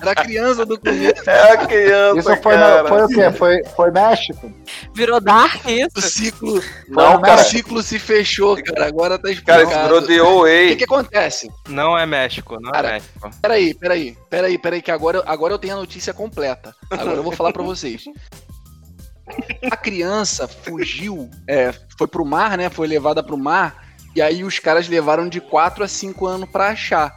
Era 0.00 0.14
criança 0.14 0.64
do 0.64 0.78
começo. 0.78 1.28
É 1.28 1.52
a 1.52 1.66
criança, 1.66 2.18
Isso 2.18 2.42
foi, 2.42 2.54
cara. 2.54 2.82
no, 2.82 2.88
foi 2.88 3.02
o 3.04 3.08
quê? 3.08 3.30
Foi, 3.32 3.64
foi 3.76 3.90
México? 3.90 4.52
Virou 4.94 5.20
Dark 5.20 5.66
isso? 5.66 5.90
O 5.96 6.00
ciclo, 6.00 6.62
Não, 6.88 7.16
o 7.16 7.20
cara. 7.20 7.42
ciclo 7.44 7.82
se 7.82 7.98
fechou, 7.98 8.56
cara. 8.62 8.86
Agora 8.86 9.18
tá 9.18 9.22
Cara, 9.22 9.32
explicado. 9.62 9.98
isso 9.98 10.06
virou 10.06 10.42
O 10.42 10.44
que, 10.46 10.76
que 10.76 10.84
acontece? 10.84 11.50
Não 11.68 11.96
é 11.98 12.06
México, 12.06 12.58
não 12.60 12.70
Cara, 12.72 12.88
é 12.88 12.92
México. 12.92 13.30
Peraí, 13.42 13.74
peraí, 13.74 14.18
peraí, 14.28 14.58
peraí, 14.58 14.82
que 14.82 14.90
agora, 14.90 15.22
agora 15.26 15.52
eu 15.54 15.58
tenho 15.58 15.74
a 15.74 15.80
notícia 15.80 16.12
completa. 16.14 16.74
Agora 16.90 17.16
eu 17.16 17.22
vou 17.22 17.32
falar 17.32 17.52
pra 17.52 17.62
vocês. 17.62 18.04
A 19.70 19.76
criança 19.76 20.48
fugiu, 20.48 21.30
é, 21.46 21.72
foi 21.96 22.08
pro 22.08 22.24
mar, 22.24 22.58
né? 22.58 22.68
Foi 22.68 22.86
levada 22.88 23.22
pro 23.22 23.38
mar. 23.38 23.89
E 24.14 24.20
aí 24.20 24.42
os 24.44 24.58
caras 24.58 24.88
levaram 24.88 25.28
de 25.28 25.40
4 25.40 25.84
a 25.84 25.88
5 25.88 26.26
anos 26.26 26.48
pra 26.48 26.68
achar. 26.68 27.14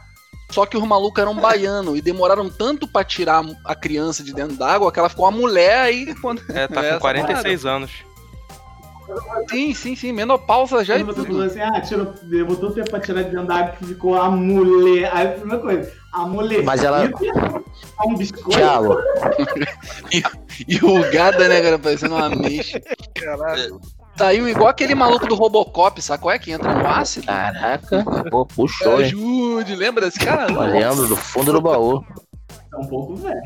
Só 0.50 0.64
que 0.66 0.76
os 0.76 0.84
malucos 0.86 1.20
eram 1.20 1.34
baianos 1.34 1.98
e 1.98 2.00
demoraram 2.02 2.48
tanto 2.48 2.86
pra 2.86 3.02
tirar 3.02 3.44
a 3.64 3.74
criança 3.74 4.22
de 4.22 4.32
dentro 4.32 4.56
d'água 4.56 4.92
que 4.92 4.98
ela 4.98 5.08
ficou 5.08 5.24
uma 5.24 5.30
mulher 5.36 5.80
aí. 5.80 6.14
Quando... 6.20 6.42
É, 6.50 6.68
tá 6.68 6.94
com 6.94 7.00
46 7.00 7.66
anos. 7.66 7.90
Sim, 9.50 9.74
sim, 9.74 9.94
sim. 9.96 10.12
Menopausa 10.12 10.82
já 10.84 10.96
e 10.96 11.02
você 11.02 11.20
tudo. 11.20 11.26
falou 11.26 11.42
assim, 11.44 11.60
ah, 11.60 11.80
tirou, 11.80 12.14
levou 12.22 12.56
todo 12.56 12.74
tempo 12.74 12.88
pra 12.90 13.00
tirar 13.00 13.22
de 13.22 13.30
dentro 13.30 13.46
da 13.46 13.56
água 13.56 13.72
que 13.78 13.84
ficou 13.84 14.14
a 14.14 14.30
mulher. 14.30 15.10
Aí 15.12 15.26
a 15.28 15.32
primeira 15.32 15.62
coisa, 15.62 15.92
a 16.12 16.26
mulher. 16.26 16.62
Mas 16.62 16.82
ela- 16.82 17.10
Um 18.06 18.14
biscoito. 18.16 18.50
Thiago, 18.50 18.96
E 20.66 20.76
o 20.84 21.10
gada, 21.12 21.48
né, 21.48 21.60
cara? 21.60 21.78
Parecendo 21.78 22.14
uma 22.14 22.26
ameixa. 22.26 22.80
Caralho. 23.14 23.80
Saiu 24.16 24.48
igual 24.48 24.68
aquele 24.68 24.94
maluco 24.94 25.26
do 25.26 25.34
Robocop, 25.34 26.00
sabe 26.00 26.22
qual 26.22 26.34
é? 26.34 26.38
Que 26.38 26.52
entra 26.52 26.72
no 26.72 26.86
ácido. 26.86 27.26
caraca, 27.26 28.04
pô, 28.30 28.46
puxou, 28.46 29.00
hein? 29.00 29.06
Ajude, 29.06 29.74
lembra 29.74 30.04
desse 30.06 30.20
cara? 30.20 30.50
Eu 30.52 30.60
lembro 30.60 31.08
do 31.08 31.16
fundo 31.16 31.52
do 31.52 31.60
baú. 31.60 32.04
É 32.72 32.76
um 32.76 32.86
pouco 32.86 33.16
velho. 33.16 33.40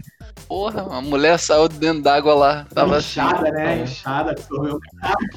Porra, 0.46 0.82
a 0.96 1.00
mulher 1.00 1.38
saiu 1.38 1.68
de 1.68 1.76
dentro 1.78 2.02
d'água 2.02 2.34
lá. 2.34 2.66
Tava 2.74 2.96
assim. 2.96 3.20
inchada, 3.20 3.50
né? 3.50 3.78
Inchada, 3.82 4.30
absorveu. 4.32 4.78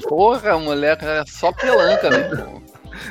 Porra, 0.08 0.52
a 0.52 0.58
mulher 0.58 0.98
só 1.26 1.52
pelanca, 1.52 2.08
né? 2.10 2.30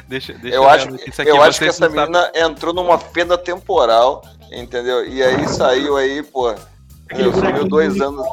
Deixa, 0.07 0.33
deixa 0.33 0.55
Eu 0.57 0.63
ver 0.63 0.69
acho, 0.69 0.89
eu 1.25 1.41
acho 1.41 1.59
que 1.59 1.65
essa 1.65 1.89
menina 1.89 2.31
entrou 2.35 2.73
numa 2.73 2.97
fenda 2.99 3.37
temporal, 3.37 4.21
entendeu? 4.51 5.05
E 5.07 5.21
aí 5.23 5.47
saiu 5.47 5.97
aí, 5.97 6.21
pô. 6.23 6.53
Buraquinho 7.11 7.67
dois 7.67 7.95
do- 7.95 8.03
anos. 8.05 8.27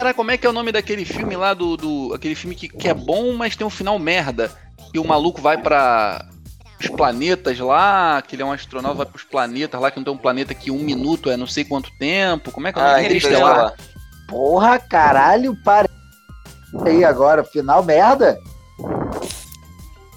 Cara, 0.00 0.14
como 0.14 0.30
é 0.30 0.38
que 0.38 0.46
é 0.46 0.48
o 0.48 0.52
nome 0.54 0.72
daquele 0.72 1.04
filme 1.04 1.36
lá 1.36 1.52
do. 1.52 1.76
do 1.76 2.14
aquele 2.14 2.34
filme 2.34 2.56
que, 2.56 2.68
que 2.68 2.88
é 2.88 2.94
bom, 2.94 3.34
mas 3.34 3.54
tem 3.54 3.66
um 3.66 3.70
final 3.70 3.98
merda. 3.98 4.50
E 4.94 4.98
o 4.98 5.06
maluco 5.06 5.42
vai 5.42 5.58
pra. 5.58 6.24
Os 6.80 6.88
planetas 6.88 7.58
lá, 7.58 8.22
que 8.22 8.34
ele 8.34 8.42
é 8.42 8.46
um 8.46 8.52
astronauta, 8.52 8.96
vai 8.96 9.04
pros 9.04 9.24
planetas 9.24 9.78
lá, 9.78 9.90
que 9.90 9.98
não 9.98 10.04
tem 10.04 10.14
um 10.14 10.16
planeta 10.16 10.54
que 10.54 10.70
um 10.70 10.78
minuto 10.78 11.30
é 11.30 11.36
não 11.36 11.46
sei 11.46 11.62
quanto 11.62 11.90
tempo. 11.98 12.50
Como 12.50 12.66
é 12.66 12.72
que 12.72 12.78
é 12.78 12.82
o 12.82 12.86
nome? 12.86 12.96
Ah, 12.98 13.02
Interestelar. 13.04 13.74
Porra, 14.26 14.78
caralho, 14.78 15.54
parei. 15.62 15.90
Aí 16.86 17.04
agora, 17.04 17.44
final 17.44 17.82
merda. 17.82 18.38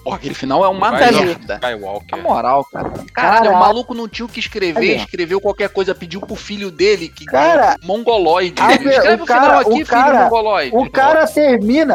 Porra, 0.03 0.17
aquele 0.17 0.33
final 0.33 0.65
é 0.65 0.67
uma 0.67 0.91
Vai, 0.91 1.11
merda. 1.11 1.59
Na 1.61 1.71
Skywalker. 1.71 2.21
moral, 2.21 2.65
cara. 2.65 2.91
Caralho, 3.13 3.51
o 3.51 3.59
maluco 3.59 3.93
não 3.93 4.07
tinha 4.07 4.25
o 4.25 4.29
que 4.29 4.39
escrever, 4.39 4.97
escreveu 4.97 5.39
qualquer 5.39 5.69
coisa, 5.69 5.95
pediu 5.95 6.19
pro 6.19 6.35
filho 6.35 6.69
dele, 6.69 7.07
que 7.07 7.23
Cara, 7.25 7.77
mongoloide. 7.83 8.61
a 8.61 8.73
Escreve 8.73 9.21
o 9.21 9.23
o 9.23 9.25
final 9.25 9.25
cara- 9.25 9.59
aqui, 9.61 9.69
o 9.69 9.73
filho 9.73 9.85
cara- 9.87 10.23
mongoloide. 10.25 10.75
O 10.75 10.91
cara 10.91 11.25
termina, 11.27 11.93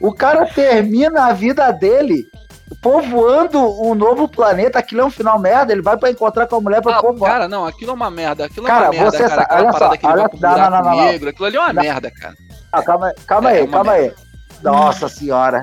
o 0.00 0.14
cara 0.14 0.46
termina 0.46 1.26
a 1.26 1.32
vida 1.32 1.70
dele 1.72 2.26
povoando 2.80 3.58
um 3.82 3.94
novo 3.94 4.28
planeta. 4.28 4.78
Aquilo 4.78 5.00
é 5.00 5.04
um 5.04 5.10
final 5.10 5.38
merda. 5.38 5.72
Ele 5.72 5.82
vai 5.82 5.96
pra 5.96 6.10
encontrar 6.10 6.46
com 6.46 6.56
a 6.56 6.60
mulher 6.60 6.80
pra 6.80 6.98
Ah, 6.98 7.02
povoar. 7.02 7.32
cara, 7.32 7.48
não, 7.48 7.66
aquilo 7.66 7.90
é 7.90 7.94
uma 7.94 8.10
merda. 8.10 8.44
Aquilo 8.44 8.66
é 8.66 8.70
Cara, 8.70 8.84
uma 8.86 8.90
merda, 8.92 9.18
cara. 9.18 9.28
sabe- 9.30 9.42
Aquela 9.42 9.72
parada 9.72 9.78
só, 9.78 9.96
que 9.96 10.06
ele 10.06 10.12
olha- 10.12 10.20
vai 10.22 10.28
pro 10.30 10.40
não, 10.40 10.58
não, 10.58 10.70
não, 10.70 10.82
não. 10.96 11.04
negro. 11.06 11.28
Aquilo 11.30 11.46
ali 11.46 11.56
é 11.56 11.60
uma 11.60 11.72
Não. 11.72 11.82
merda, 11.82 12.10
cara. 12.10 12.34
Ah, 12.70 12.82
calma, 12.82 13.14
calma 13.26 13.50
É 13.50 13.56
aí, 13.56 13.62
uma 13.62 13.72
calma 13.72 13.92
aí. 13.92 14.12
Nossa 14.62 15.08
senhora. 15.08 15.62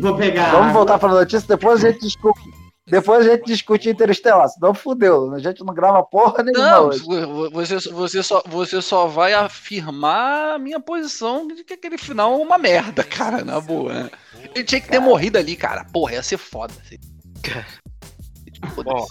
Vou 0.00 0.16
pegar. 0.16 0.50
Vamos 0.50 0.68
água. 0.68 0.72
voltar 0.72 0.98
pra 0.98 1.08
notícia, 1.08 1.46
depois 1.48 1.84
a 1.84 1.90
gente 1.90 2.00
discute. 2.00 2.40
Depois 2.86 3.24
a 3.24 3.30
gente 3.30 3.44
discute 3.46 3.88
Interestelar, 3.88 4.48
senão 4.48 4.74
fudeu. 4.74 5.32
A 5.32 5.38
gente 5.38 5.62
não 5.64 5.72
grava 5.72 6.02
porra 6.02 6.42
nenhuma 6.42 6.70
Não, 6.70 6.86
hoje. 6.88 7.00
vo- 7.04 7.50
você, 7.50 7.78
você, 7.90 8.20
só, 8.22 8.42
você 8.46 8.82
só 8.82 9.06
vai 9.06 9.32
afirmar 9.32 10.54
a 10.54 10.58
minha 10.58 10.80
posição 10.80 11.46
de 11.46 11.62
que 11.62 11.74
aquele 11.74 11.96
final 11.96 12.32
é 12.32 12.36
uma 12.36 12.58
merda, 12.58 13.04
cara, 13.04 13.44
na 13.44 13.60
boa. 13.60 13.92
né? 13.92 14.10
Ele 14.54 14.64
tinha 14.64 14.80
que 14.80 14.88
ter 14.88 14.98
morrido 14.98 15.38
ali, 15.38 15.54
cara. 15.54 15.84
Porra, 15.92 16.14
ia 16.14 16.22
ser 16.22 16.36
foda. 16.38 16.74
Bom, 18.84 19.06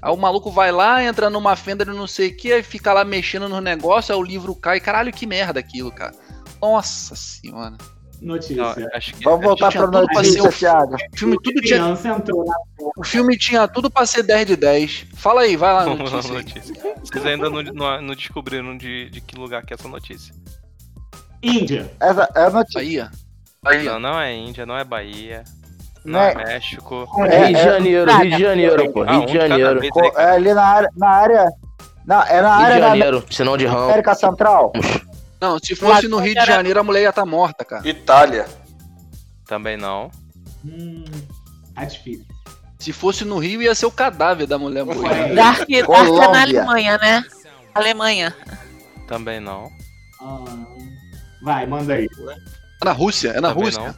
Aí 0.00 0.12
o 0.12 0.16
maluco 0.16 0.50
vai 0.50 0.70
lá, 0.72 1.02
entra 1.02 1.28
numa 1.28 1.56
fenda 1.56 1.84
de 1.84 1.90
não 1.90 2.06
sei 2.06 2.28
o 2.28 2.36
que, 2.36 2.52
aí 2.52 2.62
fica 2.62 2.92
lá 2.92 3.04
mexendo 3.04 3.48
no 3.48 3.60
negócio, 3.60 4.14
aí 4.14 4.20
o 4.20 4.24
livro 4.24 4.54
cai. 4.54 4.78
Caralho, 4.80 5.12
que 5.12 5.26
merda 5.26 5.58
aquilo, 5.60 5.90
cara. 5.90 6.14
Nossa 6.62 7.14
senhora. 7.16 7.76
Notícia. 8.22 8.56
Não, 8.56 8.74
acho 8.94 9.14
que 9.14 9.24
Vamos 9.24 9.44
voltar 9.44 9.70
pra 9.70 9.82
tudo 9.86 10.06
pra 10.06 10.24
ser 10.24 10.38
notícia, 10.38 10.42
o- 10.48 10.52
Thiago. 10.52 10.94
O 10.94 11.16
filme, 11.18 11.36
tudo 11.42 11.60
tinha, 11.60 11.78
Criança 11.80 12.08
entrou 12.08 12.44
na 12.44 12.54
o 12.96 13.04
filme 13.04 13.36
tinha 13.36 13.68
tudo 13.68 13.90
pra 13.90 14.06
ser 14.06 14.22
10 14.22 14.46
de 14.46 14.56
10. 14.56 15.06
Fala 15.14 15.42
aí, 15.42 15.56
vai 15.56 15.72
lá. 15.74 15.84
Vamos 15.84 16.10
lá, 16.10 16.16
Notícia. 16.22 16.34
notícia. 16.34 16.94
Vocês 17.02 17.26
ainda 17.26 17.50
não, 17.50 17.62
não, 17.62 18.00
não 18.02 18.14
descobriram 18.14 18.76
de, 18.78 19.10
de 19.10 19.20
que 19.20 19.36
lugar 19.36 19.64
que 19.64 19.74
é 19.74 19.76
essa 19.78 19.88
notícia. 19.88 20.34
Índia. 21.42 21.90
Essa 22.00 22.28
é 22.34 22.44
a 22.44 22.50
notícia. 22.50 22.80
Bahia. 22.80 23.10
Bahia. 23.62 23.92
Não, 23.92 24.00
não 24.00 24.20
é 24.20 24.34
Índia, 24.34 24.64
não 24.66 24.76
é 24.76 24.84
Bahia, 24.84 25.44
não 26.04 26.12
Não 26.14 26.20
é 26.20 26.32
é- 26.32 26.34
México. 26.34 27.08
É, 27.26 27.38
Rio 27.46 27.46
de 27.48 27.54
é- 27.60 27.64
Janeiro, 27.64 28.12
Rio 28.16 28.30
de 28.30 28.42
Janeiro, 28.42 28.92
pô. 28.92 29.02
Ah, 29.02 29.12
Rio 29.12 29.26
de 29.26 29.32
de 29.32 29.38
cada 29.38 29.48
Janeiro. 29.58 29.80
é 30.16 30.24
ali 30.30 30.54
na 30.54 30.62
área. 30.64 30.90
Na 30.96 31.08
área 31.08 31.44
na, 32.06 32.28
é 32.28 32.40
na 32.42 32.56
Rio 32.58 32.66
de 32.66 32.72
área 32.72 32.80
da 32.80 32.88
Janeiro, 32.88 33.24
sinal 33.30 33.56
de 33.56 33.66
ramo. 33.66 33.84
América 33.84 34.14
Central. 34.14 34.72
Não, 35.40 35.58
se 35.58 35.74
fosse 35.74 36.08
no 36.08 36.18
Rio 36.18 36.34
de 36.34 36.44
Janeiro, 36.46 36.80
a 36.80 36.82
mulher 36.82 37.02
ia 37.02 37.08
estar 37.10 37.26
morta, 37.26 37.64
cara. 37.64 37.86
Itália. 37.88 38.46
Também 39.46 39.76
não. 39.76 40.10
Hum, 40.64 41.04
tá 41.74 41.84
difícil. 41.84 42.24
Se 42.78 42.92
fosse 42.92 43.24
no 43.24 43.38
Rio, 43.38 43.62
ia 43.62 43.74
ser 43.74 43.86
o 43.86 43.90
cadáver 43.90 44.46
da 44.46 44.58
mulher 44.58 44.84
morta. 44.84 45.02
Dark, 45.34 45.34
Dark 45.34 45.70
é 45.70 45.82
na. 45.82 46.42
Alemanha, 46.42 46.98
né? 46.98 47.24
Alemanha. 47.74 48.36
Também 49.08 49.40
não. 49.40 49.68
Ah, 50.20 50.44
vai, 51.42 51.66
manda 51.66 51.94
aí. 51.94 52.06
É 52.82 52.84
na 52.84 52.92
Rússia, 52.92 53.30
é 53.30 53.40
na 53.40 53.48
Também 53.50 53.64
Rússia. 53.64 53.82
não. 53.82 53.94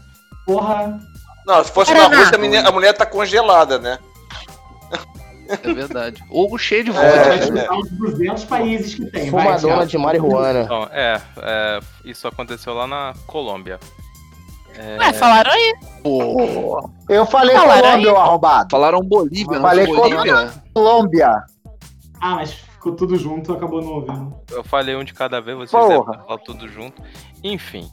Porra. 0.46 1.00
Não, 1.46 1.62
se 1.64 1.70
fosse 1.70 1.92
Paraná. 1.92 2.08
na 2.08 2.16
Rússia, 2.18 2.36
a 2.36 2.38
menina- 2.40 2.68
a 2.68 2.72
mulher 2.72 2.92
tá 2.92 3.06
congelada, 3.06 3.78
né? 3.78 3.98
É 5.48 5.74
verdade. 5.74 6.22
Ou 6.30 6.56
cheio 6.58 6.84
de 6.84 6.90
vodka. 6.90 7.36
gente 7.38 7.52
vai 7.52 7.64
É, 7.66 7.72
os 7.72 7.90
200 7.90 8.44
países 8.44 8.94
que 8.94 9.06
tem. 9.06 9.30
Fumadona 9.30 9.86
de 9.86 9.98
marihuana. 9.98 10.62
Então, 10.62 10.88
é, 10.92 11.20
é, 11.38 11.80
isso 12.04 12.26
aconteceu 12.26 12.74
lá 12.74 12.86
na 12.86 13.14
Colômbia. 13.26 13.78
É, 14.78 14.98
Ué, 14.98 15.12
falaram 15.14 15.50
aí. 15.50 15.74
Pô, 16.02 16.90
Eu 17.08 17.24
falei 17.24 17.56
Falaram 17.56 17.82
Colômbia, 17.82 18.12
ô 18.12 18.16
arrombado. 18.16 18.68
falaram 18.70 19.00
Bolívia, 19.00 19.54
não 19.54 19.62
Falei 19.62 19.86
Bolívia? 19.86 20.52
Colômbia. 20.74 21.44
Ah, 22.20 22.34
mas 22.36 22.52
ficou 22.52 22.92
tudo 22.94 23.16
junto, 23.16 23.52
acabou 23.52 23.80
não 23.82 23.92
ouvindo. 23.92 24.36
Eu 24.50 24.62
falei 24.62 24.94
um 24.94 25.02
de 25.04 25.14
cada 25.14 25.40
vez, 25.40 25.56
vocês 25.56 25.70
Porra. 25.70 25.88
devem 25.88 26.26
falar 26.26 26.38
tudo 26.38 26.68
junto. 26.68 27.02
Enfim, 27.42 27.88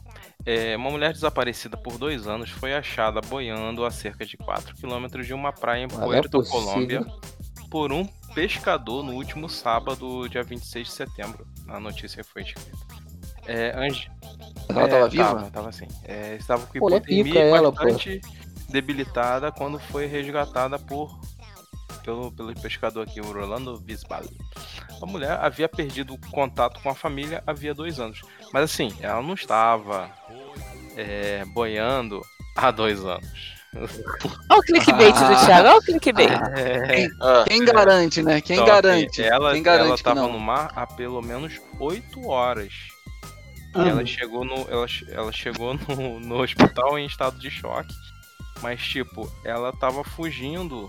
é, 0.46 0.76
uma 0.76 0.90
mulher 0.90 1.12
desaparecida 1.12 1.76
por 1.76 1.96
dois 1.96 2.26
anos 2.28 2.50
foi 2.50 2.74
achada 2.74 3.20
boiando 3.22 3.84
a 3.84 3.90
cerca 3.90 4.26
de 4.26 4.36
4 4.36 4.74
quilômetros 4.76 5.26
de 5.26 5.32
uma 5.32 5.52
praia 5.52 5.82
em 5.82 5.84
é 5.84 5.88
Puerto 5.88 6.38
possível. 6.38 6.60
Colômbia 6.60 7.06
por 7.74 7.92
um 7.92 8.06
pescador 8.32 9.02
no 9.02 9.14
último 9.14 9.48
sábado, 9.48 10.28
dia 10.28 10.44
26 10.44 10.86
de 10.86 10.92
setembro. 10.92 11.44
A 11.66 11.80
notícia 11.80 12.22
foi 12.22 12.42
escrita. 12.42 12.70
É, 13.48 13.76
Ange... 13.76 14.08
Ela 14.68 14.82
é, 14.82 14.86
tava 14.86 15.08
viva? 15.08 15.24
Tava, 15.24 15.50
tava 15.50 15.68
assim. 15.70 15.88
É, 16.04 16.36
estava 16.36 16.64
com 16.68 16.78
Pô, 16.78 16.88
é 16.88 16.98
hipotermia 16.98 17.34
e 17.34 17.36
ela, 17.36 17.72
pô. 17.72 17.82
bastante 17.82 18.20
debilitada 18.68 19.50
quando 19.50 19.80
foi 19.80 20.06
resgatada 20.06 20.78
por 20.78 21.18
pelo, 22.04 22.30
pelo 22.30 22.54
pescador 22.54 23.08
aqui, 23.08 23.20
o 23.20 23.32
Rolando 23.32 23.76
Bisbal. 23.80 24.22
A 25.02 25.06
mulher 25.06 25.32
havia 25.40 25.68
perdido 25.68 26.14
o 26.14 26.30
contato 26.30 26.80
com 26.80 26.90
a 26.90 26.94
família 26.94 27.42
havia 27.44 27.74
dois 27.74 27.98
anos. 27.98 28.22
Mas 28.52 28.62
assim, 28.70 28.94
ela 29.00 29.20
não 29.20 29.34
estava 29.34 30.12
é, 30.96 31.44
boiando 31.46 32.22
há 32.54 32.70
dois 32.70 33.04
anos. 33.04 33.53
Olha 34.50 34.60
o 34.60 34.62
clickbait 34.62 35.12
do 35.14 35.46
Thiago, 35.46 35.68
olha 35.68 35.78
o 35.78 35.82
clickbait. 35.82 36.30
É, 36.30 37.06
Ah, 37.20 37.44
Quem 37.46 37.64
garante, 37.64 38.22
né? 38.22 38.40
Quem 38.40 38.56
então, 38.56 38.66
garante? 38.66 39.22
Ela 39.22 39.52
Quem 39.52 39.62
garante 39.62 40.02
ela 40.06 40.14
não? 40.14 40.32
no 40.32 40.38
mar 40.38 40.70
há 40.76 40.86
pelo 40.86 41.20
menos 41.20 41.60
oito 41.80 42.28
horas. 42.28 42.72
Ah, 43.74 43.88
Ela 43.88 44.06
chegou 44.06 44.44
no, 44.44 44.54
ela, 44.70 44.86
ela 45.08 45.32
chegou 45.32 45.74
no, 45.74 46.20
no 46.20 46.40
hospital 46.40 46.96
em 46.98 47.06
estado 47.06 47.38
de 47.38 47.50
choque, 47.50 47.92
mas 48.62 48.80
tipo, 48.80 49.28
ela 49.44 49.72
tava 49.72 50.04
fugindo. 50.04 50.88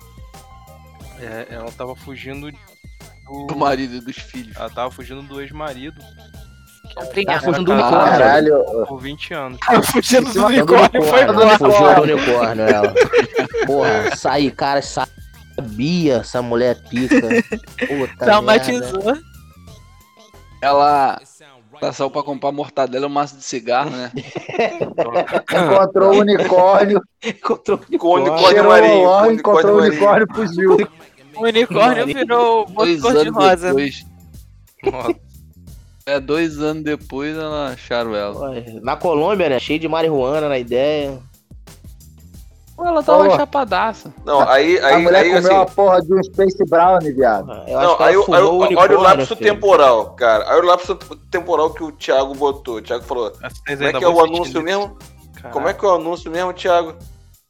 é, 1.19 1.47
ela 1.49 1.71
tava 1.71 1.95
fugindo 1.95 2.51
do. 2.51 3.47
Do 3.47 3.55
marido 3.55 3.95
e 3.95 4.01
dos 4.01 4.17
filhos. 4.17 4.55
Ela 4.55 4.69
tava 4.69 4.91
fugindo 4.91 5.23
do 5.23 5.41
ex-marido 5.41 5.99
Tá 6.95 7.01
Obrigada. 7.03 7.39
fugindo 7.41 7.63
do 7.65 7.71
tá- 7.71 7.73
unicórnio. 7.73 8.09
Caralho. 8.11 8.63
por 8.87 9.01
20 9.01 9.33
anos. 9.33 9.59
Fugindo 9.91 10.31
do 10.33 10.45
unicórnio, 10.45 11.03
foi 11.03 11.21
embora. 11.23 11.57
Fugiu 11.57 11.95
do 11.95 12.01
unicórnio, 12.03 12.63
ela. 12.65 12.93
Porra, 13.67 14.15
sai, 14.15 14.49
cara, 14.51 14.81
sabia 14.81 16.15
essa 16.17 16.41
mulher 16.41 16.77
pica. 16.89 17.15
Puta 17.21 17.87
merda. 17.89 18.25
Traumatizou. 18.25 19.17
Ela, 20.61 21.21
ela 21.81 21.93
saiu 21.93 22.09
pra 22.09 22.23
comprar 22.23 22.51
mortadela 22.51 23.05
e 23.05 23.09
um 23.09 23.11
maço 23.11 23.35
de 23.35 23.43
cigarro, 23.43 23.89
né? 23.91 24.11
Encontrou 25.51 26.15
o 26.15 26.19
unicórnio. 26.19 27.01
Encontrou 27.23 27.77
o 27.91 27.97
com 27.99 28.07
o 28.07 28.13
unicórnio. 28.15 28.33
unicórnio 28.33 28.63
marinho. 28.67 29.07
o 29.09 29.31
encontrou 29.31 29.75
o 29.75 29.81
unicórnio 29.83 30.27
e 30.29 30.33
fugiu. 30.33 30.77
O 31.35 31.41
unicórnio 31.43 32.05
virou 32.05 32.65
Dois 32.67 33.01
cor 33.01 33.11
de 33.13 33.19
anos 33.19 33.35
rosa. 33.35 33.67
depois. 33.67 34.05
Nossa, 34.83 35.15
É, 36.07 36.19
dois 36.19 36.59
anos 36.59 36.83
depois 36.83 37.35
ela 37.35 37.69
acharam 37.69 38.15
ela. 38.15 38.51
Na 38.83 38.95
Colômbia, 38.95 39.49
né? 39.49 39.57
Cheio 39.59 39.79
de 39.79 39.87
marihuana 39.87 40.47
na 40.47 40.59
ideia. 40.59 41.17
Pô, 42.75 42.85
Ela 42.85 43.01
tava 43.01 43.23
Porra. 43.23 43.37
chapadaça. 43.37 44.13
Não, 44.23 44.47
aí, 44.47 44.77
A 44.79 44.87
aí, 44.87 45.01
mulher 45.01 45.23
aí 45.23 45.33
comeu 45.33 45.51
assim. 45.61 45.61
a 45.61 45.65
porra 45.65 46.01
de 46.03 46.13
um 46.13 46.21
Space 46.23 46.63
Brownie, 46.69 47.11
viado. 47.11 47.49
Eu 47.67 47.79
acho 47.79 47.87
Não, 47.89 47.97
que 47.97 48.03
aí, 48.03 48.09
aí, 48.09 48.17
o 48.17 48.77
olha 48.77 48.97
o 48.99 49.01
lapso 49.01 49.35
filho. 49.35 49.49
temporal, 49.53 50.11
cara. 50.11 50.45
Olha 50.49 50.61
o 50.63 50.65
lapso 50.67 50.95
temporal 51.31 51.73
que 51.73 51.83
o 51.83 51.91
Thiago 51.91 52.35
botou. 52.35 52.75
O 52.75 52.81
Thiago 52.83 53.03
falou. 53.03 53.31
Como 53.31 53.83
é 53.83 53.93
que 53.93 54.03
é 54.03 54.07
o 54.07 54.19
anúncio 54.23 54.43
isso. 54.51 54.61
mesmo? 54.61 54.97
Caraca. 55.33 55.49
Como 55.53 55.67
é 55.69 55.73
que 55.73 55.83
é 55.85 55.87
o 55.87 55.95
anúncio 55.95 56.29
mesmo, 56.29 56.53
Thiago? 56.53 56.93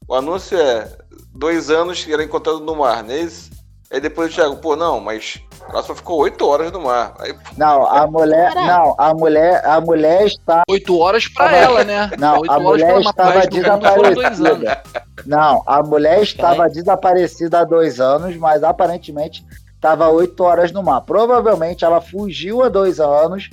O 0.08 0.14
anúncio 0.14 0.56
é 0.58 0.96
dois 1.34 1.68
anos 1.68 2.02
que 2.02 2.10
era 2.10 2.24
encontrado 2.24 2.60
no 2.60 2.74
mar, 2.76 3.02
não 3.04 3.10
é 3.12 3.18
isso? 3.18 3.50
Aí 3.92 4.00
depois 4.00 4.30
o 4.30 4.34
Thiago, 4.34 4.56
pô, 4.56 4.74
não, 4.76 4.98
mas 4.98 5.42
ela 5.68 5.82
só 5.82 5.94
ficou 5.94 6.18
oito 6.20 6.46
horas 6.46 6.70
no 6.72 6.80
mar. 6.82 7.14
Aí, 7.18 7.34
Não, 7.56 7.86
a 7.86 8.06
mulher. 8.06 8.54
Não, 8.54 8.94
a 8.98 9.12
mulher. 9.14 9.62
A 9.66 9.80
mulher 9.80 10.26
está. 10.26 10.62
Oito 10.70 10.98
horas 10.98 11.26
pra 11.28 11.44
Tava- 11.46 11.56
ela, 11.56 11.84
né? 11.84 12.10
Não, 12.18 12.42
a 12.48 12.58
mulher 12.58 13.00
estava 13.00 13.46
desaparecida. 13.46 14.82
Não, 15.24 15.62
a 15.66 15.82
mulher 15.82 16.22
estava 16.22 16.68
desaparecida 16.68 17.60
há 17.60 17.64
dois 17.64 18.00
anos, 18.00 18.36
mas 18.36 18.62
aparentemente 18.62 19.44
estava 19.74 20.08
oito 20.08 20.42
horas 20.44 20.72
no 20.72 20.82
mar. 20.82 21.00
Provavelmente 21.02 21.84
ela 21.84 22.00
fugiu 22.00 22.62
há 22.62 22.68
dois 22.68 23.00
anos, 23.00 23.50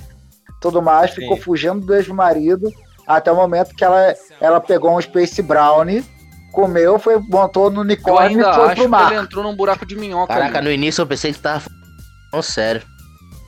tudo 0.61 0.81
mais, 0.81 1.11
Sim. 1.11 1.21
ficou 1.21 1.37
fugindo 1.37 1.79
do 1.85 1.95
ex-marido 1.95 2.71
até 3.05 3.31
o 3.31 3.35
momento 3.35 3.75
que 3.75 3.83
ela, 3.83 4.13
ela 4.39 4.61
pegou 4.61 4.95
um 4.95 5.01
Space 5.01 5.41
Brownie, 5.41 6.05
comeu, 6.53 6.97
foi, 6.97 7.17
montou 7.17 7.69
no 7.69 7.81
unicórnio 7.81 8.39
e 8.39 8.43
foi 8.53 8.65
pro 8.67 8.75
que 8.75 8.87
mar. 8.87 9.11
ele 9.11 9.21
entrou 9.21 9.43
num 9.43 9.55
buraco 9.55 9.85
de 9.85 9.95
minhoca. 9.95 10.33
Caraca, 10.33 10.59
ali. 10.59 10.67
no 10.67 10.71
início 10.73 11.01
eu 11.01 11.07
pensei 11.07 11.33
que 11.33 11.39
tava 11.39 11.63
falando 12.33 12.43
sério. 12.43 12.81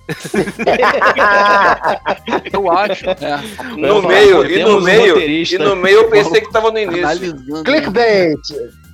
Eu 2.54 2.72
acho. 2.72 3.06
É. 3.10 3.42
no 3.76 4.04
meio, 4.04 4.46
e 4.46 4.64
no 4.64 4.80
meio, 4.82 5.20
e 5.20 5.58
no 5.58 5.76
meio 5.76 6.02
eu 6.02 6.10
pensei 6.12 6.42
que 6.42 6.52
tava 6.52 6.70
no 6.72 6.78
início. 6.78 7.04
Analisando. 7.04 7.64
Clickbait! 7.64 8.40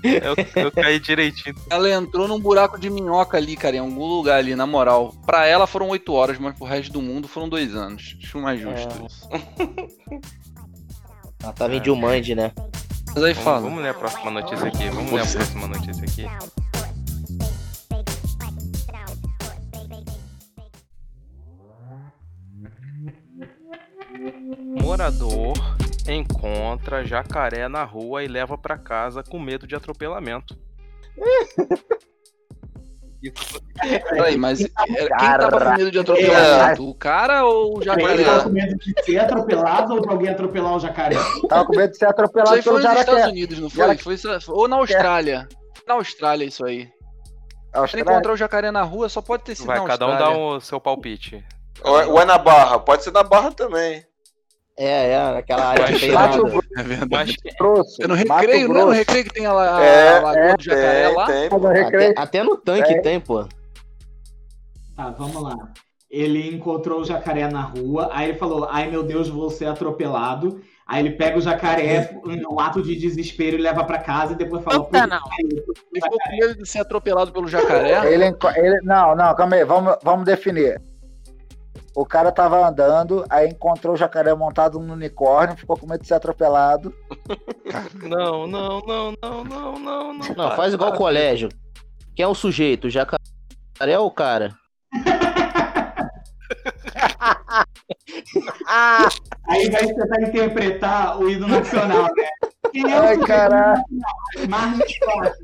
Eu, 0.04 0.36
eu 0.64 0.72
caí 0.72 1.00
direitinho. 1.00 1.54
Ela 1.70 1.92
entrou 1.92 2.28
num 2.30 2.40
buraco 2.40 2.80
de 2.80 2.90
minhoca 2.90 3.36
ali, 3.38 3.56
cara, 3.58 3.76
em 3.76 3.80
algum 3.80 4.06
lugar 4.06 4.38
ali, 4.40 4.56
na 4.56 4.66
moral. 4.66 5.14
Pra 5.26 5.46
ela 5.46 5.68
foram 5.68 5.90
oito 5.90 6.14
horas, 6.14 6.40
mas 6.40 6.56
pro 6.56 6.66
resto 6.66 6.94
do 6.94 7.02
mundo 7.02 7.28
foram 7.28 7.50
dois 7.50 7.76
anos. 7.76 8.16
Acho 8.24 8.38
mais 8.40 8.60
justo 8.62 8.88
É. 8.90 9.06
isso. 9.06 9.30
Ela 11.44 11.54
tava 11.54 11.76
em 11.76 11.82
Dilmande, 11.82 12.34
né? 12.34 12.52
Mas 13.14 13.24
aí 13.24 13.34
Vamos, 13.34 13.44
fala. 13.44 13.60
vamos 13.60 13.84
ler 13.84 13.90
a 13.90 13.94
próxima 13.94 14.32
notícia 14.32 14.68
aqui. 14.68 14.88
Vamos 14.90 15.12
ler 15.12 15.22
a 15.22 15.26
próxima 15.26 15.68
notícia 15.68 16.04
aqui. 16.04 16.26
Encontra 26.82 27.06
jacaré 27.06 27.68
na 27.68 27.84
rua 27.84 28.24
e 28.24 28.28
leva 28.28 28.58
pra 28.58 28.76
casa 28.78 29.24
com 29.24 29.40
medo 29.40 29.68
de 29.68 29.76
atropelamento. 29.76 30.58
Peraí, 34.10 34.36
mas 34.36 34.62
era- 34.62 34.70
quem 34.80 35.08
tava 35.38 35.52
com 35.52 35.78
medo 35.78 35.92
de 35.92 36.00
atropelamento? 36.00 36.90
O 36.90 36.96
cara 36.96 37.46
ou 37.46 37.78
o 37.78 37.78
Ele 37.78 37.86
jacaré? 37.86 38.24
tava 38.24 38.44
com 38.44 38.50
medo 38.50 38.76
de 38.78 39.04
ser 39.06 39.18
atropelado 39.20 39.94
ou 39.94 40.02
de 40.02 40.10
alguém 40.10 40.30
atropelar 40.30 40.76
o 40.76 40.80
jacaré? 40.80 41.16
Tava 41.48 41.66
com 41.66 41.76
medo 41.76 41.92
de 41.92 41.98
ser 41.98 42.06
Isso 42.06 42.12
atropelado 42.12 42.56
aí 42.56 42.62
foi 42.64 42.82
pelo 42.82 42.84
nos 42.94 43.00
Estados. 43.00 43.26
Unidos, 43.28 43.60
não 43.60 43.70
foi? 43.70 43.98
Foi 43.98 44.16
ou 44.48 44.68
na 44.68 44.78
Austrália. 44.78 45.48
Na 45.88 45.94
Austrália, 45.96 46.46
isso 46.46 46.66
aí. 46.66 46.86
Se 46.86 46.92
Austrália. 47.78 48.10
encontrar 48.12 48.34
o 48.34 48.38
jacaré 48.38 48.72
na 48.72 48.82
rua, 48.82 49.08
só 49.08 49.22
pode 49.22 49.44
ter 49.44 49.54
sido 49.54 49.68
Vai, 49.68 49.80
na 49.80 49.86
cada 49.86 50.08
um 50.08 50.10
Austrália. 50.14 50.36
dá 50.36 50.42
o 50.42 50.60
seu 50.60 50.82
palpite. 50.82 51.46
Ou 51.84 52.02
é, 52.02 52.08
ou 52.08 52.20
é 52.20 52.26
na 52.26 52.40
barra, 52.40 52.80
pode 52.80 53.04
ser 53.04 53.12
na 53.12 53.22
barra 53.24 53.52
também. 53.52 54.04
É, 54.84 55.12
é, 55.12 55.34
naquela 55.34 55.66
área 55.66 55.86
Mas- 55.92 56.02
É 56.02 56.84
verdade. 56.84 57.10
Mas 57.12 57.56
Grosso. 57.60 58.02
É 58.02 58.08
no 58.08 58.16
Mato 58.16 58.40
recreio, 58.42 58.62
né? 58.62 58.68
No 58.68 58.74
Grosso. 58.74 58.90
recreio 58.92 59.24
que 59.26 59.34
tem 59.34 59.46
a, 59.46 59.52
a 59.52 59.84
É, 59.86 60.20
lagoa 60.20 60.58
do 60.58 60.64
jacaré 60.64 61.08
tem, 61.08 61.16
lá. 61.16 61.26
tem. 61.28 61.84
Até, 61.86 62.14
até 62.18 62.44
no 62.44 62.58
tanque 62.58 62.94
É. 62.94 63.00
tem, 63.02 63.20
pô. 63.20 63.46
Tá, 64.96 65.10
vamos 65.18 65.42
lá. 65.42 65.56
ele 66.10 66.54
encontrou 66.54 67.00
o 67.00 67.06
jacaré 67.06 67.48
na 67.48 67.62
rua, 67.62 68.10
aí 68.12 68.30
ele 68.30 68.38
falou, 68.38 68.68
ai 68.70 68.90
meu 68.90 69.02
Deus, 69.02 69.30
vou 69.30 69.50
ser 69.50 69.66
atropelado. 69.68 70.60
Aí 70.86 71.00
ele 71.00 71.12
pega 71.12 71.38
o 71.38 71.42
jacaré 71.42 72.12
num 72.26 72.60
ato 72.60 72.82
de 72.82 72.98
desespero 72.98 73.56
e 73.56 73.62
leva 73.62 73.82
pra 73.86 73.98
casa 73.98 74.34
e 74.34 74.36
depois 74.36 74.62
fala. 74.62 74.84
Puta, 74.84 75.08
não. 75.08 75.20
Ele 75.40 75.62
ficou 76.02 76.20
com 76.20 76.32
medo 76.36 76.56
de 76.62 76.68
ser 76.68 76.80
atropelado 76.80 77.32
pelo 77.32 77.48
jacaré. 77.48 78.12
Ele, 78.14 78.26
ele- 78.26 78.82
não, 78.84 79.16
não, 79.16 79.34
calma 79.36 79.56
aí, 79.56 79.64
vamos, 79.64 79.96
vamos 80.04 80.26
definir. 80.26 80.82
O 81.96 82.06
cara 82.06 82.32
tava 82.32 82.66
andando, 82.66 83.26
aí 83.30 83.50
encontrou 83.50 83.94
o 83.94 83.98
jacaré 83.98 84.34
montado 84.34 84.80
num 84.80 84.94
unicórnio, 84.94 85.58
ficou 85.58 85.78
com 85.78 85.86
medo 85.86 86.02
de 86.02 86.08
ser 86.08 86.14
atropelado. 86.14 86.94
Não, 88.02 88.48
não, 88.48 88.82
não, 88.82 89.14
não, 89.22 89.44
não, 89.44 89.80
não, 89.80 90.14
não. 90.14 90.36
Não, 90.36 90.56
faz 90.56 90.74
igual 90.74 90.94
o 90.94 90.98
colégio. 90.98 91.50
Quem 92.16 92.24
é 92.24 92.28
o 92.28 92.34
sujeito? 92.34 92.88
O 92.88 92.90
jacaré 92.90 93.20
ou 94.00 94.08
o 94.08 94.12
cara? 94.12 94.56
Ah, 98.68 99.10
Aí 99.50 99.70
vai 99.70 99.86
tentar 99.86 100.22
interpretar 100.22 101.20
o 101.20 101.30
hino 101.30 101.48
nacional, 101.48 102.04
né? 102.16 102.30
Quem 102.72 102.84
é 102.84 102.88
o 102.88 103.04
ai, 103.04 103.08
sujeito 103.08 103.28
caralho, 103.28 103.84
Plácidas? 104.48 105.38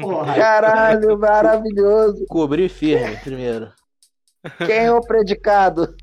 Porra. 0.00 0.34
caralho, 0.34 1.18
maravilhoso. 1.18 2.24
Cobrir 2.28 2.68
firme 2.68 3.16
primeiro. 3.16 3.72
Quem 4.58 4.76
é 4.86 4.92
o 4.92 5.00
predicado? 5.00 5.94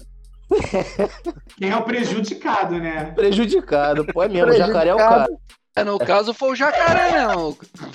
Quem 1.58 1.70
é 1.72 1.78
o 1.78 1.84
prejudicado, 1.84 2.76
né? 2.80 3.12
Prejudicado. 3.16 4.06
Pô, 4.06 4.24
é 4.24 4.28
mesmo, 4.30 4.52
o 4.52 4.56
jacaré 4.56 4.90
é 4.90 4.94
o 4.94 4.98
cara. 4.98 5.28
É, 5.76 5.84
no 5.84 6.00
caso 6.00 6.34
foi 6.34 6.52
o 6.52 6.56
jacaré, 6.56 7.12
né? 7.12 7.28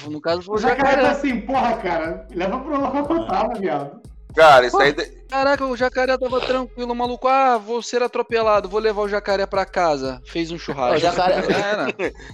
No- 0.09 0.21
caso 0.21 0.43
foi 0.43 0.55
O 0.55 0.59
o 0.59 0.61
jacaré 0.61 0.83
tá 0.83 0.91
jacaré. 0.91 1.09
assim, 1.09 1.41
porra, 1.41 1.77
cara, 1.77 2.27
leva 2.35 2.59
pro 2.61 2.79
local 2.79 3.07
que 3.07 3.13
eu 3.13 3.27
tava, 3.27 3.55
viado. 3.55 4.01
Cara, 4.37 4.67
isso 4.67 4.79
aí. 4.79 4.93
Caraca, 5.29 5.65
o 5.67 5.77
jacaré 5.77 6.17
tava 6.19 6.41
tranquilo, 6.41 6.93
o 6.93 6.95
maluco. 6.95 7.27
Ah, 7.27 7.57
vou 7.57 7.83
ser 7.83 8.03
atropelado, 8.03 8.69
vou 8.69 8.81
levar 8.81 9.03
o 9.03 9.09
jacaré 9.09 9.47
pra 9.47 9.65
casa. 9.65 10.21
Fez 10.27 10.51
um 10.51 10.59
churrasco. 10.59 10.97
O 10.97 11.01
jacaré- 11.01 11.43
Era. 11.53 11.87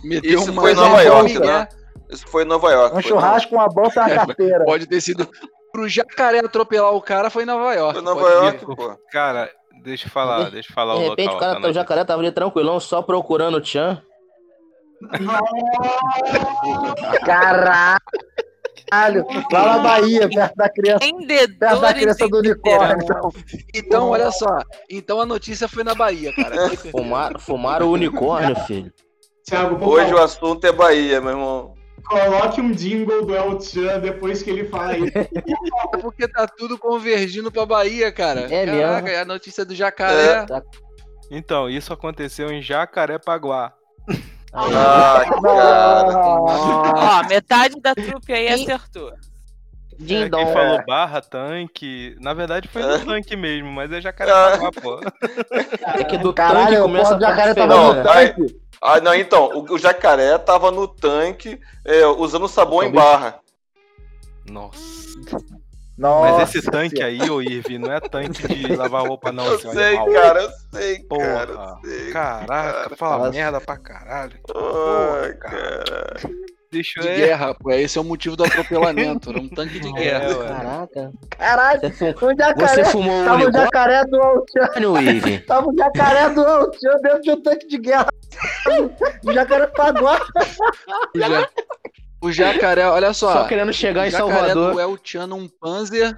Meteu 0.04 0.40
Isso 0.40 0.50
uma- 0.50 0.62
foi 0.62 0.72
em 0.72 0.74
Nova 0.74 1.02
York, 1.02 1.38
né? 1.38 1.68
Isso 2.11 2.26
foi 2.28 2.42
em 2.42 2.46
Nova 2.46 2.70
York. 2.70 2.96
Um 2.96 3.02
churrasco, 3.02 3.54
uma 3.54 3.68
bolsa 3.68 4.00
e 4.00 4.02
uma 4.12 4.26
carteira. 4.26 4.64
Pode 4.64 4.86
ter 4.86 5.00
sido. 5.00 5.28
Pro 5.77 5.87
jacaré 5.87 6.39
atropelar 6.39 6.95
o 6.95 7.03
cara 7.03 7.29
foi 7.29 7.43
em 7.43 7.47
Nova 7.47 7.74
York. 7.74 7.93
Foi 7.93 8.01
em 8.01 8.05
Nova 8.07 8.29
York, 8.31 8.64
ver. 8.64 8.77
pô. 8.77 8.99
Cara, 9.12 9.51
deixa 9.83 10.07
eu 10.07 10.11
falar, 10.11 10.51
deixa 10.51 10.70
eu 10.70 10.74
falar 10.74 10.95
De 10.95 11.01
o 11.05 11.11
repente 11.11 11.27
local. 11.33 11.37
o, 11.37 11.41
cara, 11.41 11.53
tá 11.53 11.59
o 11.59 11.66
na- 11.68 11.72
jacaré 11.72 12.05
tava 12.05 12.22
ali 12.22 12.33
tranquilão, 12.33 12.81
só 12.81 13.03
procurando 13.03 13.57
o 13.57 13.61
Tchan. 13.61 14.01
Caralho! 17.27 18.01
Lá 19.53 19.77
na 19.77 19.79
Bahia, 19.81 20.29
perto 20.31 20.55
da 20.57 20.68
criança, 20.70 21.01
perto 21.59 21.81
da 21.81 21.93
criança 21.93 22.29
do 22.29 22.39
unicórnio. 22.39 22.99
Literal. 22.99 23.33
Então, 23.74 24.11
olha 24.11 24.31
só. 24.31 24.47
Então 24.89 25.20
a 25.20 25.27
notícia 25.27 25.68
foi 25.68 25.85
na 25.85 25.95
Bahia, 25.95 26.33
cara. 26.35 26.70
Fumaram, 26.91 27.39
fumaram 27.39 27.89
o 27.89 27.93
unicórnio, 27.93 28.57
filho. 28.61 28.91
Thiago, 29.45 29.85
Hoje 29.85 30.14
o 30.14 30.18
assunto 30.22 30.64
é 30.66 30.72
Bahia, 30.72 31.20
meu 31.20 31.31
irmão. 31.33 31.74
Coloque 32.07 32.61
um 32.61 32.72
jingle 32.72 33.24
do 33.26 33.34
El 33.34 33.61
Chan 33.61 33.98
depois 34.00 34.42
que 34.42 34.50
ele 34.50 34.64
fala 34.68 34.96
isso. 34.96 35.12
É 35.18 35.96
porque 36.00 36.26
tá 36.28 36.46
tudo 36.46 36.78
convergindo 36.78 37.50
pra 37.50 37.66
Bahia, 37.66 38.11
cara. 38.12 38.42
É 38.52 38.66
mesmo. 38.66 38.80
Caraca, 38.80 39.11
é 39.11 39.20
a 39.20 39.24
notícia 39.24 39.64
do 39.64 39.74
jacaré. 39.74 40.46
Então, 41.30 41.68
isso 41.68 41.92
aconteceu 41.92 42.50
em 42.50 42.62
Jacarepaguá. 42.62 43.72
Ah, 44.52 45.22
cara. 45.42 47.22
Ó, 47.24 47.28
metade 47.28 47.80
da 47.80 47.94
trupe 47.94 48.32
aí 48.32 48.48
acertou. 48.48 49.11
É, 49.12 49.14
Ding 49.98 50.28
dong. 50.28 50.44
quem 50.44 50.52
falou 50.52 50.84
barra, 50.86 51.20
tanque. 51.22 52.16
Na 52.20 52.32
verdade 52.34 52.68
foi 52.68 52.82
É. 52.82 52.86
no 52.98 53.04
tanque 53.07 53.34
mesmo, 53.36 53.70
mas 53.72 53.90
é 53.92 54.00
Jacarepaguá, 54.00 54.70
pô. 54.72 55.00
É 55.98 56.04
que 56.04 56.18
do 56.18 56.32
Caralho, 56.32 56.66
tanque 56.66 56.78
o 56.78 56.82
começa 56.82 57.14
do 57.16 57.24
a 57.24 57.28
jacaré 57.30 57.54
feia, 57.54 57.66
no 57.66 58.02
tanque. 58.02 58.61
Ah, 58.81 59.01
não, 59.01 59.14
então, 59.14 59.47
o, 59.55 59.74
o 59.74 59.79
jacaré 59.79 60.37
tava 60.39 60.70
no 60.70 60.87
tanque 60.87 61.59
é, 61.85 62.07
usando 62.07 62.47
sabão 62.49 62.83
em 62.83 62.91
barra. 62.93 63.41
Nossa. 64.49 64.97
Nossa, 65.99 66.37
Mas 66.45 66.55
esse 66.55 66.70
tanque 66.70 67.03
aí, 67.03 67.18
ô 67.31 67.41
Irvi, 67.41 67.79
não 67.79 67.91
é 67.91 67.99
tanque 68.01 68.47
de 68.47 68.66
lavar 68.77 69.07
roupa, 69.07 69.33
não, 69.33 69.47
eu 69.47 69.59
seu 69.59 69.72
sei, 69.72 69.97
animal. 69.97 70.12
cara, 70.12 70.43
eu 70.43 70.51
sei, 70.74 70.99
Porra. 71.05 71.24
cara, 71.27 71.51
eu 71.53 71.91
sei. 71.91 72.12
Caraca, 72.12 72.97
fala 72.97 73.18
Nossa. 73.18 73.31
merda 73.31 73.61
pra 73.62 73.77
caralho. 73.79 74.39
Ai, 74.55 75.33
cara. 75.35 76.14
Deixa 76.70 77.01
De 77.01 77.09
eu 77.09 77.16
guerra, 77.16 77.55
pô. 77.55 77.70
Esse 77.70 77.97
é 77.97 78.01
o 78.01 78.05
motivo 78.05 78.37
do 78.37 78.45
atropelamento. 78.45 79.31
Era 79.31 79.41
um 79.41 79.49
tanque 79.49 79.81
de 79.81 79.91
guerra. 79.95 80.24
É. 80.24 80.35
Caraca. 80.47 81.12
caralho, 81.31 81.81
o 81.81 82.37
jacaré. 82.37 82.68
você 82.68 82.85
fumou 82.85 83.22
o 83.22 83.24
Tava 83.24 83.45
o 83.49 83.53
jacaré 83.53 84.05
do 84.05 84.45
Chan, 84.53 85.01
Ive? 85.01 85.39
tava 85.47 85.66
o 85.68 85.74
jacaré 85.74 86.29
do 86.29 86.43
Chan 86.74 86.97
dentro 87.03 87.20
de 87.22 87.31
um 87.31 87.43
tanque 87.43 87.66
de 87.68 87.79
guerra. 87.79 88.09
O 89.24 89.32
jacaré 89.32 89.66
pagou. 89.68 90.09
O, 91.14 91.18
ja- 91.18 91.49
o 92.22 92.32
jacaré, 92.32 92.87
olha 92.89 93.12
só. 93.12 93.32
Só 93.32 93.45
querendo 93.49 93.72
chegar 93.72 94.03
o 94.03 94.07
em 94.07 94.11
jacaré 94.11 94.30
Salvador. 94.32 94.72
do 94.74 94.80
El 94.80 94.99
Chan 95.03 95.26
num 95.26 95.49
Panzer. 95.49 96.16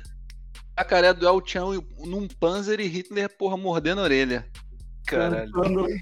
Jacaré 0.78 1.12
do 1.12 1.26
El 1.26 1.40
Chan 1.44 1.64
num 2.06 2.28
Panzer 2.40 2.80
e 2.80 2.86
Hitler, 2.86 3.28
porra, 3.36 3.56
mordendo 3.56 4.00
a 4.00 4.04
orelha. 4.04 4.46
Caralho. 5.06 5.50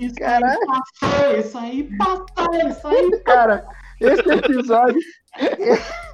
Isso 0.01 0.15
Caralho. 0.17 0.47
aí 0.47 0.67
passou, 0.67 1.39
isso 1.39 1.59
aí 1.59 1.89
passou, 1.97 2.55
isso 2.69 2.89
aí. 2.89 3.21
Cara, 3.25 3.65
esse 4.01 4.29
episódio. 4.31 5.01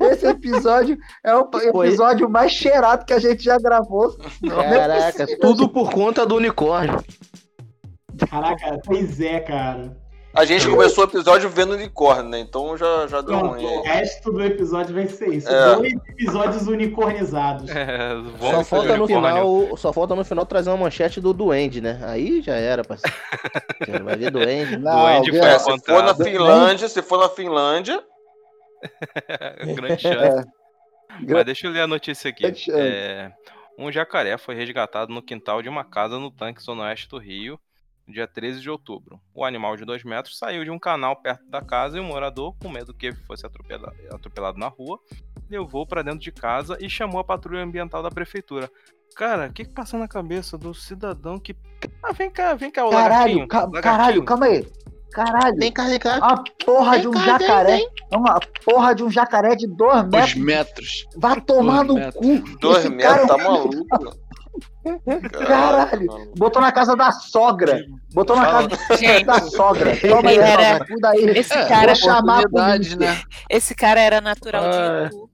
Esse 0.00 0.26
episódio 0.26 0.98
é 1.24 1.34
o 1.34 1.48
Foi. 1.50 1.86
episódio 1.88 2.28
mais 2.28 2.52
cheirado 2.52 3.06
que 3.06 3.12
a 3.14 3.18
gente 3.18 3.42
já 3.42 3.58
gravou. 3.58 4.14
Caraca, 4.46 5.26
tudo 5.40 5.66
por 5.68 5.90
conta 5.90 6.26
do 6.26 6.36
unicórnio. 6.36 7.02
Caraca, 8.28 8.78
pois 8.84 9.20
é, 9.20 9.40
cara. 9.40 9.96
A 10.34 10.46
gente 10.46 10.66
começou 10.66 11.04
o 11.04 11.08
episódio 11.08 11.50
vendo 11.50 11.74
unicórnio, 11.74 12.30
né? 12.30 12.40
Então 12.40 12.74
já, 12.74 13.06
já 13.06 13.20
deu 13.20 13.38
Pronto, 13.38 13.54
ruim 13.54 13.66
o 13.66 13.68
aí. 13.68 13.82
resto 13.86 14.32
do 14.32 14.42
episódio 14.42 14.94
vai 14.94 15.06
ser 15.06 15.28
isso. 15.28 15.46
É. 15.48 15.76
Dois 15.76 15.92
episódios 16.08 16.66
unicornizados. 16.66 17.68
É, 17.70 18.12
Só 18.40 18.64
falta, 18.64 18.96
no 18.96 19.06
final, 19.06 19.76
só 19.76 19.92
falta 19.92 20.14
no 20.14 20.24
final 20.24 20.46
trazer 20.46 20.70
uma 20.70 20.78
manchete 20.78 21.20
do 21.20 21.34
Duende, 21.34 21.82
né? 21.82 22.00
Aí 22.04 22.40
já 22.40 22.54
era, 22.54 22.82
parceiro. 22.82 23.14
Já 23.86 23.98
Vai 23.98 24.16
ver 24.16 24.30
Duende. 24.30 24.78
Não, 24.78 25.02
Duende 25.02 25.36
É, 25.36 25.58
foi 25.58 25.78
se 25.78 25.84
for 25.84 26.02
na. 26.02 26.14
Finlândia, 26.14 26.88
se 26.88 27.02
for 27.02 27.18
na 27.18 27.28
Finlândia, 27.28 28.02
Grande 29.76 30.02
chance. 30.02 30.16
É. 30.16 30.44
Mas 31.28 31.44
deixa 31.44 31.66
eu 31.66 31.70
ler 31.72 31.82
a 31.82 31.86
notícia 31.86 32.30
aqui. 32.30 32.46
É, 32.70 33.30
um 33.78 33.92
jacaré 33.92 34.38
foi 34.38 34.54
resgatado 34.54 35.12
no 35.12 35.22
quintal 35.22 35.60
de 35.62 35.68
uma 35.68 35.84
casa 35.84 36.18
no 36.18 36.30
tanque 36.30 36.62
zona 36.62 36.84
oeste 36.84 37.08
do 37.08 37.18
Rio, 37.18 37.58
dia 38.08 38.26
13 38.26 38.60
de 38.60 38.68
outubro. 38.70 39.20
O 39.34 39.44
animal 39.44 39.76
de 39.76 39.84
2 39.84 40.04
metros 40.04 40.36
saiu 40.38 40.64
de 40.64 40.70
um 40.70 40.78
canal 40.78 41.16
perto 41.16 41.44
da 41.48 41.60
casa 41.62 41.96
e 41.96 42.00
o 42.00 42.04
morador, 42.04 42.54
com 42.60 42.68
medo 42.68 42.92
que 42.94 43.06
ele 43.06 43.16
fosse 43.16 43.46
atropelado, 43.46 43.94
atropelado 44.12 44.58
na 44.58 44.68
rua, 44.68 44.98
levou 45.48 45.86
para 45.86 46.02
dentro 46.02 46.20
de 46.20 46.32
casa 46.32 46.76
e 46.80 46.88
chamou 46.90 47.20
a 47.20 47.24
patrulha 47.24 47.62
ambiental 47.62 48.02
da 48.02 48.10
prefeitura. 48.10 48.70
Cara, 49.14 49.46
o 49.48 49.52
que, 49.52 49.64
que 49.64 49.72
passa 49.74 49.98
na 49.98 50.08
cabeça 50.08 50.56
do 50.56 50.72
cidadão 50.74 51.38
que. 51.38 51.54
Ah, 52.02 52.12
vem 52.12 52.30
cá, 52.30 52.54
vem 52.54 52.70
cá, 52.70 52.86
o 52.86 52.90
Caralho, 52.90 53.10
lagartinho. 53.10 53.48
ca- 53.48 53.58
lagartinho. 53.60 53.82
caralho, 53.82 54.24
calma 54.24 54.46
aí. 54.46 54.66
Caralho, 55.12 55.56
Vem 55.58 55.70
cá, 55.70 55.84
vem 55.88 55.98
cá. 55.98 56.16
uma 56.16 56.42
porra 56.64 56.98
de 56.98 57.06
um 57.06 57.10
Vem 57.10 57.22
cá, 57.22 57.36
vem, 57.36 57.46
jacaré. 57.46 57.76
vem. 57.76 57.88
Uma 58.14 58.40
porra 58.64 58.94
de 58.94 59.04
um 59.04 59.10
jacaré 59.10 59.54
de 59.54 59.66
dois 59.66 60.04
Dois 60.08 60.34
metros. 60.34 61.04
metros. 61.04 61.06
Vai 61.18 61.38
tomar 61.42 61.84
dois 61.84 61.88
no 61.88 61.94
metros. 61.96 62.14
cu. 62.50 62.58
dois 62.58 62.78
Esse 62.78 62.88
metros, 62.88 63.14
cara- 63.14 63.26
tá 63.26 63.36
maluco. 63.36 63.86
Caralho. 65.32 66.32
Botou 66.36 66.60
na 66.60 66.72
casa 66.72 66.94
da 66.96 67.10
sogra. 67.12 67.84
Botou 68.12 68.36
na 68.36 68.46
casa 68.46 68.68
Gente, 68.98 69.24
da 69.24 69.40
sogra. 69.40 69.96
Toma 70.00 70.30
aí, 70.30 70.38
Era- 70.38 70.78
sogra. 70.78 71.10
Aí. 71.10 71.24
esse 71.38 71.68
cara, 71.68 71.94
chamar 71.94 72.42
né? 72.98 73.22
esse 73.48 73.74
cara 73.74 74.00
era 74.00 74.20
natural 74.20 74.64
Ah. 74.64 75.08
de 75.08 75.16
Itu. 75.16 75.30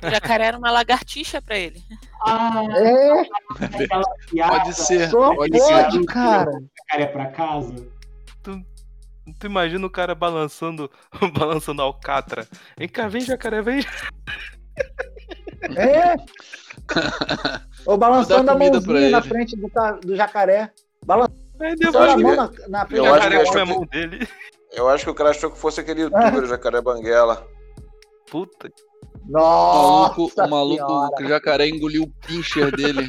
O 0.00 0.10
jacaré 0.10 0.44
era 0.46 0.56
uma 0.58 0.70
lagartixa 0.70 1.42
pra 1.42 1.56
ele. 1.58 1.82
Ah, 2.24 2.62
É. 2.76 3.24
Pode 4.48 4.74
ser. 4.74 5.10
só 5.10 5.34
Pode 5.34 5.58
pode, 5.58 5.92
ser. 5.98 6.04
cara. 6.06 6.50
Jacaré 6.78 7.06
pra 7.06 7.26
casa. 7.32 7.74
Tu 9.38 9.46
imagina 9.46 9.86
o 9.86 9.90
cara 9.90 10.14
balançando, 10.14 10.90
balançando 11.34 11.82
a 11.82 11.84
alcatra. 11.84 12.46
Vem 12.78 12.88
cá, 12.88 13.08
vem 13.08 13.20
jacaré, 13.20 13.60
vem. 13.60 13.80
É. 15.76 16.14
Ou 17.88 17.96
balançando 17.96 18.50
a 18.50 18.54
mãozinha 18.54 19.08
na 19.08 19.22
frente 19.22 19.56
do, 19.56 19.66
do 20.02 20.14
jacaré. 20.14 20.70
Balançando 21.04 21.38
Eu 21.58 21.98
a 21.98 22.04
acho 22.04 22.18
mão 22.18 22.48
que- 22.50 22.60
na, 22.62 22.68
na 22.68 22.86
frente 22.86 23.00
o 23.00 23.06
eu 23.06 23.12
do 23.12 23.14
acho 23.14 23.28
que 23.28 23.34
jacaré 23.34 23.40
acho 23.42 23.50
come 23.50 23.60
a 23.62 23.64
que- 23.66 23.72
mão 23.72 23.86
dele. 23.86 24.28
Eu 24.72 24.88
acho 24.90 25.04
que 25.04 25.10
o 25.10 25.14
cara 25.14 25.30
achou 25.30 25.50
que 25.50 25.58
fosse 25.58 25.80
aquele 25.80 26.02
youtuber, 26.12 26.42
o 26.44 26.46
Jacaré 26.46 26.80
Banguela. 26.82 27.46
Puta. 28.30 28.68
O 29.26 29.30
Nossa 29.32 30.46
maluco, 30.46 30.84
o 30.84 30.90
maluco, 30.90 31.22
o 31.22 31.28
jacaré 31.28 31.66
engoliu 31.68 32.02
o 32.02 32.26
pincher 32.26 32.70
dele. 32.76 33.08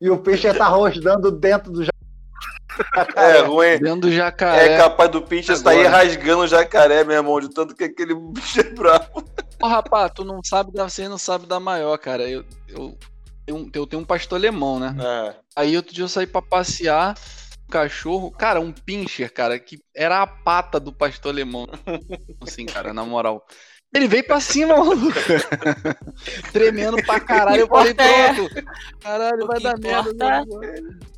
E 0.00 0.08
o 0.08 0.18
peixe 0.18 0.52
tá 0.54 0.68
rosnando 0.68 1.32
dentro 1.32 1.72
do 1.72 1.82
jacaré. 1.84 3.38
É 3.38 3.40
ruim. 3.42 3.78
Dentro 3.78 4.02
do 4.02 4.08
É 4.08 4.12
jacaré. 4.12 4.76
capaz 4.78 5.10
do 5.10 5.20
pinche 5.22 5.54
sair 5.56 5.86
rasgando 5.86 6.42
o 6.42 6.46
jacaré, 6.46 7.02
meu 7.04 7.16
irmão, 7.16 7.40
de 7.40 7.48
tanto 7.52 7.74
que 7.74 7.84
aquele 7.84 8.14
bicho 8.14 8.60
é 8.60 8.64
bravo. 8.64 9.24
Ô, 9.62 9.66
rapaz, 9.68 10.10
tu 10.14 10.24
não 10.24 10.42
sabe 10.42 10.72
da. 10.72 10.88
Você 10.88 11.08
não 11.08 11.18
sabe 11.18 11.46
da 11.46 11.60
maior, 11.60 11.96
cara. 11.98 12.28
Eu, 12.28 12.44
eu, 12.68 12.98
tenho 13.46 13.58
um- 13.58 13.70
eu 13.72 13.86
tenho 13.86 14.02
um 14.02 14.04
pastor 14.04 14.38
alemão, 14.38 14.78
né? 14.80 14.94
É. 15.00 15.36
Aí 15.56 15.76
outro 15.76 15.94
dia 15.94 16.04
eu 16.04 16.08
saí 16.08 16.26
pra 16.26 16.42
passear. 16.42 17.16
Um 17.68 17.72
cachorro, 17.72 18.30
cara, 18.30 18.60
um 18.60 18.72
pincher, 18.72 19.32
cara, 19.32 19.58
que 19.58 19.78
era 19.94 20.20
a 20.20 20.26
pata 20.26 20.78
do 20.80 20.92
pastor 20.92 21.32
alemão. 21.32 21.66
Assim, 22.42 22.66
cara, 22.66 22.92
na 22.92 23.04
moral. 23.04 23.46
Ele 23.94 24.08
veio 24.08 24.24
pra 24.24 24.40
cima, 24.40 24.74
maluco. 24.76 25.12
Tremendo 26.50 26.96
pra 27.04 27.20
caralho. 27.20 27.60
Eu 27.60 27.66
falei, 27.68 27.92
pronto. 27.92 28.64
Caralho, 29.00 29.46
vai 29.46 29.60
dar 29.60 29.78
merda. 29.78 30.12
né? 30.14 30.44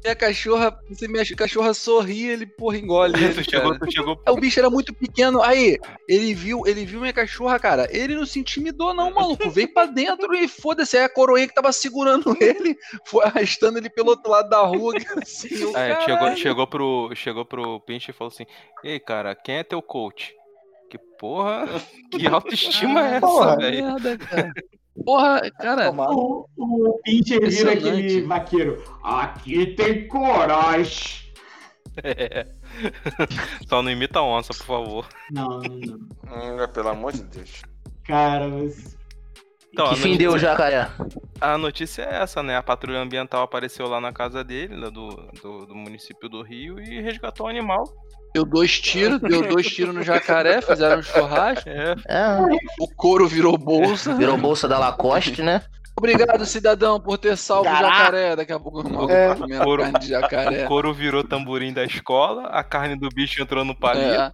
Minha 0.02 0.16
cachorra, 0.16 0.76
se 0.92 1.06
minha 1.06 1.24
cachorra 1.36 1.72
sorri, 1.72 2.28
ele, 2.28 2.46
porra, 2.46 2.76
engole. 2.76 3.14
ele, 3.22 3.44
chegou, 3.44 3.78
chegou. 3.88 4.20
O 4.28 4.36
bicho 4.36 4.58
era 4.58 4.68
muito 4.68 4.92
pequeno. 4.92 5.40
Aí, 5.40 5.78
ele 6.08 6.34
viu, 6.34 6.66
ele 6.66 6.84
viu 6.84 7.00
minha 7.00 7.12
cachorra, 7.12 7.60
cara. 7.60 7.86
Ele 7.90 8.16
não 8.16 8.26
se 8.26 8.40
intimidou, 8.40 8.92
não, 8.92 9.12
maluco. 9.12 9.48
Veio 9.50 9.72
pra 9.72 9.86
dentro 9.86 10.34
e 10.34 10.48
foda-se. 10.48 10.96
Aí 10.96 11.04
a 11.04 11.08
coroinha 11.08 11.46
que 11.46 11.54
tava 11.54 11.70
segurando 11.72 12.36
ele 12.42 12.76
foi 13.04 13.24
arrastando 13.24 13.78
ele 13.78 13.88
pelo 13.88 14.10
outro 14.10 14.30
lado 14.30 14.48
da 14.48 14.60
rua. 14.60 14.94
Assim, 15.22 15.54
eu, 15.54 15.76
É, 15.76 16.00
chegou, 16.04 16.36
chegou 16.36 16.66
pro, 16.66 17.10
chegou 17.14 17.44
pro 17.44 17.80
Pinch 17.80 18.08
e 18.08 18.12
falou 18.12 18.32
assim: 18.32 18.46
Ei, 18.82 18.98
cara, 18.98 19.34
quem 19.34 19.58
é 19.58 19.62
teu 19.62 19.80
coach? 19.80 20.34
Que 20.94 20.98
porra, 21.18 21.66
que 22.12 22.24
autoestima 22.28 23.00
é 23.00 23.16
essa, 23.16 23.20
Porra, 23.26 23.56
velho? 23.56 23.84
Merda, 23.84 24.16
cara. 24.18 24.52
Porra, 25.04 25.50
cara. 25.58 25.90
O, 25.90 26.46
o 26.56 27.00
Pincher 27.02 27.50
vira 27.50 27.72
aquele 27.72 28.22
vaqueiro. 28.22 28.80
Aqui 29.02 29.74
tem 29.74 30.06
coragem. 30.06 31.24
É. 32.00 32.46
Só 33.68 33.82
não 33.82 33.90
imita 33.90 34.20
a 34.20 34.22
onça, 34.22 34.54
por 34.54 34.64
favor. 34.66 35.08
Não, 35.32 35.48
não, 35.58 35.60
não. 35.62 35.96
Hum, 35.96 36.68
pelo 36.72 36.88
amor 36.90 37.12
de 37.12 37.24
Deus. 37.24 37.62
Cara, 38.04 38.46
mas... 38.46 38.96
Então, 39.72 39.88
que 39.88 39.96
fim 39.96 40.10
notícia- 40.12 40.18
deu, 40.18 40.38
jacaré? 40.38 40.88
A 41.40 41.58
notícia 41.58 42.02
é 42.02 42.22
essa, 42.22 42.40
né? 42.40 42.56
A 42.56 42.62
patrulha 42.62 43.00
ambiental 43.00 43.42
apareceu 43.42 43.88
lá 43.88 44.00
na 44.00 44.12
casa 44.12 44.44
dele, 44.44 44.76
lá 44.76 44.90
do, 44.90 45.08
do, 45.42 45.66
do 45.66 45.74
município 45.74 46.28
do 46.28 46.40
Rio, 46.42 46.78
e 46.78 47.00
resgatou 47.00 47.46
o 47.46 47.48
animal. 47.48 47.82
Deu 48.34 48.44
dois 48.44 48.80
tiros, 48.80 49.20
deu 49.20 49.46
dois 49.46 49.64
tiros 49.66 49.94
no 49.94 50.02
jacaré, 50.02 50.60
fizeram 50.60 50.98
um 50.98 51.02
churrasco. 51.02 51.68
É, 51.68 51.94
É, 52.08 52.38
O 52.80 52.88
couro 52.96 53.28
virou 53.28 53.56
bolsa. 53.56 54.12
virou 54.14 54.36
bolsa 54.36 54.66
da 54.66 54.76
Lacoste, 54.78 55.40
né? 55.40 55.62
Obrigado, 55.96 56.44
cidadão, 56.44 56.98
por 57.00 57.16
ter 57.16 57.36
salvo 57.36 57.70
o 57.70 57.72
jacaré. 57.72 58.34
Daqui 58.34 58.52
a 58.52 58.58
pouco 58.58 58.80
o 58.80 58.92
maluco 58.92 59.12
É. 59.12 59.32
comendo 59.36 59.62
Couro. 59.62 59.82
carne 59.84 59.98
de 60.00 60.08
jacaré. 60.08 60.64
o 60.64 60.68
couro 60.68 60.92
virou 60.92 61.22
tamborim 61.22 61.72
da 61.72 61.84
escola, 61.84 62.48
a 62.48 62.64
carne 62.64 62.96
do 62.98 63.08
bicho 63.10 63.40
entrou 63.40 63.64
no 63.64 63.76
palito. 63.78 64.04
É, 64.04 64.32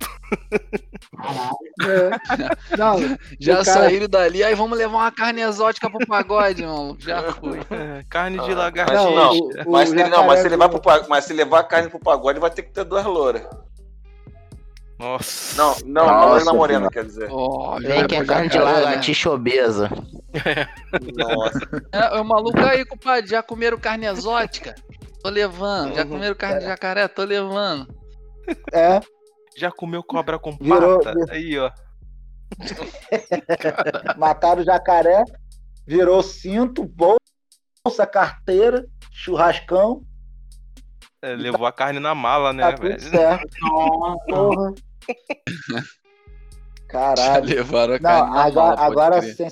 É. 1.83 2.77
Não, 2.79 2.97
já 3.39 3.53
cara- 3.57 3.65
saíram 3.65 4.09
dali, 4.09 4.43
aí 4.43 4.55
vamos 4.55 4.79
levar 4.79 4.97
uma 4.97 5.13
carne 5.13 5.43
exótica 5.43 5.91
pro 5.91 6.07
pagode, 6.07 6.65
mano. 6.65 6.97
Já 6.99 7.23
foi. 7.35 7.59
É, 7.71 8.03
carne 8.09 8.39
de 8.39 8.53
Ah, 8.53 8.57
lagartixa. 8.57 9.03
Mas, 9.05 9.15
não, 9.15 9.31
o- 9.33 9.51
o 9.67 9.73
mas, 9.73 9.89
se, 9.91 9.95
ele- 10.01 10.09
não, 10.09 10.27
mas, 10.27 10.41
se 10.41 10.49
levar 10.49 10.69
pro, 10.71 10.81
mas 11.11 11.25
se 11.27 11.33
levar 11.35 11.61
a 11.61 11.65
carne 11.65 11.91
pro 11.91 12.01
pagode, 12.01 12.41
vai 12.41 12.51
ter 12.51 12.63
que 12.63 12.73
ter 12.73 12.85
duas 12.85 13.05
louras. 13.05 13.43
Nossa. 15.01 15.57
Não, 15.57 15.75
não, 15.87 16.07
não 16.07 16.07
Nossa, 16.21 16.37
Helena 16.37 16.53
Morena, 16.53 16.91
quer 16.91 17.05
dizer. 17.05 17.29
Já 17.31 17.89
Vem 17.89 18.01
é 18.03 18.07
que 18.07 18.15
é 18.17 18.25
carne 18.25 18.49
de 18.49 18.55
jacaré, 18.55 18.77
né? 18.79 18.85
lagartixa 18.85 19.31
obesa. 19.31 19.91
Nossa. 21.17 21.61
É, 21.93 22.17
é 22.19 22.21
o 22.21 22.25
maluco 22.25 22.61
aí, 22.61 22.85
compadre, 22.85 23.31
já 23.31 23.43
comeram 23.43 23.79
carne 23.79 24.07
exótica? 24.07 24.75
Tô 25.23 25.31
levando. 25.31 25.95
Já 25.95 26.03
Uhum. 26.03 26.09
comeram 26.11 26.35
carne 26.35 26.61
de 26.61 26.67
jacaré? 26.67 27.09
Tô 27.09 27.25
levando. 27.25 27.89
é. 28.73 29.01
Já 29.57 29.71
comeu 29.71 30.03
cobra 30.03 30.39
com 30.39 30.53
Virou- 30.61 31.01
pata? 31.03 31.15
Aí, 31.31 31.59
ó. 31.59 31.71
Mataram 34.19 34.61
o 34.63 34.65
jacaré, 34.65 35.23
virou 35.87 36.23
cinto, 36.23 36.85
bolsa, 36.85 38.07
carteira, 38.07 38.87
churrascão, 39.13 40.03
É, 41.23 41.35
levou 41.35 41.67
a 41.67 41.73
carne 41.73 42.01
na 42.01 42.15
mala, 42.15 42.53
né, 42.53 42.63
tá 42.63 42.73
tudo 42.77 42.89
velho? 42.89 43.01
certo. 43.01 43.47
Nossa. 43.63 44.25
Porra. 44.27 44.75
Já 45.69 45.83
Caralho. 46.89 47.45
levaram 47.47 47.95
a 47.95 47.99
Não, 48.01 48.35
agora, 48.39 48.81
agora 48.81 49.23
sem 49.23 49.49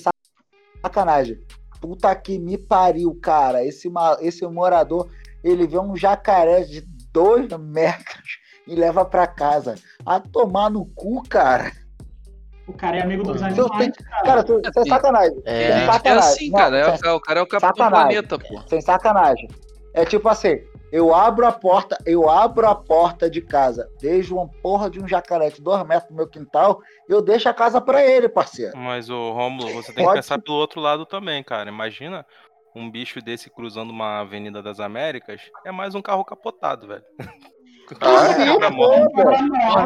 sacanagem. 0.82 1.38
Puta 1.80 2.14
que 2.16 2.38
me 2.38 2.58
pariu, 2.58 3.16
cara. 3.22 3.64
Esse, 3.64 3.88
ma- 3.88 4.16
esse 4.20 4.44
morador, 4.46 5.08
ele 5.44 5.66
vê 5.66 5.78
um 5.78 5.96
jacaré 5.96 6.62
de 6.64 6.80
dois 7.12 7.48
metros 7.58 8.38
e 8.66 8.74
leva 8.74 9.04
pra 9.04 9.26
casa. 9.28 9.76
A 10.04 10.18
tomar 10.18 10.68
no 10.70 10.84
cu, 10.86 11.22
cara. 11.28 11.70
O 12.66 12.72
cara 12.72 12.98
é 12.98 13.02
amigo 13.02 13.22
dos 13.22 13.40
animais, 13.42 13.78
tenho- 13.78 13.94
cara. 14.10 14.24
Cara, 14.24 14.42
tu, 14.44 14.60
sem 14.74 14.84
sacanagem. 14.86 15.40
Tem 15.42 15.54
É, 15.54 15.66
Sem 15.68 15.76
que 15.76 15.82
é 15.88 15.92
sacanagem. 15.92 16.28
assim, 16.30 16.50
Não, 16.50 16.58
cara. 16.58 16.78
É, 16.78 16.96
sem- 16.96 17.10
o- 17.10 17.14
o 17.14 17.20
cara 17.20 17.40
é 17.40 17.42
o 17.42 17.46
capitão 17.46 17.70
do 17.70 17.76
sacanagem. 17.78 18.22
planeta, 18.24 18.38
pô. 18.38 18.68
Sem 18.68 18.80
sacanagem. 18.80 19.48
É 19.94 20.04
tipo 20.04 20.28
assim, 20.28 20.60
eu 20.92 21.14
abro 21.14 21.46
a 21.46 21.52
porta, 21.52 21.96
eu 22.06 22.28
abro 22.28 22.66
a 22.66 22.74
porta 22.74 23.28
de 23.30 23.40
casa, 23.40 23.88
vejo 24.00 24.36
uma 24.36 24.48
porra 24.48 24.88
de 24.90 25.00
um 25.02 25.06
jacaré 25.08 25.50
de 25.50 25.60
dois 25.60 25.86
metros 25.86 26.10
no 26.10 26.16
meu 26.16 26.26
quintal, 26.28 26.80
eu 27.08 27.20
deixo 27.22 27.48
a 27.48 27.54
casa 27.54 27.80
pra 27.80 28.04
ele, 28.04 28.28
parceiro. 28.28 28.76
Mas, 28.76 29.08
ô 29.10 29.32
Rômulo, 29.32 29.68
você 29.74 29.92
tem 29.92 29.96
que 29.96 30.02
Pode- 30.04 30.16
pensar 30.20 30.38
pelo 30.40 30.56
outro 30.58 30.80
lado 30.80 31.04
também, 31.06 31.42
cara. 31.42 31.68
Imagina 31.68 32.24
um 32.76 32.90
bicho 32.90 33.20
desse 33.20 33.50
cruzando 33.50 33.90
uma 33.90 34.20
avenida 34.20 34.62
das 34.62 34.78
Américas, 34.80 35.40
é 35.66 35.72
mais 35.72 35.94
um 35.94 36.02
carro 36.02 36.24
capotado, 36.24 36.86
velho. 36.86 37.02
Ah, 38.02 38.32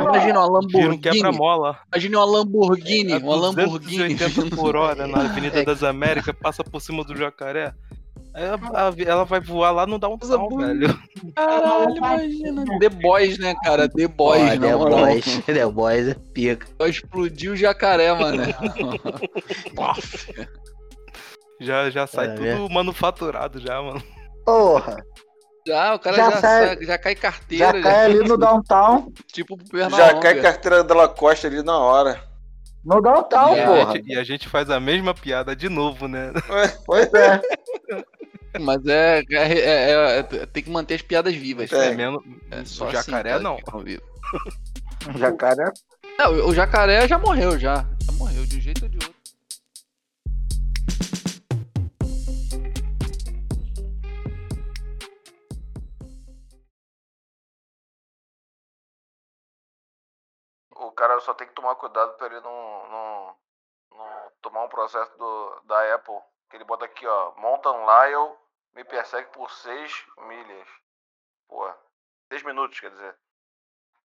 Imagina 0.01 0.41
uma 0.41 0.49
um 0.49 0.53
Lamborghini. 0.55 0.99
quebra-mola. 0.99 1.79
Imagina 1.93 2.19
uma 2.19 2.25
Lamborghini. 2.25 3.17
Uma 3.19 3.37
Lamborghini. 3.37 4.15
280 4.17 4.57
por 4.57 4.75
hora 4.75 5.07
na 5.07 5.21
Avenida 5.21 5.63
das 5.65 5.85
Américas, 5.85 6.35
passa 6.43 6.65
por 6.65 6.81
cima 6.81 7.05
do 7.05 7.15
jacaré. 7.15 7.73
Ela, 8.35 8.59
a- 8.73 8.93
ela 9.07 9.25
vai 9.25 9.41
voar 9.41 9.73
lá 9.73 9.87
no 9.87 9.99
downtown, 9.99 10.49
velho. 10.57 10.99
Caralho, 11.37 11.97
imagina. 11.97 12.65
The 12.81 12.89
Boys, 12.89 13.39
né, 13.39 13.55
cara? 13.63 13.89
The 13.89 14.09
Boys, 14.09 14.59
na 14.59 14.67
The 14.69 14.75
moral. 14.77 14.99
Boys. 15.07 15.25
The 15.45 15.67
Boys 15.67 16.09
é 16.09 16.15
pica. 16.33 16.67
Só 16.81 16.87
explodiu 16.87 17.53
o 17.53 17.57
jacaré, 17.57 18.13
mano. 18.15 18.43
Já, 21.61 21.91
já 21.91 22.07
sai 22.09 22.27
É, 22.27 22.35
tudo 22.57 22.69
manufaturado 22.73 23.61
já, 23.61 23.81
mano. 23.81 24.03
Porra, 24.45 24.97
Já, 25.67 25.95
o 25.95 25.99
cara 26.01 26.17
Já 26.17 26.31
já, 26.31 26.41
sai- 26.41 26.67
sai- 26.77 26.85
já 26.87 26.99
cai 26.99 27.15
carteira, 27.15 27.67
já 27.67 27.83
cai 27.83 28.05
ali 28.07 28.19
no 28.29 28.37
downtown, 28.37 29.13
tipo 29.33 29.57
perna 29.71 29.97
Já 29.97 30.09
longa. 30.09 30.21
cai 30.21 30.41
carteira 30.43 30.83
da 30.83 30.93
Lacoste 30.95 31.47
ali 31.47 31.63
na 31.63 31.79
hora. 31.79 32.21
no 32.85 33.01
downtown, 33.01 33.55
e, 33.57 33.61
a 33.61 33.67
porra. 33.67 33.93
gente, 33.93 34.09
e 34.13 34.19
a 34.19 34.25
gente 34.25 34.49
faz 34.49 34.69
a 34.71 34.81
mesma 34.81 35.15
piada 35.15 35.55
de 35.55 35.69
novo, 35.69 36.09
né? 36.09 36.33
Pois 36.85 37.13
é. 37.15 37.41
Mas 38.61 38.85
é, 38.87 39.23
é- 39.31 39.61
é- 39.61 40.19
é- 40.19 40.47
tem 40.47 40.63
que 40.63 40.71
manter 40.71 40.95
as 40.95 41.03
piadas 41.03 41.35
vivas. 41.35 41.73
É. 41.73 41.89
É 41.89 41.95
menos. 41.95 42.23
É 42.51 42.65
só 42.65 42.85
o 42.85 42.89
assim, 42.89 43.11
jacaré 43.11 43.31
cara, 43.31 43.43
não. 43.43 43.57
vivos. 43.83 44.05
Jacaré. 45.17 45.73
É, 46.19 46.29
o, 46.29 46.49
o 46.49 46.55
jacaré 46.55 47.09
já 47.09 47.19
morreu, 47.19 47.59
já. 47.59 47.87
Já 48.05 48.13
morreu, 48.13 48.45
de 48.45 48.59
um 48.59 48.61
jeito 48.61 48.83
ou 48.85 48.89
de 48.89 48.97
outro. 48.97 49.13
O 60.75 60.91
cara 60.93 61.19
só 61.21 61.35
tem 61.35 61.47
que 61.47 61.55
tomar 61.55 61.75
cuidado 61.77 62.17
pra 62.17 62.27
ele 62.27 62.41
não, 62.41 62.89
não, 62.91 63.37
não 63.93 64.07
tomar 64.41 64.65
um 64.65 64.69
processo 64.69 65.17
do, 65.19 65.61
da 65.67 65.95
Apple. 65.95 66.15
Que 66.53 66.59
ele 66.59 66.65
bota 66.65 66.85
aqui, 66.85 67.07
ó. 67.07 67.33
Mountain 67.37 67.87
Lion 67.87 68.37
me 68.75 68.85
persegue 68.85 69.27
por 69.31 69.51
6 69.51 70.07
milhas. 70.19 70.69
Pô, 71.49 71.67
6 72.31 72.43
minutos, 72.43 72.79
quer 72.79 72.91
dizer. 72.91 73.19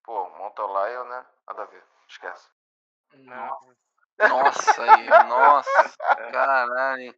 Pô, 0.02 0.30
Mountain 0.30 0.66
Lion, 0.66 1.04
né? 1.10 1.26
Nada 1.46 1.64
a 1.64 1.66
ver. 1.66 1.84
Esquece. 2.08 2.50
Nossa, 3.16 3.76
aí, 4.82 5.10
nossa, 5.28 5.94
caralho. 6.32 7.16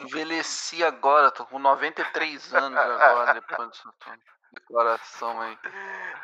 Envelheci 0.00 0.84
agora, 0.84 1.30
tô 1.30 1.46
com 1.46 1.58
93 1.58 2.54
anos 2.54 2.78
agora, 2.78 3.34
depois 3.34 3.70
disso 3.70 3.92
tudo. 4.00 4.18
Declaração 4.52 5.40
aí. 5.40 5.58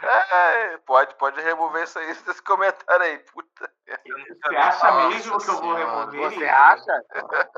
É, 0.03 0.77
pode, 0.79 1.15
pode 1.15 1.41
remover 1.41 1.85
isso 1.85 1.99
aí 1.99 2.07
desse 2.13 2.43
comentário 2.43 3.03
aí. 3.03 3.19
Puta. 3.21 3.73
Você 3.87 4.57
acha 4.57 4.91
Nossa 4.91 5.09
mesmo 5.09 5.39
que 5.39 5.49
eu 5.49 5.61
vou 5.61 5.77
Senhora, 5.77 6.11
remover? 6.11 6.33
Você 6.33 6.45
acha? 6.45 7.05